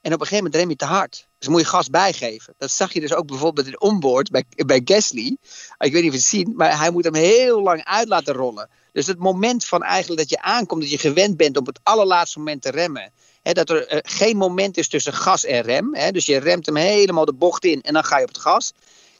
en 0.00 0.12
op 0.12 0.20
een 0.20 0.26
gegeven 0.26 0.36
moment 0.36 0.54
rem 0.54 0.68
je 0.68 0.76
te 0.76 0.84
hard. 0.84 1.26
Dus 1.38 1.48
moet 1.48 1.60
je 1.60 1.66
gas 1.66 1.90
bijgeven. 1.90 2.54
Dat 2.58 2.70
zag 2.70 2.92
je 2.92 3.00
dus 3.00 3.14
ook 3.14 3.26
bijvoorbeeld 3.26 3.66
in 3.66 3.80
onboard 3.80 4.30
bij, 4.30 4.44
bij 4.56 4.80
Gasly. 4.84 5.36
Ik 5.78 5.92
weet 5.92 5.92
niet 5.92 6.04
of 6.04 6.10
je 6.10 6.10
het 6.10 6.22
ziet, 6.22 6.56
maar 6.56 6.78
hij 6.78 6.90
moet 6.90 7.04
hem 7.04 7.14
heel 7.14 7.62
lang 7.62 7.84
uit 7.84 8.08
laten 8.08 8.34
rollen. 8.34 8.68
Dus 8.92 9.06
het 9.06 9.18
moment 9.18 9.64
van 9.64 9.82
eigenlijk 9.82 10.20
dat 10.20 10.30
je 10.30 10.42
aankomt, 10.42 10.80
dat 10.80 10.90
je 10.90 10.98
gewend 10.98 11.36
bent 11.36 11.56
op 11.56 11.66
het 11.66 11.80
allerlaatste 11.82 12.38
moment 12.38 12.62
te 12.62 12.70
remmen 12.70 13.12
dat 13.52 13.70
er 13.70 13.94
uh, 13.94 13.98
geen 14.02 14.36
moment 14.36 14.76
is 14.76 14.88
tussen 14.88 15.12
gas 15.12 15.44
en 15.44 15.62
rem. 15.62 15.92
Dus 16.12 16.26
je 16.26 16.38
remt 16.38 16.66
hem 16.66 16.76
helemaal 16.76 17.24
de 17.24 17.34
bocht 17.34 17.64
in 17.64 17.82
en 17.82 17.92
dan 17.92 18.04
ga 18.04 18.16
je 18.16 18.22
op 18.22 18.28
het 18.28 18.38
gas. 18.38 18.72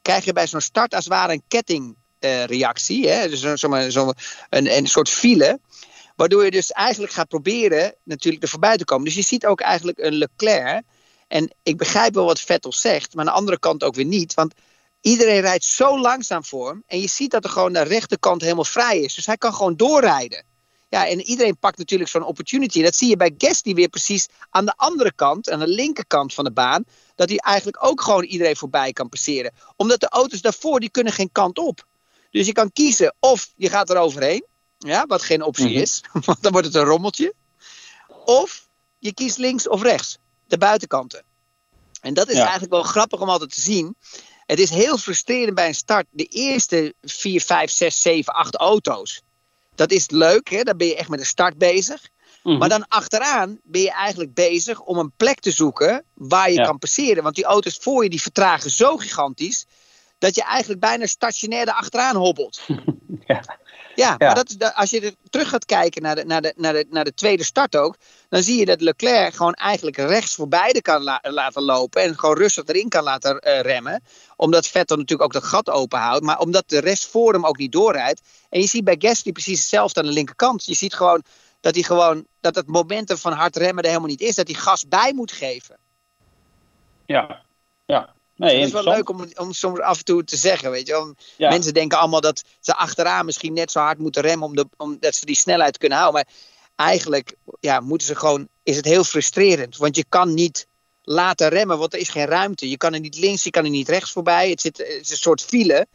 Krijg 0.03 0.25
je 0.25 0.33
bij 0.33 0.47
zo'n 0.47 0.61
start 0.61 0.95
als 0.95 1.05
het 1.05 1.13
ware 1.13 1.33
een 1.33 1.43
kettingreactie. 1.49 3.07
Uh, 3.07 3.23
dus 3.23 3.43
een, 3.43 4.77
een 4.77 4.87
soort 4.87 5.09
file. 5.09 5.61
Waardoor 6.17 6.45
je 6.45 6.51
dus 6.51 6.73
eigenlijk 6.73 7.13
gaat 7.13 7.29
proberen 7.29 7.95
natuurlijk 8.03 8.43
er 8.43 8.49
voorbij 8.49 8.77
te 8.77 8.85
komen. 8.85 9.05
Dus 9.05 9.15
je 9.15 9.23
ziet 9.23 9.47
ook 9.47 9.61
eigenlijk 9.61 9.99
een 9.99 10.15
Leclerc. 10.15 10.83
En 11.29 11.55
ik 11.63 11.77
begrijp 11.77 12.15
wel 12.15 12.25
wat 12.25 12.41
Vettel 12.41 12.73
zegt, 12.73 13.15
maar 13.15 13.25
aan 13.25 13.33
de 13.33 13.39
andere 13.39 13.59
kant 13.59 13.85
ook 13.85 13.95
weer 13.95 14.05
niet. 14.05 14.35
Want 14.35 14.55
iedereen 15.01 15.41
rijdt 15.41 15.65
zo 15.65 16.01
langzaam 16.01 16.45
voor 16.45 16.69
hem. 16.69 16.83
En 16.87 17.01
je 17.01 17.09
ziet 17.09 17.31
dat 17.31 17.45
er 17.45 17.51
gewoon 17.51 17.73
de 17.73 17.83
rechterkant 17.83 18.43
helemaal 18.43 18.65
vrij 18.65 19.01
is. 19.01 19.15
Dus 19.15 19.27
hij 19.27 19.37
kan 19.37 19.55
gewoon 19.55 19.77
doorrijden. 19.77 20.45
Ja, 20.95 21.09
en 21.09 21.21
iedereen 21.21 21.59
pakt 21.59 21.79
natuurlijk 21.79 22.11
zo'n 22.11 22.23
opportunity. 22.23 22.83
Dat 22.83 22.95
zie 22.95 23.09
je 23.09 23.17
bij 23.17 23.35
Guesty 23.39 23.75
weer 23.75 23.89
precies 23.89 24.29
aan 24.51 24.65
de 24.65 24.75
andere 24.77 25.13
kant, 25.13 25.51
aan 25.51 25.59
de 25.59 25.67
linkerkant 25.67 26.35
van 26.35 26.45
de 26.45 26.53
baan. 26.53 26.85
Dat 27.15 27.29
hij 27.29 27.39
eigenlijk 27.39 27.85
ook 27.85 28.01
gewoon 28.01 28.25
iedereen 28.25 28.57
voorbij 28.57 28.93
kan 28.93 29.09
passeren. 29.09 29.53
Omdat 29.77 30.01
de 30.01 30.09
auto's 30.09 30.41
daarvoor, 30.41 30.81
die 30.81 30.91
kunnen 30.91 31.13
geen 31.13 31.33
kant 31.33 31.59
op. 31.59 31.87
Dus 32.31 32.47
je 32.47 32.53
kan 32.53 32.73
kiezen 32.73 33.15
of 33.21 33.53
je 33.57 33.69
gaat 33.69 33.91
er 33.91 33.97
overheen. 33.97 34.45
Ja, 34.79 35.07
wat 35.07 35.23
geen 35.23 35.43
optie 35.43 35.69
mhm. 35.69 35.79
is. 35.79 36.05
Want 36.27 36.43
dan 36.43 36.53
wordt 36.53 36.67
het 36.67 36.77
een 36.77 36.85
rommeltje. 36.85 37.35
Of 38.25 38.69
je 38.99 39.15
kiest 39.15 39.39
links 39.39 39.69
of 39.69 39.83
rechts. 39.83 40.19
De 40.47 40.59
buitenkanten. 40.59 41.25
En 42.01 42.15
dat 42.15 42.29
is 42.29 42.39
eigenlijk 42.39 42.73
wel 42.73 42.83
grappig 42.83 43.21
om 43.21 43.29
altijd 43.29 43.55
te 43.55 43.61
zien. 43.61 43.97
Het 44.47 44.59
is 44.59 44.71
heel 44.71 44.99
frustrerend 44.99 45.55
bij 45.55 45.67
een 45.67 45.75
start. 45.75 46.07
De 46.11 46.25
eerste 46.25 46.95
4, 47.03 47.41
5, 47.41 47.71
6, 47.71 48.03
7, 48.03 48.35
8 48.35 48.55
auto's 48.55 49.23
dat 49.75 49.91
is 49.91 50.11
leuk, 50.11 50.51
hè? 50.51 50.63
dan 50.63 50.77
ben 50.77 50.87
je 50.87 50.97
echt 50.97 51.09
met 51.09 51.19
de 51.19 51.25
start 51.25 51.59
bezig. 51.59 52.09
Mhm. 52.43 52.59
Maar 52.59 52.69
dan 52.69 52.89
achteraan 52.89 53.61
ben 53.63 53.81
je 53.81 53.91
eigenlijk 53.91 54.35
bezig 54.35 54.81
om 54.81 54.99
een 54.99 55.13
plek 55.17 55.41
te 55.41 55.51
zoeken 55.51 56.05
waar 56.15 56.51
je 56.51 56.63
kan 56.63 56.79
passeren. 56.79 57.23
Want 57.23 57.35
die 57.35 57.45
auto's 57.45 57.79
voor 57.81 58.03
je 58.03 58.11
die 58.11 58.23
vertragen 58.23 58.71
zo 58.71 58.97
gigantisch 58.97 59.67
dat 60.25 60.35
je 60.35 60.43
eigenlijk 60.43 60.81
bijna 60.81 61.07
stationair 61.07 61.67
achteraan 61.67 62.17
hobbelt. 62.17 62.61
ja. 63.27 63.43
Ja, 63.95 64.15
maar 64.19 64.35
dat 64.35 64.51
is, 64.59 64.73
als 64.75 64.91
je 64.91 65.01
er 65.01 65.15
terug 65.31 65.49
gaat 65.49 65.65
kijken 65.65 66.03
naar 66.03 66.15
de, 66.15 66.25
naar, 66.25 66.43
de, 66.43 66.53
naar, 66.57 66.73
de, 66.73 66.87
naar 66.91 67.05
de 67.05 67.15
tweede 67.15 67.45
start 67.45 67.77
ook, 67.77 67.97
dan 68.29 68.43
zie 68.43 68.59
je 68.59 68.65
dat 68.65 68.81
Leclerc 68.81 69.35
gewoon 69.35 69.55
eigenlijk 69.55 69.97
rechts 69.97 70.35
voor 70.35 70.49
beide 70.49 70.83
kan 70.83 71.03
laten 71.23 71.63
lopen 71.63 72.03
en 72.03 72.19
gewoon 72.19 72.37
rustig 72.37 72.65
erin 72.67 72.89
kan 72.89 73.03
laten 73.03 73.43
uh, 73.47 73.61
remmen. 73.61 74.03
Omdat 74.37 74.67
Vettel 74.67 74.97
natuurlijk 74.97 75.23
ook 75.23 75.43
dat 75.43 75.51
gat 75.51 75.71
open 75.71 75.99
houdt, 75.99 76.25
maar 76.25 76.39
omdat 76.39 76.69
de 76.69 76.81
rest 76.81 77.07
voor 77.07 77.33
hem 77.33 77.47
ook 77.47 77.59
niet 77.59 77.73
doorrijdt. 77.73 78.23
En 78.51 78.61
je 78.61 78.67
ziet 78.67 78.85
bij 78.85 78.97
Gasly 78.99 79.33
precies 79.33 79.59
hetzelfde 79.59 80.01
aan 80.01 80.07
de 80.07 80.13
linkerkant. 80.13 80.65
Je 80.65 80.75
ziet 80.75 80.95
gewoon 80.95 81.23
dat 81.61 81.75
hij 81.75 81.83
gewoon, 81.83 82.27
dat 82.41 82.55
het 82.55 82.67
momentum 82.67 83.17
van 83.17 83.33
hard 83.33 83.57
remmen 83.57 83.83
er 83.83 83.89
helemaal 83.89 84.09
niet 84.09 84.21
is, 84.21 84.35
dat 84.35 84.47
hij 84.47 84.57
gas 84.57 84.89
bij 84.89 85.13
moet 85.13 85.33
geven. 85.33 85.79
Ja, 87.07 87.43
ja. 87.87 88.15
Nee, 88.37 88.57
het 88.57 88.67
is 88.67 88.73
wel 88.73 88.85
leuk 88.85 89.09
om, 89.09 89.27
om 89.35 89.53
soms 89.53 89.81
af 89.81 89.99
en 89.99 90.05
toe 90.05 90.25
te 90.25 90.37
zeggen. 90.37 90.71
Weet 90.71 90.87
je? 90.87 91.15
Mensen 91.39 91.75
denken 91.75 91.99
allemaal 91.99 92.21
dat 92.21 92.43
ze 92.61 92.75
achteraan 92.75 93.25
misschien 93.25 93.53
net 93.53 93.71
zo 93.71 93.81
hard 93.81 93.99
moeten 93.99 94.23
remmen 94.23 94.49
om 94.49 94.57
de, 94.57 94.67
omdat 94.77 95.15
ze 95.15 95.27
die 95.27 95.37
snelheid 95.37 95.79
kunnen 95.79 95.99
houden. 95.99 96.25
Maar 96.25 96.35
eigenlijk 96.89 97.35
ja, 97.61 97.81
moeten 97.81 98.07
ze 98.07 98.15
gewoon, 98.15 98.49
is 98.63 98.77
het 98.77 98.85
heel 98.85 99.05
frustrerend. 99.05 99.77
Want 99.77 99.97
je 99.97 100.05
kan 100.09 100.35
niet 100.35 100.67
laten 101.03 101.49
remmen, 101.49 101.79
want 101.79 101.93
er 101.93 101.99
is 101.99 102.09
geen 102.09 102.27
ruimte. 102.27 102.69
Je 102.69 102.77
kan 102.77 102.95
er 102.95 103.01
niet 103.01 103.19
links, 103.19 103.45
je 103.45 103.51
kan 103.51 103.65
er 103.65 103.71
niet 103.71 103.89
rechts 103.89 104.13
voorbij. 104.13 104.51
Het, 104.51 104.61
zit, 104.61 104.79
het 104.79 104.89
is 105.01 105.11
een 105.11 105.17
soort 105.17 105.43
file. 105.43 105.87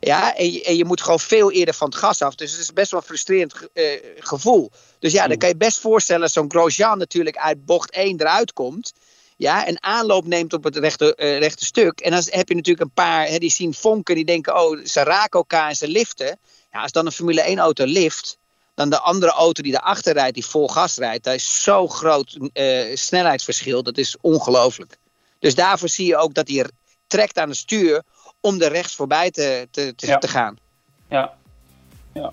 Ja, 0.00 0.36
en 0.36 0.52
je, 0.52 0.64
en 0.64 0.76
je 0.76 0.84
moet 0.84 1.02
gewoon 1.02 1.20
veel 1.20 1.52
eerder 1.52 1.74
van 1.74 1.88
het 1.88 1.98
gas 1.98 2.22
af. 2.22 2.34
Dus 2.34 2.50
het 2.50 2.60
is 2.60 2.72
best 2.72 2.90
wel 2.90 3.00
een 3.00 3.06
frustrerend 3.06 3.54
uh, 3.74 3.84
gevoel. 4.18 4.70
Dus 4.98 5.12
ja, 5.12 5.28
dan 5.28 5.38
kan 5.38 5.48
je 5.48 5.56
best 5.56 5.78
voorstellen 5.78 6.22
dat 6.22 6.32
zo'n 6.32 6.50
Grosjean 6.50 6.98
natuurlijk 6.98 7.36
uit 7.36 7.64
bocht 7.64 7.90
1 7.90 8.20
eruit 8.20 8.52
komt 8.52 8.92
ja, 9.40 9.68
een 9.68 9.82
aanloop 9.82 10.26
neemt 10.26 10.52
op 10.52 10.64
het 10.64 10.76
rechte, 10.76 11.16
uh, 11.16 11.38
rechte 11.38 11.64
stuk. 11.64 12.00
En 12.00 12.10
dan 12.10 12.22
heb 12.24 12.48
je 12.48 12.54
natuurlijk 12.54 12.86
een 12.86 12.94
paar 12.94 13.26
hè, 13.26 13.38
die 13.38 13.50
zien 13.50 13.74
vonken, 13.74 14.14
die 14.14 14.24
denken, 14.24 14.60
oh, 14.60 14.84
ze 14.84 15.02
raken 15.02 15.38
elkaar 15.38 15.68
en 15.68 15.76
ze 15.76 15.88
liften. 15.88 16.38
Ja, 16.72 16.82
als 16.82 16.92
dan 16.92 17.06
een 17.06 17.12
Formule 17.12 17.40
1 17.40 17.58
auto 17.58 17.84
lift, 17.84 18.38
dan 18.74 18.90
de 18.90 19.00
andere 19.00 19.32
auto 19.32 19.62
die 19.62 19.72
daarachter 19.72 20.12
rijdt, 20.12 20.34
die 20.34 20.46
vol 20.46 20.68
gas 20.68 20.96
rijdt, 20.96 21.24
daar 21.24 21.34
is 21.34 21.62
zo 21.62 21.88
groot 21.88 22.38
uh, 22.52 22.96
snelheidsverschil, 22.96 23.82
dat 23.82 23.98
is 23.98 24.16
ongelooflijk. 24.20 24.96
Dus 25.38 25.54
daarvoor 25.54 25.88
zie 25.88 26.06
je 26.06 26.16
ook 26.16 26.34
dat 26.34 26.48
hij 26.48 26.66
trekt 27.06 27.38
aan 27.38 27.48
het 27.48 27.58
stuur 27.58 28.02
om 28.40 28.60
er 28.60 28.72
rechts 28.72 28.94
voorbij 28.94 29.30
te, 29.30 29.68
te, 29.70 29.94
te, 29.96 30.18
te 30.18 30.28
gaan. 30.28 30.58
Ja. 31.08 31.34
ja. 32.12 32.32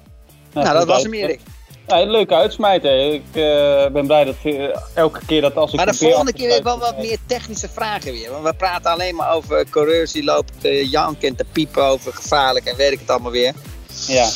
Nou, 0.53 0.74
dat 0.74 0.88
was 0.88 1.03
hem 1.03 1.14
Erik. 1.14 1.41
Ja, 1.88 2.02
een 2.02 2.10
leuke 2.10 2.36
uitsmijter. 2.36 3.14
Ik 3.14 3.24
uh, 3.34 3.88
ben 3.88 4.08
blij 4.08 4.24
dat 4.24 4.36
uh, 4.44 4.70
elke 4.94 5.20
keer 5.26 5.42
dat 5.42 5.56
als 5.56 5.72
ik... 5.72 5.78
Maar 5.78 5.86
de 5.86 5.94
volgende 5.94 6.34
keer 6.34 6.48
weer 6.48 6.64
wel 6.64 6.80
wat 6.80 6.98
meer 6.98 7.18
technische 7.26 7.70
vragen 7.70 8.12
weer. 8.12 8.32
Want 8.32 8.44
we 8.44 8.54
praten 8.54 8.92
alleen 8.92 9.16
maar 9.16 9.34
over 9.34 9.70
coureurs 9.70 10.12
die 10.12 10.24
lopen 10.24 10.54
te 10.60 10.90
janken 10.90 11.28
en 11.28 11.36
te 11.36 11.46
piepen 11.52 11.84
over 11.84 12.14
gevaarlijk 12.14 12.66
en 12.66 12.76
weet 12.76 12.92
ik 12.92 13.00
het 13.00 13.10
allemaal 13.10 13.32
weer. 13.32 13.54
Ja. 14.08 14.30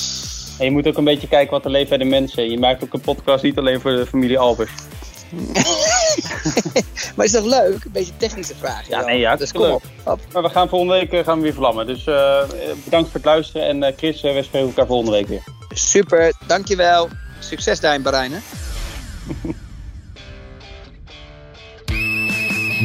En 0.59 0.65
je 0.65 0.71
moet 0.71 0.87
ook 0.87 0.97
een 0.97 1.03
beetje 1.03 1.27
kijken 1.27 1.51
wat 1.51 1.65
er 1.65 1.71
leeft 1.71 1.89
bij 1.89 1.97
de 1.97 2.03
mensen. 2.03 2.49
Je 2.49 2.59
maakt 2.59 2.83
ook 2.83 2.93
een 2.93 3.01
podcast 3.01 3.43
niet 3.43 3.57
alleen 3.57 3.81
voor 3.81 3.91
de 3.91 4.05
familie 4.05 4.39
Albers. 4.39 4.71
maar 7.15 7.25
is 7.25 7.31
toch 7.31 7.45
leuk? 7.45 7.83
Een 7.83 7.91
beetje 7.91 8.17
technische 8.17 8.55
vragen. 8.55 8.89
Ja, 8.89 9.05
nee, 9.05 9.19
ja. 9.19 9.35
Dus 9.35 9.51
kom 9.51 9.71
op, 9.71 9.83
op. 10.03 10.19
Maar 10.33 10.43
we 10.43 10.49
gaan 10.49 10.69
volgende 10.69 10.93
week 10.93 11.13
uh, 11.13 11.23
gaan 11.23 11.37
we 11.37 11.43
weer 11.43 11.53
vlammen. 11.53 11.87
Dus 11.87 12.03
bedankt 12.83 13.09
voor 13.09 13.19
het 13.19 13.25
luisteren. 13.25 13.83
En 13.83 13.93
Chris, 13.97 14.21
we 14.21 14.41
spreken 14.43 14.67
elkaar 14.67 14.85
volgende 14.85 15.11
week 15.11 15.27
weer. 15.27 15.43
Super, 15.69 16.33
dankjewel. 16.47 17.09
Succes 17.43 17.79
daar 17.79 17.95
in 17.95 18.01
hè? 18.31 18.39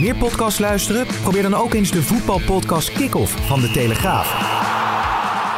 Meer 0.00 0.16
podcasts 0.16 0.58
luisteren? 0.58 1.06
Probeer 1.22 1.42
dan 1.42 1.54
ook 1.54 1.74
eens 1.74 1.90
de 1.90 2.02
voetbalpodcast 2.02 2.92
Kick-Off 2.92 3.46
van 3.46 3.60
De 3.60 3.70
Telegraaf. 3.70 4.65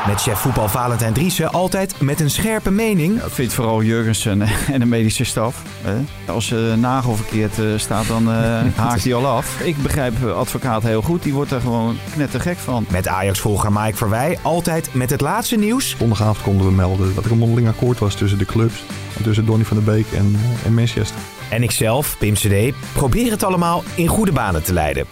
Met 0.09 0.23
chef 0.23 0.39
voetbal 0.39 0.69
Valentijn 0.69 1.13
Driessen 1.13 1.53
altijd 1.53 2.01
met 2.01 2.21
een 2.21 2.31
scherpe 2.31 2.71
mening. 2.71 3.17
Ja, 3.19 3.25
ik 3.25 3.33
vind 3.33 3.53
vooral 3.53 3.83
Jurgensen 3.83 4.43
en 4.73 4.81
de 4.81 4.87
medische 4.87 5.25
staf. 5.25 5.63
Als 6.27 6.51
uh, 6.51 6.75
Nagel 6.75 7.15
verkeerd 7.15 7.59
uh, 7.59 7.79
staat, 7.79 8.07
dan 8.07 8.29
uh, 8.29 8.61
haakt 8.77 9.05
hij 9.05 9.15
al 9.15 9.27
af. 9.27 9.61
Ik 9.61 9.83
begrijp 9.83 10.25
advocaat 10.25 10.83
heel 10.83 11.03
goed. 11.03 11.23
Die 11.23 11.35
wordt 11.35 11.51
er 11.51 11.61
gewoon 11.61 11.97
knettergek 12.13 12.57
van. 12.57 12.87
Met 12.91 13.09
Ajax-volger 13.09 13.73
Mike 13.73 13.97
Verwij 13.97 14.39
altijd 14.43 14.95
met 14.95 15.11
het 15.11 15.21
laatste 15.21 15.57
nieuws. 15.57 15.95
Zondagavond 15.99 16.43
konden 16.43 16.67
we 16.67 16.73
melden 16.73 17.15
dat 17.15 17.25
er 17.25 17.31
een 17.31 17.39
mondeling 17.39 17.69
akkoord 17.69 17.99
was 17.99 18.15
tussen 18.15 18.39
de 18.39 18.47
clubs. 18.47 18.85
Tussen 19.23 19.47
Donny 19.47 19.65
van 19.65 19.77
der 19.77 19.95
Beek 19.95 20.07
en, 20.13 20.41
en 20.65 20.75
Manchester. 20.75 21.21
En 21.51 21.63
ikzelf, 21.63 22.17
Pim 22.19 22.35
CD, 22.35 22.75
probeer 22.93 23.31
het 23.31 23.43
allemaal 23.43 23.83
in 23.95 24.07
goede 24.07 24.33
banen 24.33 24.63
te 24.63 24.73
leiden. 24.73 25.05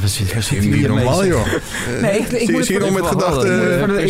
Wat 0.00 0.10
zit 0.42 0.62
hier 0.62 0.88
normaal, 0.88 1.26
joh. 1.26 1.46
Nee, 2.00 2.18
ik, 2.18 2.28
ik, 2.28 2.50
moet 2.50 2.68
hier 2.68 2.80
nog 2.80 2.90
met 2.90 3.06
gedachten... 3.06 4.04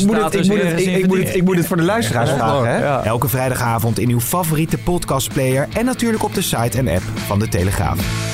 Ik 1.34 1.44
moet 1.44 1.56
het 1.56 1.66
voor 1.66 1.76
de 1.76 1.82
luisteraars 1.82 2.30
vragen. 2.30 2.68
Hè? 2.68 3.02
Elke 3.02 3.28
vrijdagavond 3.28 3.98
in 3.98 4.08
uw 4.08 4.20
favoriete 4.20 4.78
podcastplayer... 4.78 5.68
en 5.72 5.84
natuurlijk 5.84 6.22
op 6.22 6.34
de 6.34 6.42
site 6.42 6.78
en 6.78 6.88
app 6.88 7.02
van 7.26 7.38
De 7.38 7.48
Telegraaf. 7.48 8.33